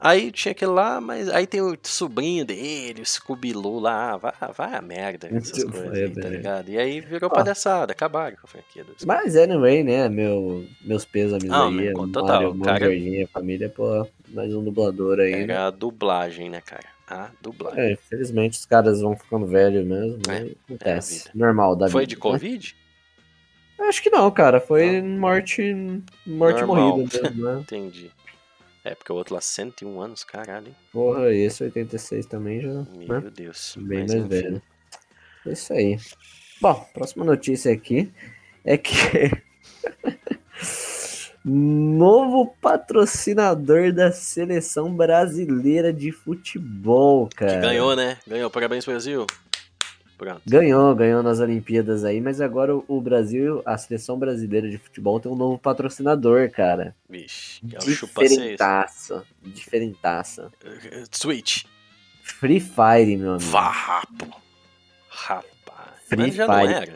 [0.00, 4.74] Aí tinha aquele lá, mas aí tem o sobrinho dele, o Scooby-Loo lá, vai, vai
[4.76, 6.36] a merda, essas Muito coisas bem, aí, tá velho.
[6.36, 6.68] ligado?
[6.70, 7.34] E aí virou Ah.
[7.34, 12.08] palhaçada, acabaram com a franquia dos Mas anyway, né, meu, meus pêsames Não, aí, meu,
[12.12, 12.86] total, cara-
[13.32, 15.42] família, pô, mais um dublador aí, né?
[15.54, 16.86] Era a dublagem, né, cara?
[17.10, 17.80] A dublagem.
[17.82, 20.50] É, infelizmente os caras vão ficando velhos mesmo, É, né?
[20.64, 21.18] Acontece.
[21.24, 21.30] vida.
[21.34, 22.10] Normal da Foi vida.
[22.10, 22.20] de né?
[22.20, 22.76] Covid?
[23.80, 24.60] Acho que não, cara.
[24.60, 25.62] Foi morte,
[26.26, 26.96] morte Normal.
[26.98, 27.60] morrida mesmo, né?
[27.62, 28.10] Entendi.
[28.84, 30.76] É, porque o outro lá, 101 anos, caralho, hein?
[30.92, 33.30] Porra, esse 86 também já, Meu né?
[33.34, 33.74] Deus.
[33.78, 34.62] Bem mais velho.
[35.46, 35.98] É isso aí.
[36.60, 38.10] Bom, próxima notícia aqui
[38.64, 38.92] é que
[41.48, 47.54] novo patrocinador da seleção brasileira de futebol, cara.
[47.54, 48.18] Que ganhou, né?
[48.26, 48.50] Ganhou.
[48.50, 49.26] Parabéns, Brasil.
[50.16, 50.42] Pronto.
[50.44, 55.30] Ganhou, ganhou nas Olimpíadas aí, mas agora o- Brasil, a seleção brasileira de futebol tem
[55.30, 56.94] um novo patrocinador, cara.
[57.08, 57.60] Vixe.
[57.72, 57.80] É o.
[57.80, 59.24] Diferentaça.
[59.40, 60.50] Diferentaça.
[61.12, 61.64] Switch.
[62.24, 63.48] Free Fire, meu amigo.
[63.48, 64.42] Vapo.
[65.08, 66.02] Rapaz.
[66.08, 66.94] Free Mas já não Fire.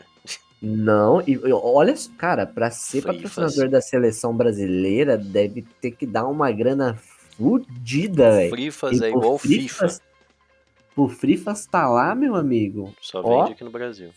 [0.65, 3.71] Não, e olha, só, cara, pra ser Free patrocinador Faz.
[3.71, 8.49] da seleção brasileira, deve ter que dar uma grana fudida, velho.
[8.49, 9.49] Frifas é igual FIFA.
[9.57, 10.01] Frifas-
[10.95, 12.95] Pro Frifas tá lá, meu amigo.
[13.01, 13.41] Só Ó.
[13.41, 14.11] vende aqui no Brasil.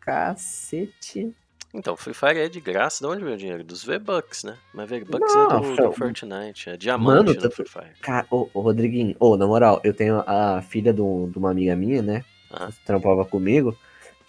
[0.00, 1.32] Cacete.
[1.72, 3.04] Então, Free Fire é de graça.
[3.04, 3.62] De onde vem o dinheiro?
[3.62, 4.56] Dos V-Bucks, né?
[4.74, 5.92] Mas V-Bucks é do, do.
[5.92, 6.70] Fortnite.
[6.70, 7.92] É diamante Mano, no Free Fire.
[8.02, 12.02] Cara, ô, ô, Rodriguinho, ô, na moral, eu tenho a filha de uma amiga minha,
[12.02, 12.24] né?
[12.50, 13.76] Que trampava comigo.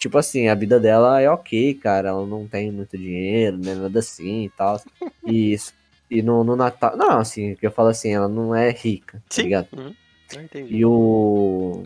[0.00, 2.08] Tipo assim, a vida dela é ok, cara.
[2.08, 3.74] Ela não tem muito dinheiro, né?
[3.74, 4.80] Nada assim e tal.
[5.26, 5.74] E, isso-
[6.10, 6.96] e no, no Natal.
[6.96, 9.42] Não, assim, que eu falo assim, ela não é rica, tá Sim.
[9.42, 9.68] ligado?
[9.76, 9.94] Uhum.
[10.32, 10.66] Eu.
[10.68, 11.84] E o.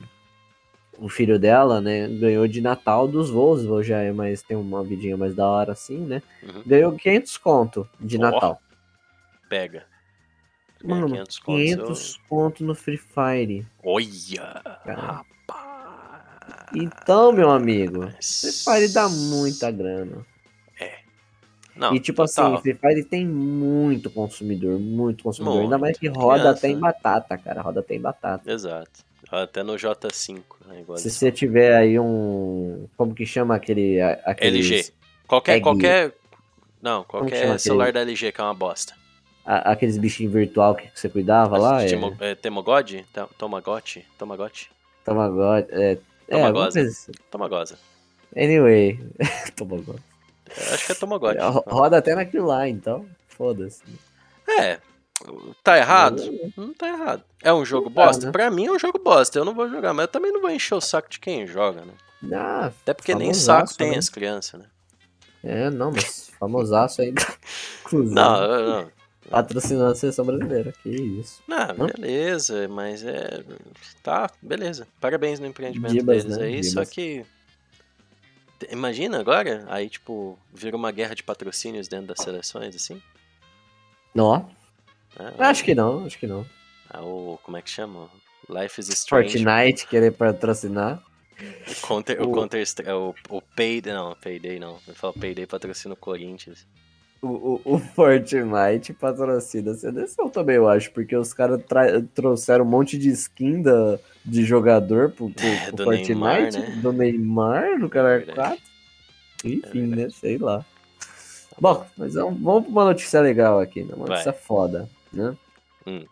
[0.97, 5.17] O filho dela, né, ganhou de Natal dos Volvo, já é mais, tem uma vidinha
[5.17, 6.23] mais da hora assim, né?
[6.41, 6.63] Uhum.
[6.65, 8.63] Ganhou 500 conto de Ó, Natal.
[9.49, 9.87] Pega.
[10.85, 11.65] Mano, 500 contos.
[11.65, 13.67] 500 conto no Free Fire.
[13.83, 14.63] Olha!
[14.85, 15.25] Cara.
[16.75, 20.25] Então, meu amigo, Free Fire dá muita grana.
[21.77, 22.55] Não, e tipo total.
[22.55, 25.63] assim, Free Fire tem muito consumidor, muito consumidor.
[25.63, 26.21] Ainda mais que Muito.
[26.21, 27.63] roda Criança, até em batata, cara.
[27.63, 28.51] Roda até em batata.
[28.51, 28.91] Exato.
[29.31, 30.41] Até no J5.
[30.67, 32.87] Né, Se você tiver aí um.
[32.97, 34.01] Como que chama aquele.
[34.01, 34.93] a- aqueles- LG.
[35.27, 35.63] Qualquer, Egg.
[35.63, 36.15] qualquer.
[36.81, 37.59] Não, qualquer aquele?
[37.59, 38.95] celular da LG que é uma bosta.
[39.47, 41.83] a- aqueles bichinhos virtual que você cuidava lá?
[41.83, 43.05] É, Timo, é, Temogod?
[43.13, 44.07] Ta- Tomagote?
[44.17, 44.71] Tomagote?
[45.05, 45.69] Tamagotchi.
[46.29, 46.81] É, é, Tomagosa.
[46.81, 47.13] coisa assim.
[47.31, 47.79] Tomagosa.
[48.37, 48.99] Anyway.
[49.57, 50.03] Tamagotchi.
[50.57, 51.39] Eu Acho que é Tomagote.
[51.41, 53.07] Ro- Roda até naquilo lá, então.
[53.29, 53.83] Foda-se.
[54.49, 54.79] É.
[55.63, 56.23] Tá errado?
[56.57, 57.23] Não tá errado.
[57.43, 58.27] É um jogo Não tá, bosta?
[58.27, 58.33] né?
[58.33, 59.39] Pra mim é um jogo bosta.
[59.39, 61.83] Eu não vou jogar, mas eu também não vou encher o saco de quem joga,
[61.85, 61.93] né?
[62.37, 63.99] Ah, Até porque nem saco tem né?
[63.99, 64.67] as crianças, né?
[65.43, 67.15] é, não, mas famosaço aí.
[67.85, 68.91] Inclusive, Não, não.
[69.31, 70.73] Patrocinando a seleção brasileira.
[70.83, 71.43] Que isso.
[71.51, 71.75] Hã?
[71.87, 73.43] beleza, mas é.
[74.03, 74.87] Tá, beleza.
[75.01, 76.45] Parabéns no empreendimento Dibas, deles né?
[76.47, 76.91] aí, só Dibas.
[76.91, 77.25] que.
[78.71, 83.03] Imagina agora, aí, tipo, vira uma guerra de patrocínios dentro das seleções, assim.
[84.15, 84.49] Não,
[85.19, 85.35] né?
[85.39, 86.47] acho que não, acho que não.
[86.89, 87.39] Ah, o.
[87.43, 88.09] Como é que chama?
[88.49, 89.43] Life is Strange.
[89.45, 91.03] Fortnite querer patrocinar.
[91.69, 92.65] O Counter, o, O- Counter
[92.97, 93.93] o, o Payday.
[93.93, 94.79] Não, Payday não.
[94.87, 96.65] Eu falo Payday patrocina o Corinthians.
[97.27, 101.61] O, o, Fortnite patrocina a seleção também, eu acho, porque os caras
[102.15, 106.53] trouxeram um monte de skin da, de jogador pro, pro, É, pro do Fortnite, Neymar,
[106.53, 106.81] né?
[106.83, 108.35] do Neymar, do cara verdade.
[108.35, 108.59] 4.
[109.45, 109.97] Enfim, né?
[109.97, 110.15] verdade.
[110.15, 110.65] Sei lá.
[111.59, 113.95] Bom, mas vamos, vamos pra uma notícia legal aqui, né?
[113.95, 114.17] Uma Vai.
[114.17, 115.37] notícia foda, né?
[115.87, 116.05] Hum.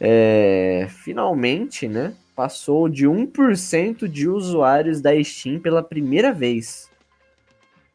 [0.00, 2.14] É, finalmente, né?
[2.34, 6.90] Passou de 1% de usuários da Steam pela primeira vez.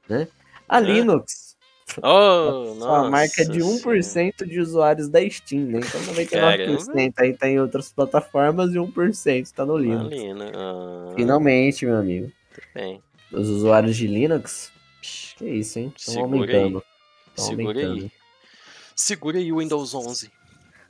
[0.09, 0.27] Né?
[0.67, 0.81] A É.
[0.81, 1.50] Linux
[2.03, 5.79] Oh, sua marca é de nossa 1% de usuários da Steam, né?
[5.79, 9.77] Então 99% aí tá em outras plataformas e 1% tá no.
[9.77, 10.15] Linux.
[10.55, 12.31] Ah, Finalmente, meu amigo.
[12.73, 13.01] bem.
[13.31, 14.71] Os usuários de Linux,
[15.37, 15.93] que isso, hein?
[15.95, 16.83] Estão aumentando.
[17.35, 18.03] Tão Segura aumentando.
[18.03, 18.11] aí.
[18.95, 20.31] Segura aí o Windows 11.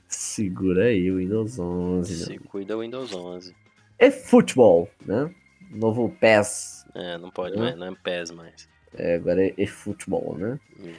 [0.08, 2.26] Segura aí o Windows 11, né?
[2.26, 3.56] Se cuida o Windows 11.
[3.98, 5.34] É futebol, né?
[5.70, 6.86] Novo PES.
[6.94, 8.68] É, não pode mais, não é PES mais.
[8.98, 10.60] É, agora é futebol, né?
[10.80, 10.94] Hum.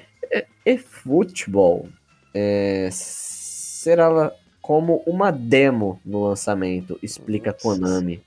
[0.64, 1.89] E futebol
[2.32, 4.32] é, será
[4.62, 7.52] como uma demo no lançamento, explica.
[7.52, 8.23] Konami.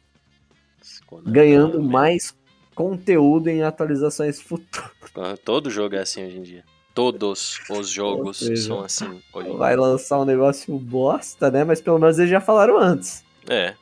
[1.07, 2.35] Quando- ganhando mais
[2.75, 4.91] conteúdo em atualizações futuras.
[5.15, 6.63] Ah, Todo jogo é assim hoje em dia.
[6.93, 9.57] Todos os jogos seja, são assim hoje em dia.
[9.57, 11.63] Vai lançar um negócio bosta, né?
[11.63, 13.23] Mas pelo menos eles já falaram antes.
[13.49, 13.73] É.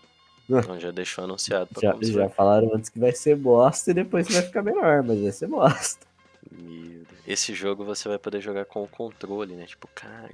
[0.63, 4.27] Então já deixou anunciado pra Já, já falaram antes que vai ser bosta e depois
[4.31, 6.05] vai ficar melhor, mas vai ser bosta.
[6.51, 7.07] Meu Deus.
[7.25, 9.65] Esse jogo você vai poder jogar com o controle, né?
[9.65, 10.33] Tipo, caramba.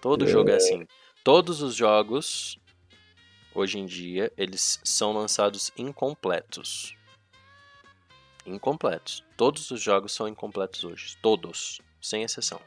[0.00, 0.86] Todo jogo é assim.
[1.24, 2.58] Todos os jogos,
[3.54, 6.94] hoje em dia, eles são lançados incompletos.
[8.46, 9.22] Incompletos.
[9.36, 11.16] Todos os jogos são incompletos hoje.
[11.20, 11.80] Todos.
[12.00, 12.60] Sem exceção.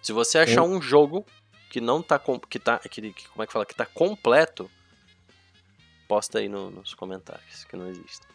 [0.00, 1.26] Se você achar um jogo
[1.70, 4.70] que não tá que tá que- como é que fala que tá completo,
[6.08, 8.26] posta aí no- nos comentários que não existe.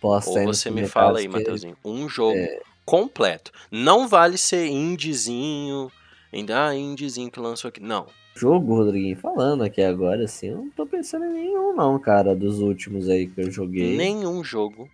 [0.00, 2.38] Posta Ou aí você me fala aí, Matheusinho, um jogo
[2.84, 3.50] completo.
[3.70, 5.90] Não vale ser indiezinho,
[6.32, 7.80] ainda ah, indiezinho que lançou aqui.
[7.80, 8.06] Não.
[8.34, 12.58] Jogo, Rodriguinho, falando aqui agora, assim, eu não tô pensando em nenhum, não, cara, dos
[12.60, 13.96] últimos aí que eu joguei.
[13.96, 14.90] Nenhum jogo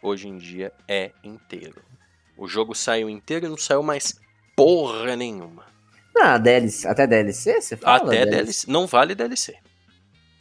[0.00, 1.82] hoje em dia é inteiro.
[2.36, 4.20] O jogo saiu inteiro e não saiu mais
[4.54, 5.64] porra nenhuma.
[6.16, 8.12] Ah, DLC, até DLC, você fala?
[8.12, 8.70] Até DLC.
[8.70, 9.56] Não vale DLC.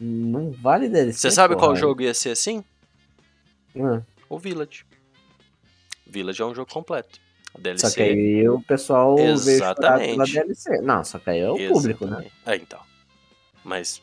[0.06, 1.20] Não vale DLC.
[1.20, 1.76] Você sabe qual porra.
[1.80, 2.64] jogo ia ser assim?
[3.80, 4.86] Ah, O Village.
[6.06, 7.20] Village é um jogo completo.
[7.56, 7.88] A DLC.
[7.90, 10.34] Só que aí o pessoal veio pela Exatamente.
[10.34, 10.82] DLC.
[10.82, 12.18] Não, só que aí é o público, né?
[12.18, 12.34] Exatamente.
[12.46, 12.80] É, então.
[13.64, 14.02] Mas,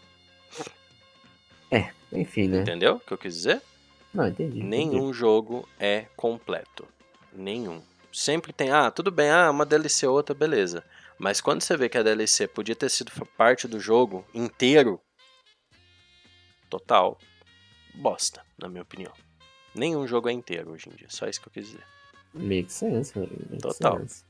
[2.12, 2.62] Enfim, né?
[2.62, 3.60] entendeu o que eu quis dizer?
[4.12, 4.58] Não, entendi.
[4.58, 4.66] entendi.
[4.66, 6.86] Nenhum jogo é completo.
[7.32, 7.80] Nenhum.
[8.12, 10.82] Sempre tem, ah, tudo bem, ah, uma DLC ou outra, beleza.
[11.18, 14.98] Mas quando você vê que a DLC podia ter sido parte do jogo inteiro,
[16.70, 17.18] total,
[17.94, 19.12] bosta, na minha opinião.
[19.74, 21.84] Nenhum jogo é inteiro hoje em dia, só isso que eu quis dizer.
[22.32, 23.98] Make sense, make Total.
[23.98, 24.24] sense.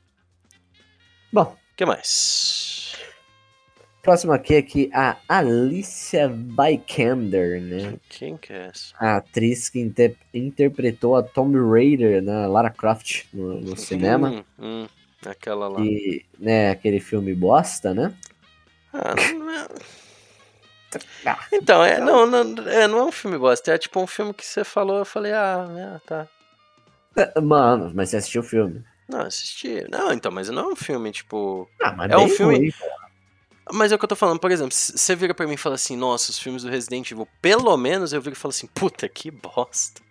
[1.31, 2.95] Bom, O que mais?
[4.01, 7.99] próximo aqui é que a Alicia Vikander, né?
[8.09, 8.95] Quem que é essa?
[8.97, 14.29] A atriz que inter- interpretou a Tomb Raider na Lara Croft no, no cinema.
[14.31, 14.87] Hum, hum,
[15.25, 15.81] aquela lá.
[15.81, 18.13] E, né, aquele filme bosta, né?
[18.91, 19.67] Ah, não é...
[21.25, 24.33] Ah, Então, é, não, não, é, não é um filme bosta, é tipo um filme
[24.33, 26.27] que você falou, eu falei, ah, é, tá.
[27.41, 28.83] Mano, mas você assistiu o filme?
[29.07, 29.85] Não, assisti.
[29.89, 31.69] Não, então, mas não é um filme, tipo.
[31.81, 32.73] Ah, mas É um filme- ruim.
[33.73, 35.57] Mas é o que eu tô falando, por exemplo, se você vira pra mim e
[35.57, 38.67] fala assim, nossa, os filmes do Resident Evil, pelo menos eu viro e falo assim,
[38.67, 40.01] puta, que bosta.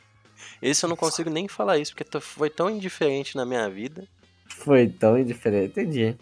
[0.62, 4.06] Esse eu não consigo nem falar isso, porque foi tão indiferente na minha vida,
[4.46, 5.70] Foi tão indiferente.
[5.80, 6.16] Entendi.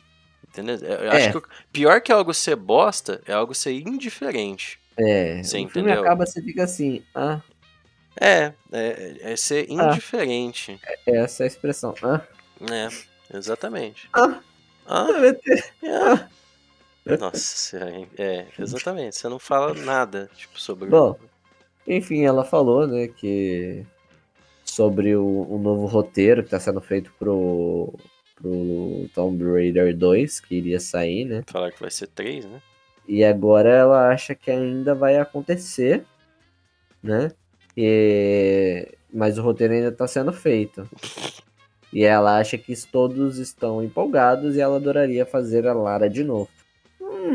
[0.59, 0.89] Entendeu?
[0.89, 1.17] Eu É.
[1.17, 4.79] acho que o pior que algo ser bosta é algo ser indiferente.
[4.97, 6.03] É, Você o filme entendeu?
[6.03, 7.41] acaba, você fica assim, ah,
[8.21, 10.81] É, é, é ser indiferente.
[11.07, 11.95] é essa é a expressão.
[12.03, 12.21] Ah,
[12.73, 14.09] É, exatamente.
[14.13, 14.41] Ah.
[14.87, 15.07] Ah,
[15.45, 15.65] ter-
[17.07, 17.17] é.
[17.17, 19.17] Nossa, senhora, é, exatamente.
[19.17, 21.19] Você não fala nada, tipo, sobre o Bom.
[21.87, 23.87] Enfim, ela falou, né, que
[24.65, 27.95] sobre o, o novo roteiro que tá sendo feito pro,
[28.41, 31.43] pro Tomb Raider 2, que iria sair, né?
[31.47, 32.61] Falaram que vai ser três, né?
[33.07, 36.05] E agora ela acha que ainda vai acontecer,
[37.03, 37.31] né?
[37.77, 38.89] E...
[39.13, 40.89] Mas o roteiro ainda tá sendo feito.
[41.91, 46.51] E ela acha que todos estão empolgados e ela adoraria fazer a Lara de novo.
[47.01, 47.35] Hum,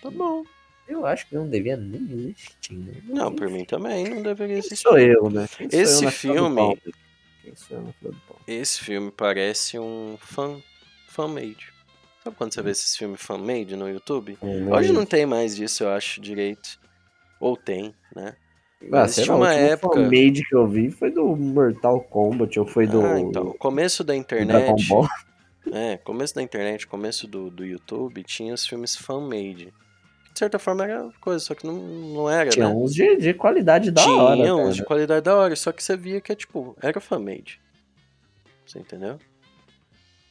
[0.00, 0.44] Tá bom.
[0.88, 2.00] eu acho que não devia nem
[2.30, 2.92] existir, né?
[3.08, 4.76] Não, por mim também não deveria Quem existir.
[4.76, 5.48] sou eu, né?
[5.56, 6.78] Quem Esse eu filme-
[7.52, 8.36] do pão?
[8.46, 10.60] Esse filme parece um fan,
[11.08, 11.72] fan-made.
[12.24, 14.36] Sabe quando você vê esses filmes fan-made no YouTube?
[14.42, 16.78] Hum, Hoje não tem mais disso, eu acho, direito.
[17.40, 18.34] Ou tem, né?
[18.92, 22.86] Ah, lá, uma o época- made que eu vi foi do Mortal Kombat, ou foi
[22.86, 25.06] do, Ah, então, começo da internet, Ball.
[25.72, 29.72] é, começo da internet, começo do, do YouTube, tinha os filmes fan-made.
[30.38, 32.72] De certa forma era coisa, só que não, não era, Tinha né?
[32.72, 34.54] uns de, de qualidade da Tinha hora.
[34.54, 34.72] uns cara.
[34.72, 37.60] de qualidade da hora, só que você via que é tipo, era fan-made.
[38.64, 39.18] Você entendeu?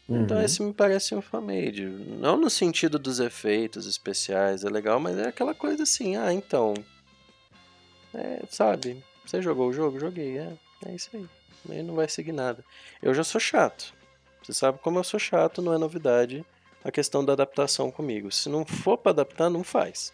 [0.07, 0.43] Então Uhum.
[0.43, 1.83] esse me parece um fan-made.
[1.85, 6.73] Não no sentido dos efeitos especiais, é legal, mas é aquela coisa assim, ah, então.
[8.13, 9.99] É, sabe, você jogou o jogo?
[9.99, 10.53] Joguei, é,
[10.85, 11.25] é isso aí.
[11.69, 12.63] Aí não vai seguir nada.
[13.03, 13.93] Eu já sou chato.
[14.41, 16.45] Você sabe como eu sou chato, não é novidade
[16.87, 18.31] a questão da adaptação comigo.
[18.31, 20.13] Se não for pra adaptar, não faz.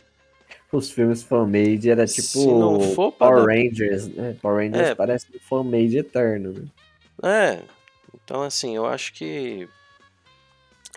[0.72, 4.36] Os filmes fan-made era tipo Se não for Power dar- Rangers, né?
[4.41, 4.95] Power Rangers É.
[4.95, 6.66] parece um fan-made eterno, né?
[7.24, 7.64] É,
[8.16, 9.70] então assim, eu acho que.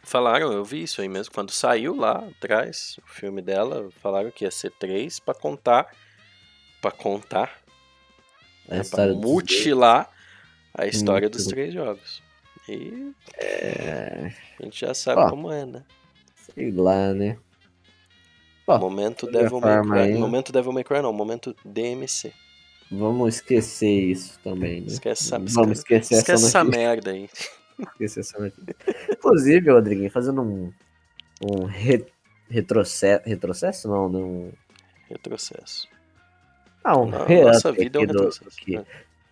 [0.03, 4.45] Falaram, eu vi isso aí mesmo, quando saiu lá atrás o filme dela, falaram que
[4.45, 5.89] ia ser três pra contar.
[6.81, 7.59] Pra contar,
[8.69, 10.09] né, dos mutilar
[10.73, 12.23] a história dos três jogos.
[12.69, 15.31] E É, a gente já sabe Ó.
[15.31, 15.85] como é, né?
[16.55, 17.37] sei lá, né?
[18.67, 19.99] Ó, momento Devil May Cry.
[19.99, 22.33] aí- Momento Devil May Cry não, momento DMC.
[22.91, 24.87] Vamos esquecer isso também, né?
[24.89, 27.29] Esquece essa, Vamos esquecer esquece essa essa merda aí.
[27.79, 28.65] Esquecer essa notícia.
[29.13, 30.73] Inclusive, Rodriguinho, fazendo um,
[31.45, 32.07] um re,
[32.49, 33.87] retrocesso, retrocesso?
[33.89, 34.53] Não, não.
[35.11, 35.87] Retrocesso.
[36.83, 38.57] Ah, um re-up nossa vida é um aqui retrocesso.
[38.57, 38.85] que, né?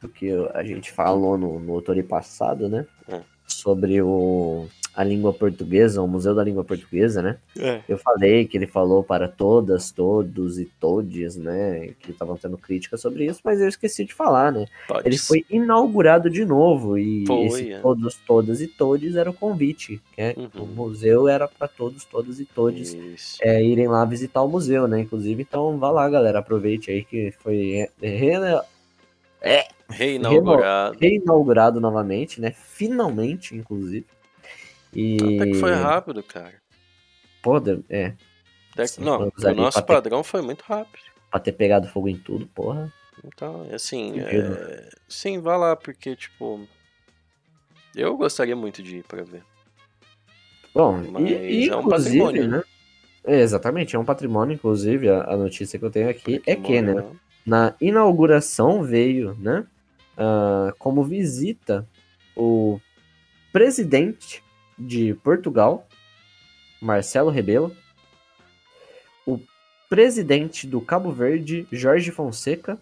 [0.05, 2.87] Do que a gente falou no, no outro passado, né?
[3.09, 3.23] É.
[3.47, 7.39] Sobre o, a língua portuguesa, o Museu da Língua Portuguesa, né?
[7.59, 7.81] É.
[7.89, 11.89] Eu falei que ele falou para todas, todos e todes, né?
[12.01, 14.67] Que estavam tendo crítica sobre isso, mas eu esqueci de falar, né?
[15.05, 17.81] Ele foi inaugurado de novo e Foi, esse é.
[17.81, 20.35] todos, todas e todes era o convite, né?
[20.37, 20.63] Uhum.
[20.63, 22.97] O museu era para todos, todas e todes
[23.41, 25.01] é, irem lá visitar o museu, né?
[25.01, 27.89] Inclusive, então vá lá, galera, aproveite aí que foi
[29.45, 30.99] é, re- Reinaugurado.
[30.99, 32.51] reinaugurado novamente, né?
[32.53, 34.07] Finalmente, inclusive.
[34.93, 36.55] E Até que foi rápido, cara.
[37.43, 37.57] Pô,
[37.89, 38.15] é,
[38.73, 41.03] Até- Sim, não, o nosso ter- padrão foi muito rápido.
[41.31, 42.93] pra ter pegado fogo em tudo, porra.
[43.25, 44.89] Então, assim, é...
[45.09, 46.67] sim, vá lá, porque, tipo,
[47.95, 49.43] eu gostaria muito de ir pra ver.
[50.75, 52.63] Bom, Mas e, é um patrimônio, né?
[53.25, 56.83] É, exatamente, é um patrimônio, inclusive, a, a notícia que eu tenho aqui é que,
[56.83, 59.67] né, Patrimônio, na inauguração veio, né,
[60.17, 61.87] ah, como visita
[62.37, 62.81] o
[63.53, 64.43] presidente
[64.79, 65.87] de Portugal,
[66.81, 67.75] Marcelo Rebelo,
[69.27, 69.39] o
[69.89, 72.79] presidente do Cabo Verde, Jorge Fonseca,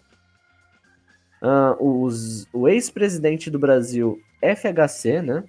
[1.41, 5.43] ah, os- o ex-presidente do Brasil, FHC, né,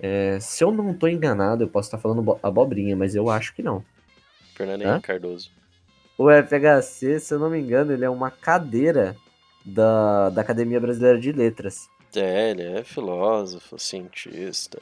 [0.00, 3.54] é, se eu não tô enganado, eu posso estar falando bo- abobrinha, mas eu acho
[3.54, 3.84] que não.
[4.54, 4.82] Fernando?
[4.82, 5.50] Henrique Cardoso.
[6.18, 9.16] O FHC, se eu não me engano, ele é uma cadeira
[9.64, 11.88] da, da Academia Brasileira de Letras.
[12.14, 14.78] É, ele é filósofo, cientista.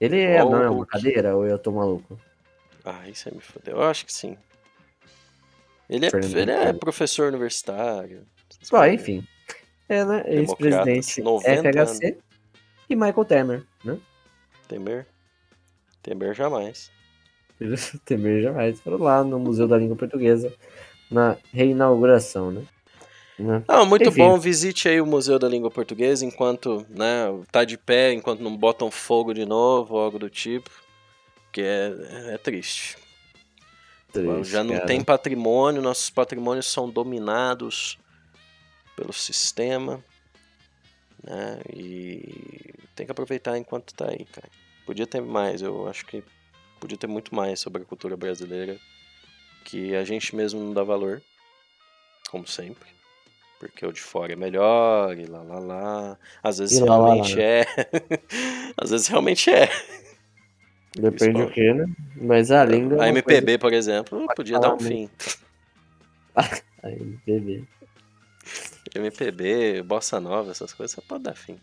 [0.00, 2.18] Ele é, Ou não é uma que- cadeira ou eu tô maluco?
[2.84, 3.76] Ah, isso aí me fodeu.
[3.76, 4.36] Eu acho que sim.
[5.88, 8.26] Ele é, Fernando ele é professor universitário.
[8.68, 9.00] coisas.
[9.00, 9.26] enfim.
[9.88, 10.22] É, né?
[10.26, 12.18] Ex-presidente 90 FHC
[12.90, 13.98] e Michael Temer, né?
[14.68, 15.06] Temer.
[16.02, 16.90] Temer jamais.
[18.04, 20.52] Temer jamais foram lá no Museu da Língua Portuguesa
[21.10, 22.62] na reinauguração, né?
[23.38, 23.62] Né?
[23.68, 24.20] Ah, muito Enfim.
[24.20, 24.38] bom.
[24.38, 28.90] Visite aí o Museu da Língua Portuguesa enquanto, né, tá de pé, enquanto não botam
[28.90, 30.70] fogo de novo, ou algo do tipo.
[31.52, 32.96] Que é, é triste.
[34.12, 34.86] Triste, Já não cara.
[34.86, 37.98] tem patrimônio, nossos patrimônios são dominados
[38.96, 40.02] pelo sistema.
[41.22, 41.60] Né?
[41.74, 44.48] E tem que aproveitar enquanto tá aí, cara.
[44.86, 46.22] Podia ter mais, eu acho que
[46.80, 48.76] podia ter muito mais sobre a cultura brasileira
[49.64, 51.20] que a gente mesmo não dá valor,
[52.30, 52.88] como sempre.
[53.58, 56.18] Porque o de fora é melhor, e lá lá lá.
[56.42, 57.64] Às vezes E lá, lá, lá, realmente é.
[58.76, 59.68] Às vezes realmente é.
[60.94, 61.86] Depende do que, né?
[62.16, 62.98] Mas a língua.
[62.98, 65.08] é A MPB, por exemplo, podia dar um fim.
[65.18, 65.38] coisa-
[66.82, 67.64] A MPB.
[68.94, 71.58] MPB, bossa nova, essas coisas, você pode dar fim.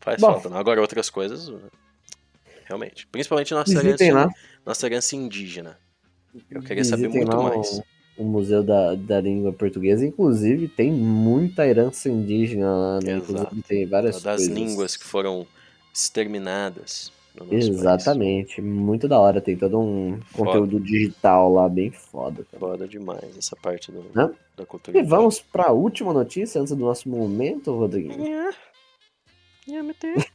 [0.00, 0.32] Faz Bom.
[0.32, 0.56] falta, não.
[0.56, 1.52] Agora outras coisas,
[2.68, 3.06] realmente.
[3.08, 4.32] Principalmente nossa Visitem herança, lá.
[4.64, 5.78] nossa herança indígena.
[6.50, 7.80] Eu queria saber Visitem muito lá mais.
[8.16, 13.16] O, o Museu da, da Língua Portuguesa, inclusive, tem muita herança indígena lá, né?
[13.16, 14.56] Inclusive, tem várias Uma das coisas.
[14.56, 15.46] línguas que foram
[15.92, 17.68] exterminadas no nosso país.
[17.68, 19.40] Exatamente, muito da hora.
[19.40, 22.44] Tem todo um conteúdo digital lá bem foda.
[22.50, 22.68] Também.
[22.68, 24.30] Foda demais essa parte do, Hã?
[24.56, 24.98] da cultura.
[24.98, 28.18] E vamos para a última notícia antes do nosso momento, Rodriguinho.
[28.18, 28.50] Nha.
[29.66, 30.32] Nha, mete.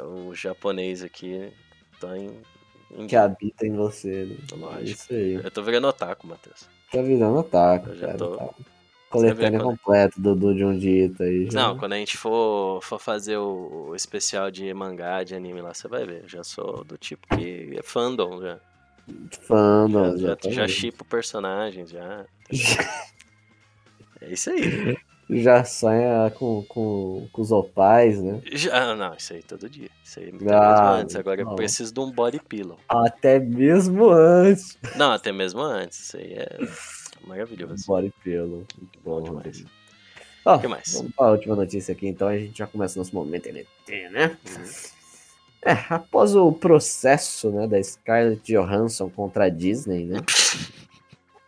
[0.00, 1.52] O japonês aqui
[2.00, 2.30] tá em.
[2.96, 4.24] em- Que habita em você.
[4.26, 4.36] Né?
[4.56, 4.82] Lógico.
[4.84, 5.34] Isso aí.
[5.34, 6.68] Eu tô virando otaku, Matheus.
[6.90, 8.18] Tá virando ataque, Eu já cara.
[8.18, 8.48] tô- Tá.
[9.10, 11.44] Coletânea quando- completa do, do John Dita aí.
[11.50, 11.68] Já.
[11.68, 15.74] Não, quando a gente for, for fazer o, o especial de mangá, de anime lá,
[15.74, 16.22] você vai ver.
[16.22, 18.58] Eu já sou do tipo que é fandom, já.
[19.42, 22.24] Fandom, já, já, já chipo personagens, já.
[24.20, 24.96] É isso aí.
[25.30, 28.42] Já sonha com, com, com os opais, né?
[28.52, 29.88] Já, não, isso aí todo dia.
[30.04, 31.16] Isso aí até Ah, mesmo antes.
[31.16, 31.54] Agora eu não.
[31.56, 32.78] preciso de um body pillow.
[32.88, 34.76] Até mesmo antes.
[34.96, 36.00] Não, até mesmo antes.
[36.00, 36.58] Isso aí é
[37.26, 37.86] maravilhoso.
[37.86, 38.66] Bora pelo.
[38.78, 39.64] Muito Bom bom demais.
[40.44, 40.92] Ó, que mais?
[40.94, 44.36] Vamos para a última notícia aqui, então a gente já começa nosso momento NT, né?
[44.46, 44.64] Uhum.
[45.64, 50.18] É, após o processo né, da Scarlett Johansson contra a Disney, né?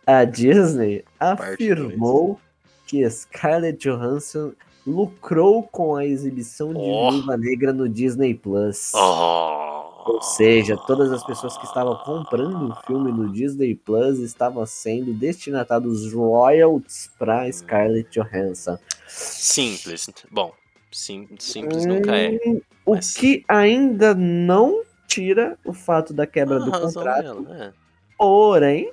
[0.07, 2.39] A Disney afirmou
[2.85, 4.53] que Scarlett Johansson
[4.85, 7.11] lucrou com a exibição de Oh.
[7.11, 8.91] Viúva Negra no Disney Plus.
[8.93, 9.73] Oh.
[10.07, 15.11] Ou seja, todas as pessoas que estavam comprando o filme no Disney Plus estavam sendo
[15.13, 18.77] destinados royalties para Scarlett Johansson.
[19.07, 20.07] Simples.
[20.29, 20.53] Bom,
[20.91, 22.39] sim, simples nunca é.
[22.45, 27.41] Hum, O mas- que ainda não tira o fato da quebra do A razão contrato,
[27.43, 27.73] dela, é.
[28.17, 28.91] porém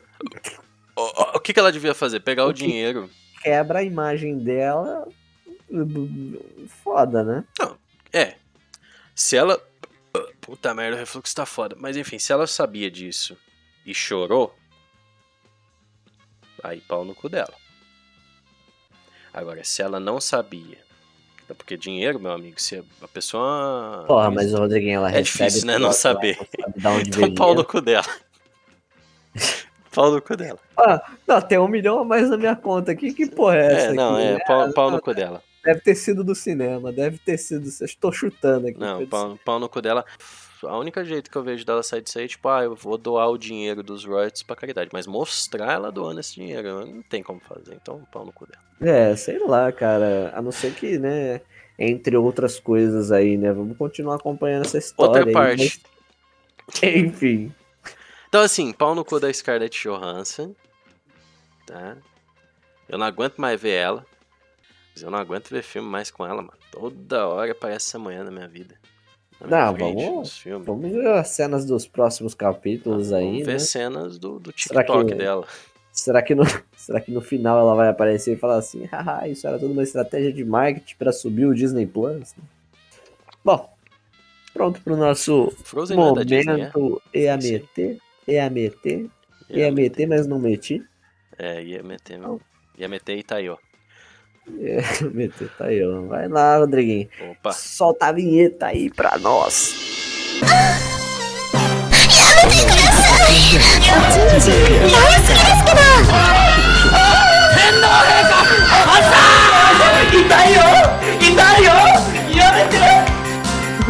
[0.96, 2.20] O, o- o que, que ela devia fazer?
[2.20, 3.08] Pegar o, O que- dinheiro.
[3.42, 5.06] Quebra a imagem dela.
[6.82, 7.44] Foda, né?
[8.12, 8.34] É.
[9.14, 9.60] Se ela.
[10.40, 11.76] Puta merda, o refluxo tá foda.
[11.78, 13.36] Mas enfim, se ela sabia disso
[13.86, 14.54] e chorou.
[16.62, 17.54] Aí pau no cu dela.
[19.32, 20.78] Agora, se ela não sabia.
[21.48, 24.04] é Porque dinheiro, meu amigo, se a pessoa.
[24.06, 25.48] Porra, mas o Rodriguinho, ela É recebe.
[25.48, 26.36] difícil, né, não saber.
[26.36, 28.04] sabe Então pau no cu dela.
[29.94, 30.58] pau no cu dela.
[31.26, 33.12] Não, tem um milhão a mais na minha conta aqui.
[33.12, 33.86] Que porra é essa?
[33.88, 34.26] É, não, aqui?
[34.26, 35.42] é, pau, pau no cu dela.
[35.64, 37.68] Deve ter sido do cinema, deve ter sido.
[37.68, 38.80] Estou chutando aqui.
[38.80, 40.04] Não, pau, pau no cu dela.
[40.64, 42.96] A única jeito que eu vejo dela sair disso aí é tipo, ah, eu vou
[42.96, 44.90] doar o dinheiro dos royalties pra caridade.
[44.92, 47.74] Mas mostrar ela doando esse dinheiro, não tem como fazer.
[47.80, 48.62] Então, pau no cu dela.
[48.96, 50.32] É, sei lá, cara.
[50.34, 51.40] A não ser que, né,
[51.78, 53.52] entre outras coisas aí, né?
[53.52, 55.18] Vamos continuar acompanhando essa história.
[55.20, 55.80] Outra parte.
[56.72, 57.52] mas- Enfim.
[58.32, 60.54] Então, assim, pau no cu da Scarlett Johansson.
[61.66, 61.98] Tá?
[62.88, 64.06] Eu não aguento mais ver ela.
[64.98, 66.54] Eu não aguento ver filme mais com ela, mano.
[66.70, 68.74] Toda hora aparece essa manhã na minha vida.
[69.38, 70.42] Na Não, frente, vamos-.
[70.64, 73.58] Vamos ver as cenas dos próximos capítulos aí, Vamos ver né?
[73.58, 75.46] cenas do, do Será TikTok que- dela.
[75.92, 76.42] Será que, no,
[76.74, 79.82] será que no final ela vai aparecer e falar assim, haha, isso era tudo uma
[79.82, 82.34] estratégia de marketing pra subir o Disney Plus?
[83.44, 83.70] Bom,
[84.54, 86.72] pronto pro nosso Frozen não é Disney, é?
[88.26, 89.10] Momento EAMT,
[89.50, 90.82] EAMT, EAMT, mas não meti.
[91.38, 92.20] É, ia meter,
[92.78, 93.56] ia meter e tá aí, ó.
[94.46, 96.02] EAMT, tá aí, ó.
[96.02, 97.08] Vai lá, Rodriguinho.
[97.30, 97.52] Opa.
[97.52, 99.74] Solta a vinheta aí pra nós.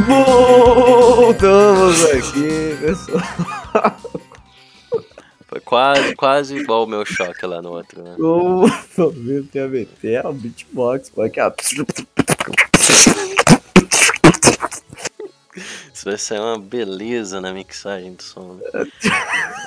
[0.06, 3.61] Voltamos aqui, pessoal.
[5.72, 8.14] Quase, quase igual o meu choque lá no outro, né?
[8.18, 8.66] O
[8.98, 11.50] momento EAMT é o beatbox, pô, aqui, ó.
[15.94, 18.58] Isso vai ser uma beleza na mixagem do som.
[18.74, 18.86] né?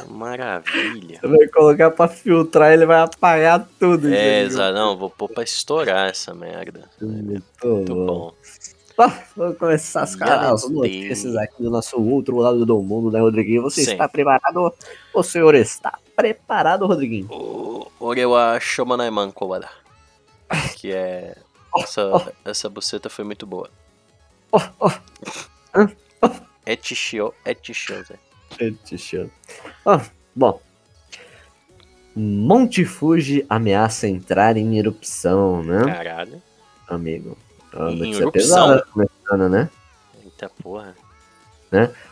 [0.07, 1.19] Maravilha.
[1.22, 4.14] Você vai colocar pra filtrar, ele vai apagar tudo.
[4.14, 4.76] É, exato.
[4.76, 6.88] Não, vou pôr pra estourar essa merda.
[7.02, 8.06] Muito Muito bom.
[8.06, 8.34] bom.
[8.98, 13.62] Vamos começar as, Yeah, as notícias aqui do nosso outro lado do mundo, né, Rodriguinho?
[13.64, 13.92] Você Sim.
[13.94, 14.74] está preparado?
[15.14, 17.28] O senhor está preparado, Rodriguinho?
[17.30, 19.70] O Orewa Shomanaiman Kowada.
[20.76, 21.36] Que é.
[21.78, 23.70] Essa, essa buceta foi muito boa.
[24.50, 24.90] Oh, oh,
[26.66, 28.16] Etishio, Etishio, Zé.
[28.58, 29.30] gente, chama.
[29.86, 30.00] Ó,
[30.34, 30.62] bom.
[32.16, 36.42] Monte Fuji ameaça entrar em erupção, né, Caralho.
[36.88, 37.38] amigo?
[37.76, 38.31] A Em notícia erupção?
[38.31, 39.69] pesada começando, né?
[40.23, 40.95] Eita porra.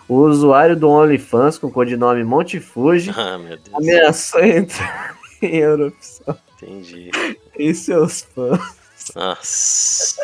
[0.10, 3.40] O usuário do OnlyFans com o codinome Monte Fuji Ah,
[3.74, 7.10] ameaçou entrar em erupção Entendi.
[7.58, 8.60] em seus fãs.
[9.16, 10.22] Nossa.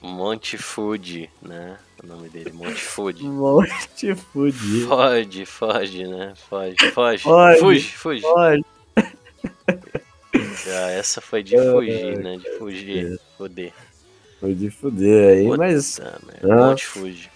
[0.00, 1.78] Monte Food, né?
[2.02, 2.50] o nome dele?
[2.52, 3.22] Monte Food.
[3.24, 4.88] Monte fudido.
[4.88, 6.32] Foge, foge, né?
[6.48, 7.22] Foge, foge.
[7.22, 7.58] Foge.
[7.60, 8.24] Fuge, fuge.
[8.24, 8.64] Olha,
[10.64, 12.36] Já, essa foi de fugir, né?
[12.36, 13.20] De fugir.
[13.38, 13.72] Foder.
[14.40, 16.54] foi de fuder aí, Puta mas merda.
[16.54, 16.68] Ah.
[16.68, 17.30] Monte Fuji.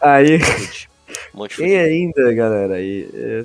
[0.00, 0.88] aí, Fuji.
[1.34, 1.76] Monte quem Fuji.
[1.78, 3.44] ainda, galera, aí, é,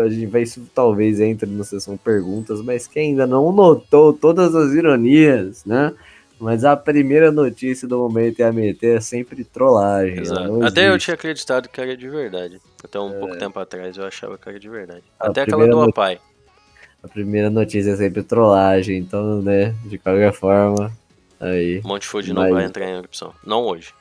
[0.00, 4.54] a gente vai, isso talvez entre na sessão perguntas, mas quem ainda não notou todas
[4.54, 5.92] as ironias, né?
[6.40, 10.20] Mas a primeira notícia do momento é a meter é sempre trollagem.
[10.24, 12.60] não Até eu tinha acreditado que era de verdade.
[12.82, 15.04] Até um pouco tempo atrás eu achava que era de verdade.
[15.18, 16.18] A Até aquela do no- pai.
[17.04, 20.90] A primeira notícia é sempre trollagem, então, né, de qualquer forma,
[21.38, 21.82] aí.
[21.84, 23.32] Monte Fuji não Mas- vai entrar em erupção.
[23.46, 23.92] Não hoje.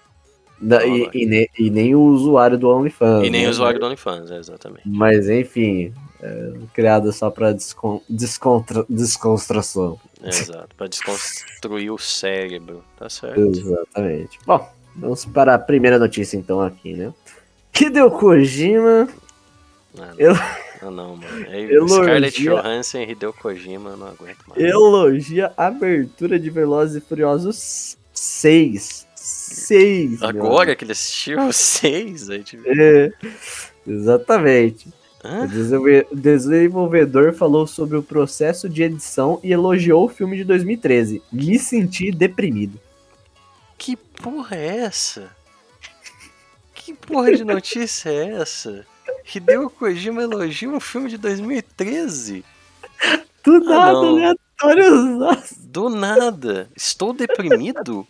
[0.62, 3.28] Da- Não, e, e nem, e nem o usuário do OnlyFans.
[3.28, 3.48] E nem né?
[3.48, 4.84] o usuário do OnlyFans, é, exatamente.
[4.88, 10.00] Mas enfim, é, criado só pra descon, descontra, descontração.
[10.24, 10.70] É, exato.
[10.78, 12.82] Pra desconstruir o cérebro.
[12.98, 13.42] Tá certo.
[13.42, 14.40] Exatamente.
[14.46, 14.66] Bom,
[14.96, 17.14] vamos para a primeira notícia então aqui, né?
[17.78, 19.10] Hideo Kojima
[20.00, 20.34] Ah, Eu-
[20.88, 21.46] ah, não, mano.
[21.48, 24.62] É, Elogia- Scarlett Johansson e Hideo Kojima, eu não aguento mais.
[24.62, 29.08] elogia a abertura de Velozes e Furiosos 6.
[29.16, 30.20] 6.
[30.20, 32.64] meu Agora que ele assistiu o 6, aí tipo...
[32.68, 33.12] É,
[33.88, 34.88] exatamente.
[35.26, 35.48] Hã?
[36.12, 41.24] o desenvolvedor falou sobre o processo de edição e elogiou o filme de 2013.
[41.32, 42.78] Me senti deprimido.
[43.78, 45.32] Que porra é essa?
[46.74, 48.86] Que porra de notícia é essa?
[49.26, 52.44] Hideo Kojima elogia um filme de 2013?
[53.44, 54.10] Do Ah, nada, não.
[54.10, 54.96] aleatório.
[55.18, 56.70] Nossa, Do nada.
[56.76, 58.08] Estou deprimido?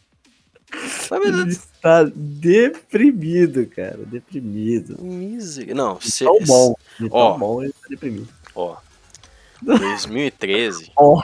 [1.10, 3.98] Mas, ele está deprimido, cara.
[4.06, 4.98] Deprimido.
[5.02, 5.74] miser...
[5.76, 6.74] Não, se, tão bom.
[7.00, 7.38] De tão Ó.
[7.38, 8.28] bom, ele tá deprimido.
[8.56, 8.78] Ó,
[9.62, 10.92] 2013.
[10.96, 11.22] Ó.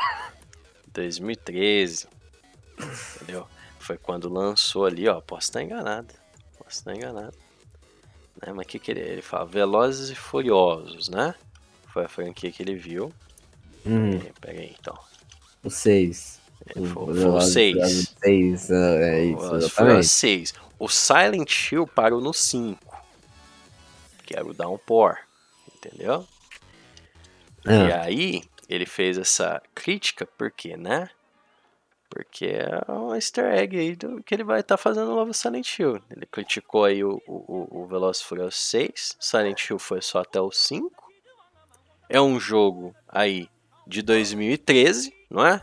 [0.93, 2.07] 2013.
[3.15, 3.47] Entendeu?
[3.79, 5.19] Foi quando lançou ali, ó.
[5.19, 6.13] Posso estar enganado.
[6.57, 7.33] Posso estar enganado.
[8.41, 8.53] Né?
[8.53, 9.45] Mas o que, que ele, ele fala?
[9.45, 11.35] Velozes e Furiosos, né?
[11.87, 13.13] Foi a franquia que ele viu.
[13.85, 14.97] Hum, É, Pega aí, então.
[15.63, 16.39] o 6.
[16.73, 18.15] Foi, foi o 6.
[18.23, 20.07] 6, é isso, e Furiosos exatamente.
[20.07, 20.53] 6.
[20.77, 22.79] O Silent Hill parou no 5.
[24.25, 25.17] Que era o Downpour.
[25.75, 26.27] Entendeu?
[27.65, 31.09] E Ah, aí, ele fez essa crítica, por quê, né?
[32.09, 35.77] Porque é um easter egg aí do que ele vai estar fazendo no novo Silent
[35.77, 36.01] Hill.
[36.09, 40.19] Ele criticou aí o, o, o- o Velozes e Furiosos 6, Silent Hill foi só
[40.21, 40.91] até o 5.
[42.09, 43.47] É um jogo aí
[43.85, 45.61] de 2013, não é?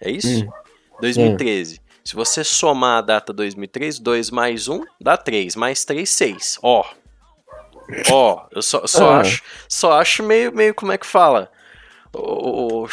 [0.00, 0.44] É isso?
[0.44, 0.50] Hum.
[1.00, 1.80] 2013.
[2.04, 6.58] Se você somar a data 2003, 2 mais 1 dá 3, mais 3, 6.
[6.62, 6.84] Ó.
[8.12, 9.20] Ó, eu só, só Ah.
[9.20, 11.50] acho, só acho meio, meio, como é que fala?
[12.12, 12.88] O- o-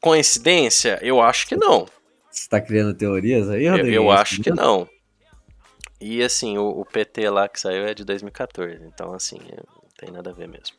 [0.00, 0.98] coincidência?
[1.02, 1.86] Eu acho que não.
[2.30, 3.94] Você tá criando teorias aí, Eu, Rodrigo?
[3.96, 4.88] eu acho que não.
[6.00, 10.10] E assim, o, o PT lá que saiu é de 2014, então assim, não tem
[10.10, 10.76] nada a ver mesmo.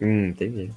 [0.00, 0.70] Hum, entendi.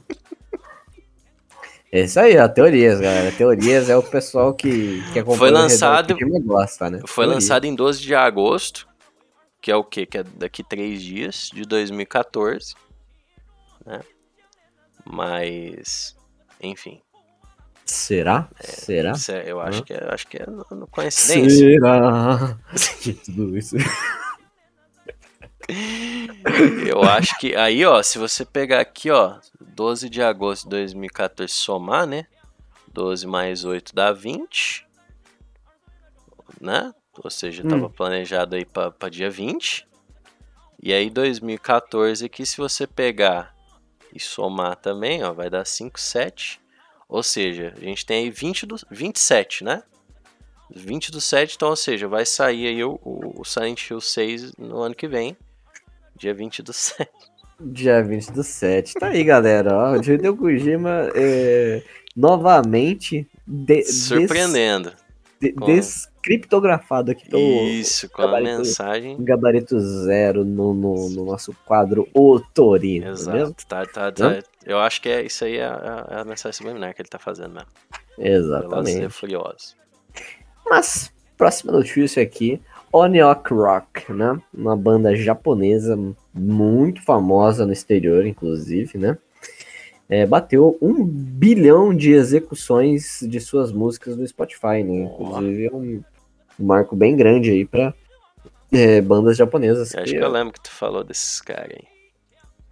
[1.91, 3.31] É isso aí, ó, teorias, galera.
[3.31, 6.99] Teorias é o pessoal que, que acompanha Foi o lançado- que gosta, né?
[7.05, 7.33] Foi Teoria.
[7.35, 8.87] lançado em 12 de agosto,
[9.61, 10.05] que é o quê?
[10.07, 12.73] Que é daqui três dias, de 2014.
[13.85, 13.99] Né?
[15.05, 16.15] Mas,
[16.61, 17.01] enfim,
[17.85, 18.47] Será?
[18.61, 19.13] Será?
[19.29, 19.83] é- eu acho Hã?
[19.83, 20.45] que é, acho que é
[20.89, 21.57] coincidência.
[21.57, 22.57] Será?
[23.01, 23.75] Que tudo isso.
[26.87, 31.53] Eu acho que aí, ó, se você pegar aqui, ó, 12 de agosto de 2014
[31.53, 32.25] somar, né?
[32.93, 34.85] 12 mais 8 dá 20,
[36.61, 36.93] né?
[37.23, 37.67] Ou seja, Hum.
[37.69, 39.87] tava planejado aí pra dia 20.
[40.81, 43.52] E aí 2014 aqui, se você pegar
[44.13, 46.61] e somar também, ó, vai dar 5, 7.
[47.09, 49.83] Ou seja, a gente tem aí 20 do, 27, né?
[50.75, 54.53] 20 do 7, então, ou seja, vai sair aí o, o, o Silent Hill 6
[54.57, 55.37] no ano que vem.
[56.15, 57.09] Dia 20 do 7.
[57.59, 58.93] Dia 20 do 7.
[58.95, 59.73] Tá aí, galera.
[59.75, 61.83] Ó, o Hideo Kojima é,
[62.15, 64.93] novamente de, des- Surpreendendo.
[65.39, 65.65] de- Com-
[66.23, 69.17] descriptografado aqui pelo Isso, com a mensagem.
[69.19, 73.07] gabarito zero no, no, no nosso quadro O Torino.
[73.07, 73.33] é mesmo?
[73.35, 73.67] Exato.
[73.67, 74.39] Tá, tá, tá.
[74.65, 77.19] Eu acho que é isso aí é a, é a mensagem subliminar que ele tá
[77.19, 77.53] fazendo.
[77.53, 77.67] Velozes
[78.17, 79.09] e Exatamente.
[79.09, 79.75] Furiosos.
[80.65, 84.39] Mas, próxima notícia aqui, Oniok Rock, né?
[84.53, 85.99] Uma banda japonesa
[86.33, 89.17] muito famosa no exterior, inclusive, né?
[90.07, 95.03] É, bateu um bilhão de execuções de suas músicas no Spotify, né?
[95.05, 96.03] Inclusive é um
[96.59, 97.93] marco bem grande aí para
[99.03, 99.93] bandas japonesas.
[99.93, 101.87] Eu acho que- que eu lembro que tu falou desses caras aí.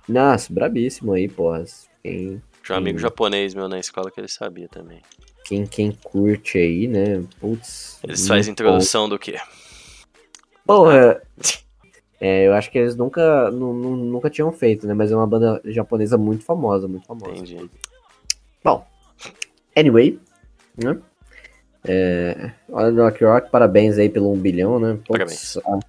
[0.08, 1.64] Nossa, brabíssimo aí, porra.
[2.04, 5.02] Quem, Tinha um amigo japonês meu na escola que ele sabia também.
[5.46, 7.24] quem, quem curte aí, né?
[7.40, 8.00] Putz.
[8.04, 9.38] Eles fazem introdução do quê?
[10.66, 11.22] Porra.
[12.24, 14.94] É, eu acho que eles nunca, nu- nu- nunca tinham feito, né?
[14.94, 17.32] Mas é uma banda japonesa muito famosa, muito famosa.
[17.32, 17.68] Entendi.
[18.64, 18.86] Bom,
[19.76, 20.20] anyway,
[20.78, 21.00] né?
[21.88, 25.00] É, olha, Rock Rock, parabéns aí pelo um bilhão, né?
[25.08, 25.58] Parabéns.
[25.58, 25.80] ah,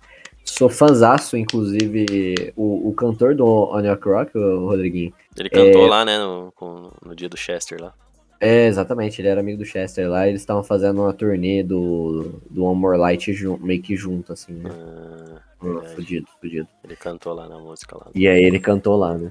[0.45, 5.13] Sou fãzaço, inclusive, o, o cantor do On Rock o Rodriguinho.
[5.37, 5.89] Ele cantou É.
[5.89, 6.53] lá, né, no,
[7.05, 7.95] no dia do Chester lá.
[8.41, 12.65] É, exatamente, ele era amigo do Chester lá, eles estavam fazendo uma turnê do, do
[12.65, 14.69] One More Light meio que junto, assim, né?
[14.73, 16.67] Ah, Ah, fudido, fudido.
[16.83, 18.09] ele cantou lá na música lá.
[18.13, 19.31] E aí ele cantou lá, né?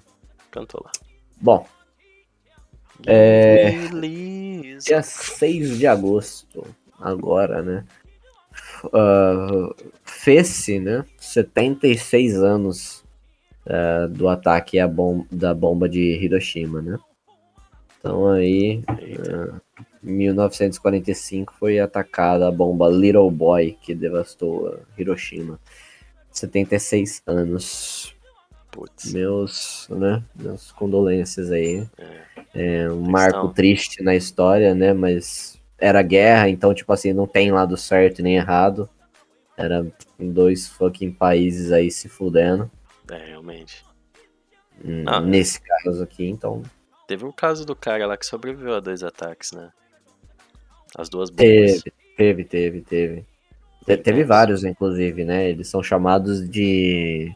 [0.50, 0.92] Cantou lá.
[1.42, 1.66] Bom,
[3.06, 4.86] É, Release.
[4.86, 6.66] dia 6 de agosto,
[7.00, 7.86] agora, né?
[8.86, 9.74] Uh,
[10.04, 11.06] Fez-se, né?
[11.18, 13.04] 76 anos
[13.66, 17.00] ah, do ataque à bom, da bomba de Hiroshima, né?
[18.00, 19.62] Então aí, Eita.
[20.04, 25.60] em 1945 foi atacada a bomba Little Boy, que devastou ah, Hiroshima.
[26.32, 28.16] 76 anos.
[28.72, 29.12] Putz.
[29.14, 30.24] Meus, né?
[30.36, 31.86] Meus condolências aí.
[31.98, 32.22] É.
[32.84, 34.94] É um marco triste na história, né?
[34.94, 38.90] Mas era guerra, então, tipo assim, não tem lado certo nem errado.
[39.58, 39.86] Era
[40.18, 42.70] dois fucking países aí se fudendo.
[43.10, 43.86] É, realmente.
[44.84, 45.20] hum, Ah.
[45.20, 46.64] Nesse caso aqui, então.
[47.08, 49.70] Teve o caso do cara lá que sobreviveu a dois ataques, né?
[50.98, 51.46] As duas bombas.
[51.46, 53.26] Teve, teve, teve, teve.
[53.86, 54.28] Te- Teve Intenso.
[54.28, 55.50] vários, inclusive, né?
[55.50, 57.34] Eles são chamados de.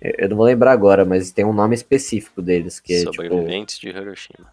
[0.00, 3.14] Eu não vou lembrar agora, mas tem um nome específico deles, que é tipo.
[3.14, 4.52] Sobreviventes de Hiroshima.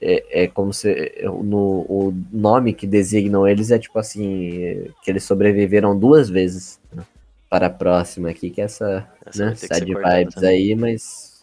[0.00, 5.10] é, é como se no, o nome que designam eles é tipo assim é, que
[5.10, 7.04] eles sobreviveram duas vezes né?
[7.48, 10.50] para a próxima aqui que é essa Essa né, sad vibes também.
[10.50, 11.42] aí mas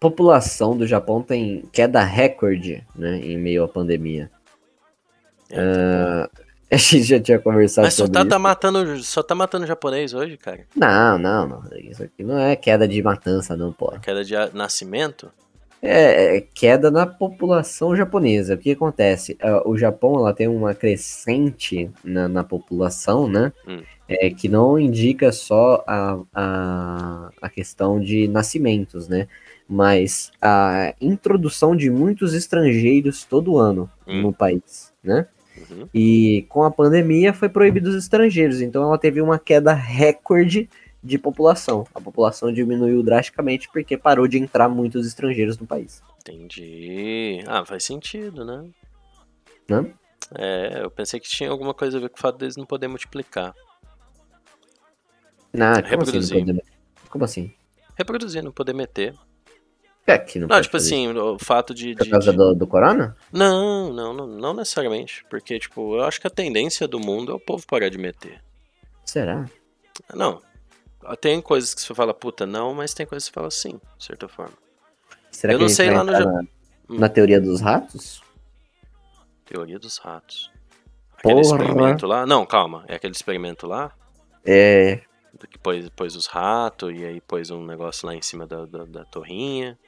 [0.00, 4.30] população do Japão tem queda recorde né em meio à pandemia
[5.50, 6.30] É, Ah,
[6.74, 9.66] a gente já tinha conversado Mas só sobre tá, isso tá matando, só tá matando
[9.66, 10.66] japonês hoje, cara.
[10.76, 15.30] não não não isso aqui não é queda de matança não pô Queda de nascimento.
[15.86, 18.54] É, é queda na população japonesa.
[18.54, 19.36] O que acontece?
[19.42, 23.52] Ah, O Japão ela tem uma crescente na, na população, né?
[23.68, 23.82] Hum.
[24.08, 29.28] É, que não indica só a, a, a questão de nascimentos, né?
[29.68, 34.22] Mas a introdução de muitos estrangeiros todo ano Hum.
[34.22, 35.26] no país, né?
[35.56, 35.88] Uhum.
[35.94, 40.68] E com a pandemia foi proibido os estrangeiros, então ela teve uma queda recorde
[41.02, 41.86] de população.
[41.94, 46.02] A população diminuiu drasticamente porque parou de entrar muitos estrangeiros no país.
[46.20, 47.44] Entendi.
[47.46, 48.68] Ah, faz sentido, né?
[49.68, 49.92] Né?
[50.34, 52.88] É, eu pensei que tinha alguma coisa a ver com o fato deles não poder
[52.88, 53.54] multiplicar.
[55.52, 56.18] Não, como assim?
[56.18, 56.64] Não poder...
[57.10, 57.54] Como assim?
[57.96, 59.14] Reproduzir, não poder meter.
[60.06, 61.94] É que não, Não, tipo assim, o fato de.
[61.94, 63.16] Por de- causa de- do, do corona?
[63.32, 65.24] Não, não, não, não necessariamente.
[65.30, 68.42] Porque, tipo, eu acho que a tendência do mundo é o povo parar de meter.
[69.04, 69.46] Será?
[70.14, 70.42] Não.
[71.20, 74.04] Tem coisas que você fala, puta, não, mas tem coisas que você fala sim, de
[74.04, 74.52] certa forma.
[75.30, 76.48] Será Eu que não sei lá no entrar Japão.
[76.88, 78.22] na, na teoria dos ratos?
[79.46, 80.50] Teoria dos ratos.
[81.18, 81.56] Aquele Porra.
[81.62, 82.26] experimento lá.
[82.26, 82.84] Não, calma.
[82.88, 83.92] É aquele experimento lá
[84.44, 85.00] É.
[85.50, 88.84] que pôs, pôs os ratos e aí pôs um negócio lá em cima da, da,
[88.84, 89.78] da torrinha.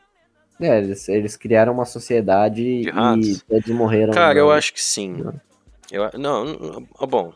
[0.60, 3.42] É eles, eles criaram uma sociedade e ratos?
[3.42, 4.12] todos morreram.
[4.12, 5.22] Cara, eu na- acho que sim.
[5.90, 7.32] Eu, a- não, não, ó, bom.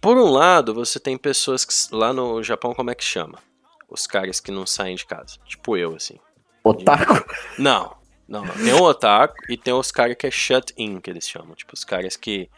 [0.00, 3.38] Por um lado, você tem pessoas que lá no Japão, como é que chama?
[3.88, 5.38] Os caras que não saem de casa.
[5.46, 6.18] Tipo eu, assim.
[6.62, 7.24] Otaku.
[7.58, 7.94] Não,
[8.28, 8.54] não, não.
[8.54, 11.54] Tem o otaku e tem os caras que é shut-in, que eles chamam.
[11.54, 12.50] Tipo, os caras que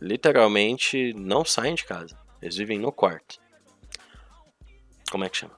[0.00, 2.16] literalmente não saem de casa.
[2.40, 3.38] Eles vivem no quarto.
[5.10, 5.54] Como é que chama?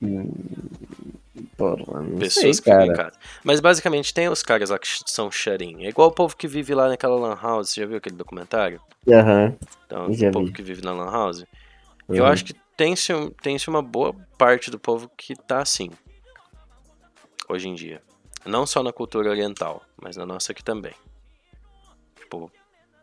[1.56, 2.92] Porra, não Pessoas sei, que cara.
[2.94, 3.18] casa.
[3.42, 5.84] Mas basicamente tem os caras lá que são shut-in.
[5.84, 7.70] É igual o povo que vive lá naquela lan house.
[7.70, 8.80] Você já viu aquele documentário?
[9.08, 9.56] Aham.
[9.86, 10.52] Então, Já o povo vi.
[10.52, 11.44] que vive na lan house.
[12.08, 12.30] Eu uhum.
[12.30, 13.12] acho que tem-se
[13.42, 15.90] tem-se uma boa parte do povo que tá assim.
[17.48, 18.00] Hoje em dia.
[18.46, 20.94] Não só na cultura oriental, mas na nossa aqui também.
[22.16, 22.50] Tipo,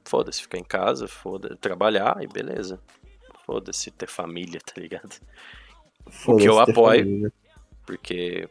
[0.06, 2.80] foda-se, ficar em casa, foda trabalhar e beleza.
[3.46, 5.20] Foda-se ter família, tá ligado?
[6.10, 7.04] Foda-se eu ter apoio.
[7.04, 7.34] família.
[7.92, 8.48] Porque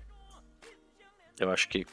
[1.38, 1.86] eu acho que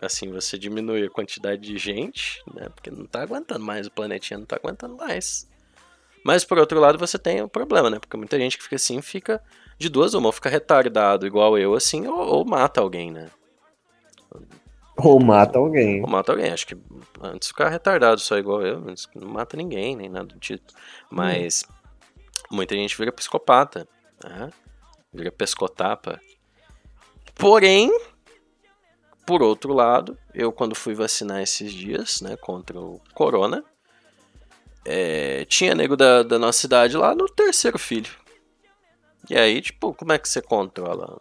[0.00, 2.70] assim você diminui a quantidade de gente, né?
[2.70, 5.46] Porque não tá aguentando mais, o planetinha não tá aguentando mais.
[6.24, 7.98] Mas por outro lado você tem o problema, né?
[7.98, 9.38] Porque muita gente que fica assim fica
[9.76, 13.28] de duas uma, ou fica retardado igual eu assim, ou, ou mata alguém, né?
[14.96, 16.00] Ou mata alguém.
[16.00, 16.52] Ou mata alguém.
[16.52, 16.78] Acho que
[17.20, 18.80] antes ficar retardado só igual eu,
[19.14, 20.72] não mata ninguém, nem nada do tipo.
[21.10, 21.64] Mas
[22.50, 23.86] muita gente vira psicopata,
[24.24, 24.50] né?
[25.12, 26.18] Vira pescotapa.
[27.34, 27.90] Porém,
[29.26, 33.64] por outro lado, eu quando fui vacinar esses dias, né, contra o corona,
[34.84, 38.12] é, tinha nego da, da nossa cidade lá no terceiro filho.
[39.28, 41.18] E aí, tipo, como é que você controla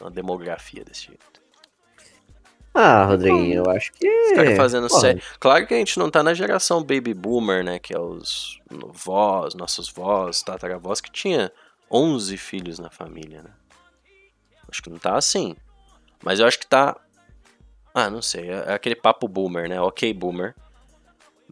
[0.00, 1.38] a, demografia desse jeito?
[2.72, 4.08] Ah, Rodriguinho, eu acho que.
[4.08, 5.20] Os fazendo sério.
[5.40, 7.80] Claro que a gente não tá na geração baby boomer, né?
[7.80, 8.60] Que é os
[8.92, 11.50] vós, nossos vós, tataravós, que tinha
[11.90, 13.50] 11 filhos na família, né?
[14.70, 15.56] Acho que não tá assim.
[16.22, 16.96] Mas eu acho que tá.
[17.94, 18.48] Ah, não sei.
[18.50, 19.80] É é aquele papo boomer, né?
[19.80, 20.54] Ok, boomer.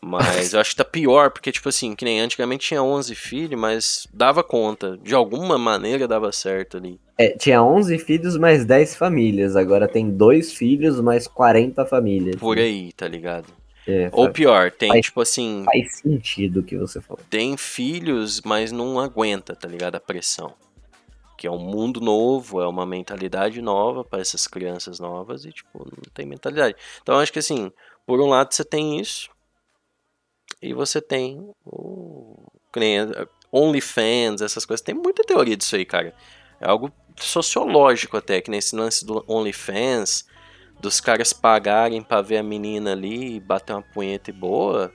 [0.02, 3.58] Mas eu acho que tá pior, porque, tipo assim, que nem antigamente tinha 11 filhos,
[3.58, 4.96] mas dava conta.
[4.98, 7.00] De alguma maneira dava certo ali.
[7.18, 9.56] é, tinha 11 filhos mais 10 famílias.
[9.56, 12.36] Agora tem dois filhos mais 40 famílias.
[12.36, 13.46] Por aí, tá ligado?
[13.88, 17.22] É, Ou pior, tem, faz- tipo assim, faz sentido o que você falou.
[17.30, 19.94] tem filhos, mas não aguenta, tá ligado?
[19.94, 20.52] A pressão.
[21.36, 25.78] Que é um mundo novo, é uma mentalidade nova para essas crianças novas e, tipo,
[25.78, 26.76] não tem mentalidade.
[27.02, 27.70] Então, acho que, assim,
[28.06, 29.28] por um lado você tem isso,
[30.62, 32.36] e você tem o.
[33.52, 34.84] OnlyFans, essas coisas.
[34.84, 36.14] Tem muita teoria disso aí, cara.
[36.60, 40.26] É algo sociológico até, que nesse lance do OnlyFans,
[40.80, 44.92] dos caras pagarem pra ver a menina ali e bater uma punheta e boa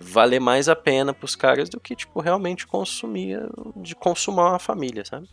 [0.00, 3.40] valer mais a pena pros caras do que, tipo, realmente consumir,
[3.74, 5.28] de consumar uma família, sabe?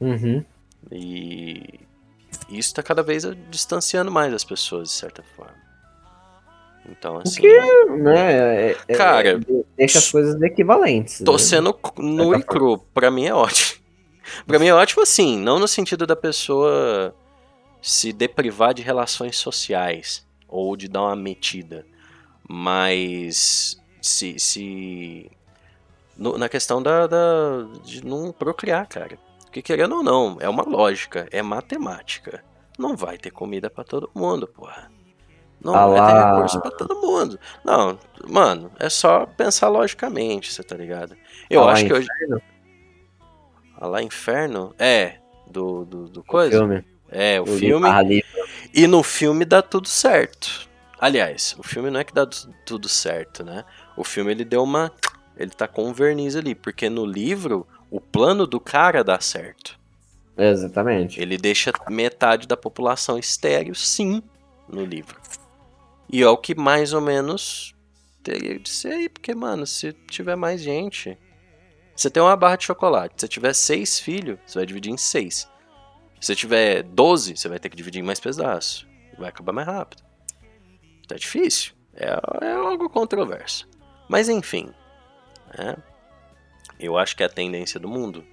[0.00, 0.44] Uhum.
[0.90, 1.80] E
[2.48, 5.54] isso tá cada vez distanciando mais as pessoas, de certa forma.
[6.88, 7.42] Então, assim,
[7.98, 8.32] Né?
[8.70, 11.20] é- é- Cara, é- deixa as coisas equivalentes.
[11.24, 11.38] tô né?
[11.38, 12.78] sendo nu e cru.
[12.94, 13.80] Pra mim é ótimo.
[14.46, 17.14] Pra mim é ótimo, assim, não no sentido da pessoa
[17.82, 21.84] se deprivar de relações sociais ou de dar uma metida,
[22.48, 25.30] mas se, se
[26.16, 29.18] no- na questão da, da- de não procriar, cara.
[29.56, 32.44] Porque querendo ou não, é uma lógica, é matemática.
[32.78, 34.92] Não vai ter comida pra todo mundo, porra.
[35.64, 37.40] Não Ah vai ter recurso pra todo mundo.
[37.64, 41.16] Não, mano, é só pensar logicamente, você tá ligado?
[41.48, 42.06] Eu Ah acho que hoje.
[42.06, 42.42] Inferno,
[43.80, 44.74] Ah lá, Inferno?
[44.78, 45.20] É,
[45.50, 46.58] do, do, do o coisa?
[46.58, 46.84] filme.
[47.08, 47.88] É, o O filme.
[48.74, 50.68] E no filme dá tudo certo.
[51.00, 53.64] Aliás, o filme não é que dá tu- tudo certo, né?
[53.96, 54.92] O filme ele deu uma.
[55.34, 57.66] Ele tá com um verniz ali, porque no livro
[57.96, 59.78] o plano do cara dá certo.
[60.36, 61.18] Exatamente.
[61.18, 64.22] Ele deixa metade da população estéreo, sim,
[64.68, 65.18] no livro.
[66.12, 67.74] E é o que mais ou menos
[68.22, 71.16] teria de ser aí, porque, mano, se tiver mais gente.
[71.94, 73.14] Você tem uma barra de chocolate.
[73.16, 75.48] Se você tiver seis filhos, você vai dividir em seis.
[76.20, 78.86] Se você tiver 12, você vai ter que dividir em mais pedaços.
[79.18, 80.02] Vai acabar mais rápido.
[81.08, 81.72] Tá difícil.
[81.94, 82.08] É,
[82.42, 83.66] é algo controverso.
[84.06, 84.70] Mas enfim.
[85.56, 85.76] né?
[86.78, 88.24] Eu acho que é a tendência do mundo.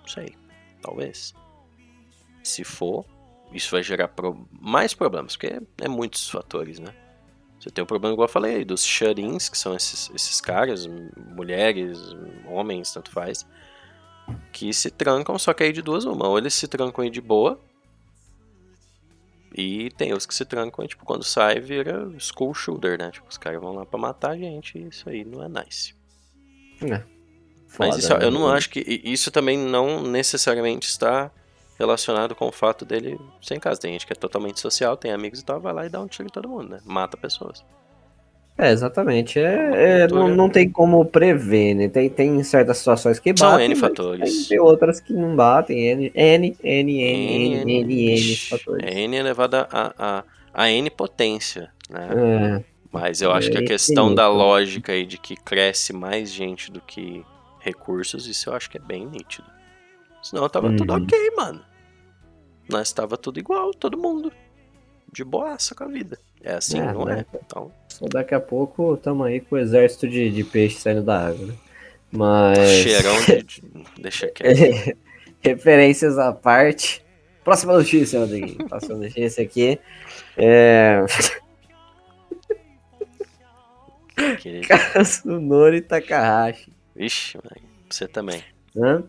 [0.00, 0.34] Não sei.
[0.80, 1.34] Talvez.
[2.42, 3.04] Se for,
[3.52, 6.94] isso vai gerar pro- mais problemas, porque é muitos fatores, né?
[7.58, 11.98] Você tem o problema, igual eu falei dos shut-ins, que são esses, esses caras, mulheres,
[12.46, 13.44] homens, tanto faz,
[14.52, 16.28] que se trancam, só que aí de duas uma.
[16.28, 17.60] Ou eles se trancam aí de boa,
[19.52, 23.10] e tem os que se trancam e, tipo, quando sai, vira school shooter, né?
[23.10, 25.94] Tipo, os caras vão lá pra matar a gente, e isso aí não é nice.
[27.68, 27.76] É.
[27.78, 28.38] Mas Foda, isso, eu né?
[28.38, 29.00] não acho que.
[29.04, 31.30] Isso também não necessariamente está
[31.78, 33.80] relacionado com o fato dele ser em casa.
[33.80, 36.08] Tem gente que é totalmente social, tem amigos e tal, vai lá e dá um
[36.08, 36.80] tiro em todo mundo, né?
[36.84, 37.64] Mata pessoas.
[38.56, 39.38] É, exatamente.
[39.38, 41.88] É É, é, não, não tem como prever, né?
[41.88, 43.66] Tem, tem certas situações que São batem.
[43.66, 44.48] N mas fatores.
[44.48, 45.78] Tem outras que não batem.
[45.78, 48.84] N, N, N, N, N, N, N, N fatores.
[48.84, 52.08] é N elevado a, a, a N potência, né?
[52.60, 56.32] É, Mas eu acho que a É questão da lógica aí de que cresce mais
[56.32, 57.24] gente do que
[57.68, 59.48] recursos, isso eu acho que é bem nítido.
[60.22, 61.02] Senão tava tudo Uhum.
[61.04, 61.64] ok, mano.
[62.68, 64.32] Nós tava tudo igual, todo mundo.
[65.12, 66.18] De boaça com a vida.
[66.42, 67.24] É assim, É, não né?
[67.32, 67.36] é?
[67.44, 71.28] Então, só daqui a pouco tamo aí com o exército de, de peixe saindo da
[71.28, 71.54] água, né?
[72.12, 72.58] Mas.
[72.82, 73.62] cheirão de, de-
[73.98, 74.98] Deixa quieto.
[75.40, 77.02] Referências à parte.
[77.44, 78.64] Próxima notícia, Rodrigo.
[78.68, 79.78] Próxima notícia aqui.
[80.36, 81.04] É.
[84.40, 84.66] querido.
[84.68, 86.72] Kasunori Takahashi.
[86.98, 87.38] Vixe.
[87.88, 88.42] Você também.
[88.76, 89.02] Hã?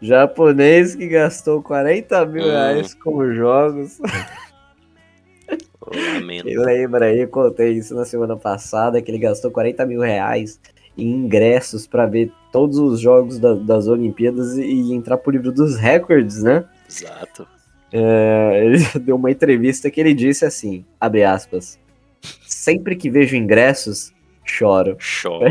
[0.00, 2.50] Japonês que gastou 40 mil Hum.
[2.50, 4.00] reais com jogos.
[5.92, 10.60] Quem lembra aí, eu contei isso na semana passada, que ele gastou 40 mil reais
[10.96, 15.50] em ingressos para ver todos os jogos da- das Olimpíadas e, e entrar pro livro
[15.52, 16.64] dos recordes, né?
[16.88, 17.46] Exato.
[17.92, 21.78] É, ele deu uma entrevista que ele disse assim, abre aspas,
[22.46, 24.12] sempre que vejo ingressos,
[24.44, 24.96] choro.
[25.22, 25.50] Chora.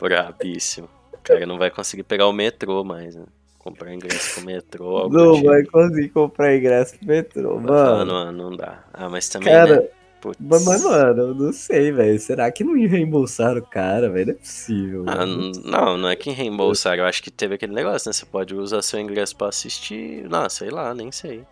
[0.00, 0.88] Brabíssimo.
[1.12, 3.24] O cara não vai conseguir pegar o metrô mais, né?
[3.58, 5.08] Comprar ingresso pro metrô.
[5.08, 5.46] Não tipo.
[5.46, 8.32] vai conseguir comprar ingresso pro metrô, falar, mano.
[8.32, 8.82] não, dá.
[8.92, 9.88] Ah, mas também, Cara, né?
[10.20, 10.38] Putz.
[10.40, 12.18] Mas, mano, eu não sei, velho.
[12.18, 14.26] Será que não reembolsaram o cara, velho?
[14.26, 15.04] Não é possível.
[15.08, 15.52] Ah, mano.
[15.64, 17.02] não, não é que reembolsaram.
[17.02, 18.12] Eu acho que teve aquele negócio, né?
[18.12, 20.28] Você pode usar seu ingresso pra assistir.
[20.28, 21.44] Não, sei lá, nem sei.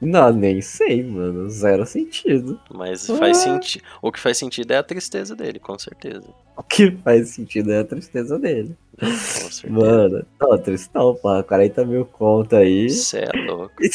[0.00, 1.50] Não, nem sei, mano.
[1.50, 2.60] Zero sentido.
[2.72, 3.42] Mas faz Ah.
[3.42, 3.82] sentido.
[4.00, 6.28] O que faz sentido é a tristeza dele, com certeza.
[6.56, 8.76] O que faz sentido é a tristeza dele.
[8.98, 9.68] Com certeza.
[9.72, 11.42] Mano, não, tristão, pô.
[11.42, 12.88] 40 mil conto aí.
[12.88, 13.74] Você é louco.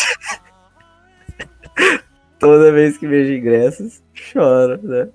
[2.40, 5.08] Toda vez que vejo ingressos, choro, né?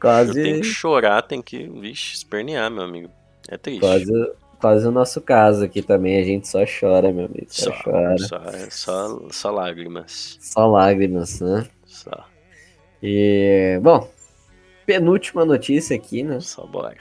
[0.00, 3.10] Quase, tenho que chorar, tem que, vixe, espernear, meu amigo.
[3.48, 3.80] É triste.
[3.80, 4.12] quase,
[4.60, 6.20] quase o nosso caso aqui também.
[6.20, 7.46] A gente só chora, meu amigo.
[7.48, 8.18] Só, Só, chora.
[8.18, 10.36] só, só, só lágrimas.
[10.40, 11.66] Só lágrimas, né?
[11.86, 12.10] Só,
[13.02, 14.08] E, bom,
[14.86, 16.40] penúltima notícia aqui, né?
[16.40, 16.96] só bora.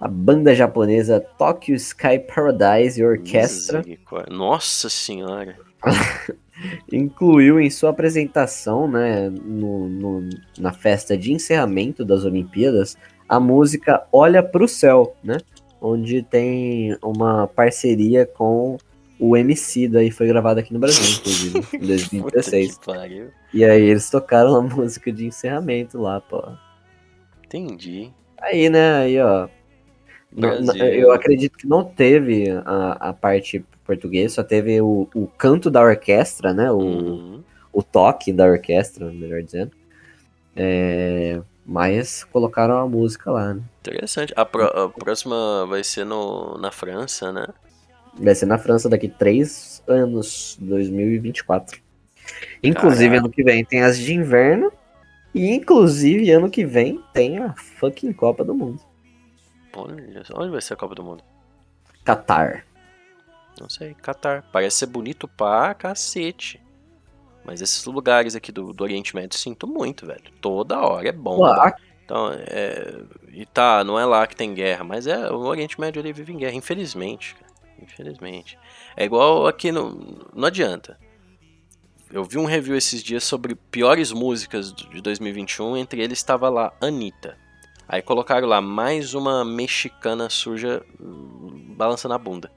[0.00, 4.36] A banda japonesa Tokyo Sky Paradise Orchestra Misericórdia.
[4.36, 5.56] Nossa senhora.
[6.92, 12.96] incluiu em sua apresentação, né, no, no- na festa de encerramento das Olimpíadas,
[13.28, 15.38] a música Olha pro Céu, né?
[15.86, 18.78] Onde tem uma parceria com
[19.18, 21.62] o MC, daí foi gravada aqui no Brasil, inclusive, em
[22.22, 22.78] Puta 2016.
[22.78, 23.28] que pariu.
[23.52, 26.42] E aí eles tocaram a música de encerramento lá, pô.
[27.44, 28.10] Entendi.
[28.40, 29.48] Aí, né, aí, ó.
[30.32, 30.74] Brasil.
[30.84, 35.82] eu acredito que não teve a, a parte português, só teve o, o canto da
[35.82, 36.70] orquestra, né?
[36.72, 37.42] O, Uhum.
[37.72, 39.70] o toque da orquestra, melhor dizendo.
[40.56, 43.62] É, mas colocaram a música lá, né?
[43.80, 44.32] Interessante.
[44.36, 47.46] A, pró- a próxima vai ser no, na França, né?
[48.18, 51.80] Vai ser na França daqui três anos, 2024.
[52.62, 53.18] Inclusive, Caraca.
[53.18, 54.72] ano que vem tem as de inverno.
[55.34, 58.80] E inclusive, ano que vem tem a fucking Copa do Mundo.
[60.34, 61.24] Onde vai ser a Copa do Mundo?
[62.04, 62.64] Qatar.
[63.60, 64.42] Não sei, Catar.
[64.52, 66.63] Parece ser bonito pra cacete.
[67.44, 70.24] Mas esses lugares aqui do, do Oriente Médio sinto muito, velho.
[70.40, 71.36] Toda hora é bom.
[71.36, 71.54] Pô,
[72.04, 73.02] Então, é.
[73.32, 75.30] E tá, não é lá que tem guerra, mas é.
[75.30, 77.52] O Oriente Médio ele vive em guerra, infelizmente, cara.
[77.82, 78.58] Infelizmente.
[78.96, 80.26] É igual aqui no.
[80.34, 80.98] Não adianta.
[82.10, 86.72] Eu vi um review esses dias sobre piores músicas de 2021, entre eles estava lá
[86.80, 87.36] Anitta.
[87.88, 92.50] Aí colocaram lá mais uma mexicana suja hum, balançando a bunda.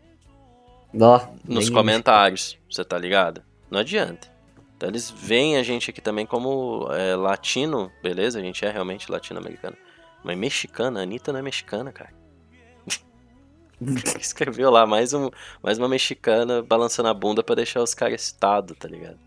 [1.00, 3.42] Ó, Nos comentários, você tá ligado?
[3.70, 4.37] Não adianta.
[4.78, 8.40] Então eles veem a gente aqui também como é, latino, beleza?
[8.40, 9.76] A gente é realmente latino-americano.
[10.24, 12.14] Mas mexicana, a Anitta não é mexicana, cara.
[14.20, 15.30] Escreveu lá mais, um,
[15.64, 19.20] mais uma mexicana balançando a bunda pra deixar os caras excitados, tá ligado?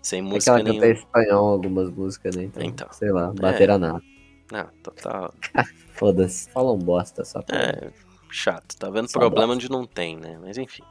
[0.00, 0.92] Sem É música ela canta nenhuma.
[0.92, 2.44] espanhol algumas músicas, né?
[2.44, 2.88] Então, Então.
[2.92, 4.02] sei lá, bater nada.
[4.50, 5.34] Não, total.
[5.94, 7.58] Foda-se, falam bosta só pra...
[7.58, 7.92] É
[8.32, 8.76] chato.
[8.76, 10.38] Tá vendo Só problema onde não tem, né?
[10.40, 10.82] Mas enfim.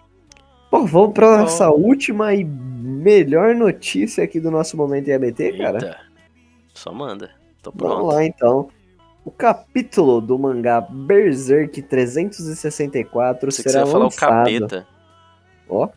[0.72, 1.38] Bom, vamos pra Bom.
[1.44, 5.78] nossa última e melhor notícia aqui do nosso momento em ABT, cara.
[5.80, 5.98] Eita.
[6.74, 7.30] Só manda.
[7.62, 8.06] Tô Vamos pronto.
[8.16, 8.70] lá então.
[9.24, 14.30] O capítulo do mangá Berserk 364 Pensei que você será ia falar o lançado.
[14.30, 14.88] capeta.
[15.70, 15.90] Ó.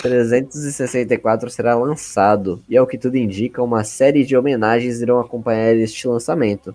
[0.00, 2.62] 364 será lançado.
[2.68, 6.74] E ao que tudo indica, uma série de homenagens irão acompanhar este lançamento.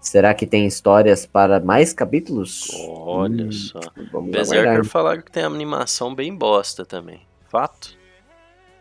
[0.00, 2.68] Será que tem histórias para mais capítulos?
[3.06, 3.80] Olha Hum, só.
[4.10, 4.84] Vamos Berserker aguardar.
[4.84, 7.20] falaram que tem animação bem bosta também.
[7.48, 7.98] Fato?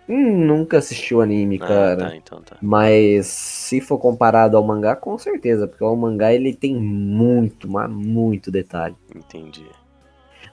[0.07, 1.95] Hum, nunca assisti o anime, Ah, cara.
[1.95, 2.57] tá, então tá.
[2.61, 7.89] Mas se for comparado ao mangá, com certeza, porque o mangá ele tem muito, mas
[7.91, 8.95] muito detalhe.
[9.15, 9.65] Entendi.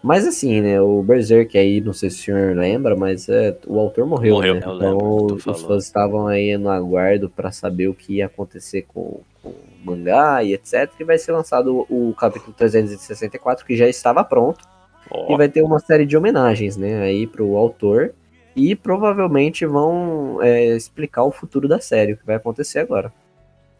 [0.03, 3.79] Mas assim, né, o Berserk aí, não sei se o senhor lembra, mas é, o
[3.81, 4.61] autor morreu, Morreu, né?
[4.65, 8.83] eu Então lembro, os fãs estavam aí no aguardo pra saber o que ia acontecer
[8.83, 10.91] com, com o mangá e etc.
[10.99, 14.65] E vai ser lançado o, o capítulo 364, que já estava pronto.
[15.11, 18.15] Ó, E vai ter uma série de homenagens, né, aí pro autor.
[18.55, 23.13] E provavelmente vão é, explicar o futuro da série, o que vai acontecer agora.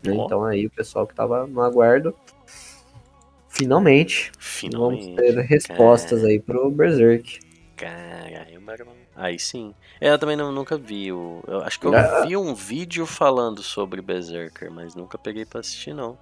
[0.07, 0.25] Ó.
[0.25, 2.15] Então aí o pessoal que tava no aguardo,
[3.49, 5.07] finalmente, finalmente.
[5.07, 6.31] vamos ter respostas cara.
[6.31, 7.41] aí pro Berserk.
[7.75, 9.06] Caralho, mano.
[9.17, 9.75] Aí sim.
[10.01, 11.43] É, eu também não- nunca vi o.
[11.47, 12.25] Eu acho que eu Ah.
[12.27, 16.19] vi um vídeo falando sobre Berserker, mas nunca peguei pra assistir, não.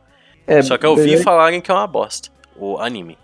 [0.46, 2.30] É, Só que eu vi Berserk- falarem que é uma bosta.
[2.56, 3.18] O anime.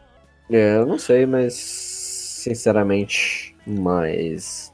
[0.51, 4.73] É, eu não sei, mas sinceramente, mas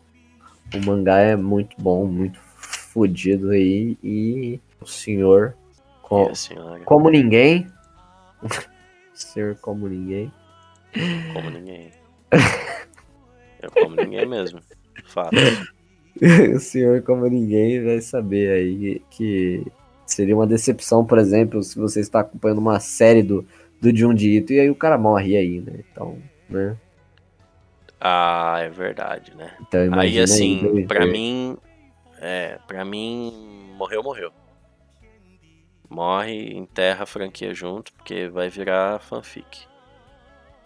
[0.74, 5.54] o mangá é muito bom, muito fodido aí e o senhor
[6.00, 6.32] co-
[6.86, 7.70] como ninguém,
[9.12, 10.32] senhor como ninguém,
[11.34, 11.92] Como ninguém.
[13.60, 14.60] Eu como ninguém mesmo.
[15.04, 15.36] Fato.
[16.54, 19.66] o senhor como ninguém vai saber aí que
[20.06, 23.46] seria uma decepção, por exemplo, se você está acompanhando uma série do
[23.80, 25.84] do Junji Ito e aí o cara morre aí, né?
[25.90, 26.18] Então,
[26.48, 26.76] né?
[28.00, 29.54] Ah, é verdade, né?
[29.60, 30.86] Então Aí assim, Berserk.
[30.86, 31.56] pra mim.
[32.18, 33.74] É, pra mim.
[33.76, 34.32] Morreu, morreu.
[35.88, 39.66] Morre, enterra a franquia junto, porque vai virar fanfic.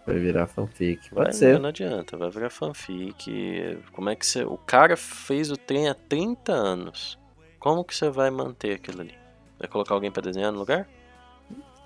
[0.05, 1.13] Vai virar fanfic.
[1.13, 1.59] Vai, Pode ser.
[1.59, 3.77] Não adianta, vai virar fanfic.
[3.91, 4.43] Como é que você.
[4.43, 7.19] O cara fez o trem há 30 anos.
[7.59, 9.13] Como que você vai manter aquilo ali?
[9.59, 10.87] Vai colocar alguém pra desenhar no lugar?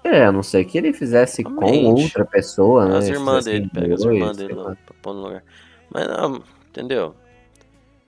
[0.04, 2.04] É, a não ser que ele fizesse com Realmente.
[2.04, 2.98] outra pessoa, né?
[2.98, 5.44] As irmãs dele, pega as irmãs dele lá pra pôr no lugar.
[5.90, 7.16] Mas não, entendeu?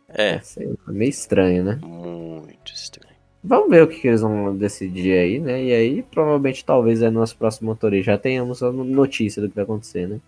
[0.07, 1.79] É, É, sei meio estranho, né?
[1.83, 3.06] muito estranho.
[3.43, 5.63] Vamos ver o que, que eles vão decidir aí, né?
[5.63, 9.63] E aí, provavelmente, talvez no nosso próximo motorista já tenhamos a notícia do que vai
[9.63, 10.19] acontecer, né?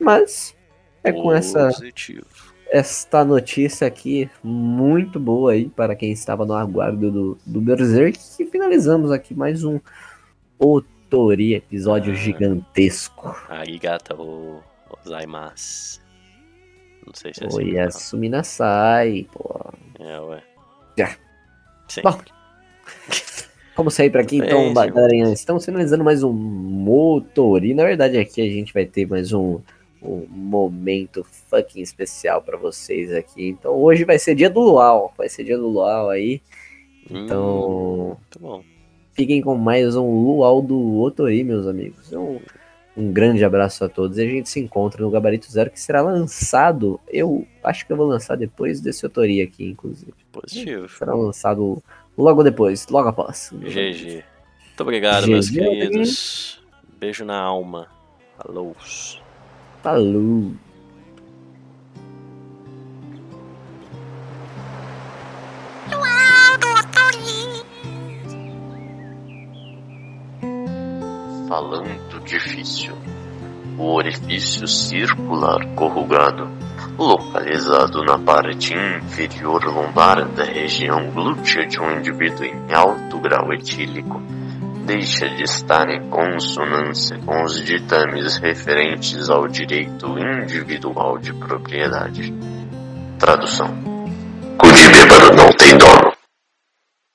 [0.00, 0.54] Mas
[1.02, 2.26] é com essa, Positivo.
[2.70, 8.46] esta notícia aqui muito boa aí para quem estava no aguardo do, do Berserk que
[8.46, 9.78] finalizamos aqui mais um
[10.58, 12.16] Otori episódio Ah.
[12.16, 13.36] gigantesco.
[13.48, 16.00] Arigato gozaimasu.
[17.06, 17.56] Não sei se é assim.
[17.58, 17.86] Oi, que fala.
[17.86, 19.70] Asumi Nasai, pô.
[19.98, 20.42] É, ué.
[20.98, 21.16] Já.
[22.02, 22.18] Bom,
[23.76, 25.32] Vamos sair para aqui então, bem, galerinha.
[25.32, 27.74] Estamos finalizando mais um Motori.
[27.74, 29.58] Na verdade, aqui a gente vai ter mais um,
[30.00, 33.48] um momento fucking especial para vocês aqui.
[33.48, 35.12] Então, hoje vai ser dia do Luau.
[35.18, 36.40] Vai ser dia do Luau aí.
[37.10, 38.62] Então, Hum, muito bom.
[39.12, 42.12] fiquem com mais um Luau do Otori, meus amigos.
[42.12, 42.38] Um,
[42.96, 46.00] um grande abraço a todos e a gente se encontra no Gabarito Zero, que será
[46.00, 47.00] lançado.
[47.08, 50.14] Eu acho que eu vou lançar depois desse Otori aqui, inclusive.
[50.30, 50.88] Positivo.
[50.88, 51.82] Será lançado
[52.16, 53.50] logo depois, logo após.
[53.52, 54.24] GG.
[54.66, 55.58] Muito obrigado, meus GG.
[55.58, 56.62] queridos.
[56.98, 57.88] Beijo na alma.
[58.38, 58.76] Falou.
[59.82, 60.52] Falou!
[71.54, 72.94] falando difícil.
[73.78, 76.48] O orifício circular corrugado,
[76.98, 84.22] localizado na parte inferior lombar da região glútea de um indivíduo em alto grau etílico,
[84.86, 92.32] deixa de estar em consonância com os ditames referentes ao direito individual de propriedade.
[93.18, 93.74] Tradução:
[94.90, 96.03] bêbado não tem dono.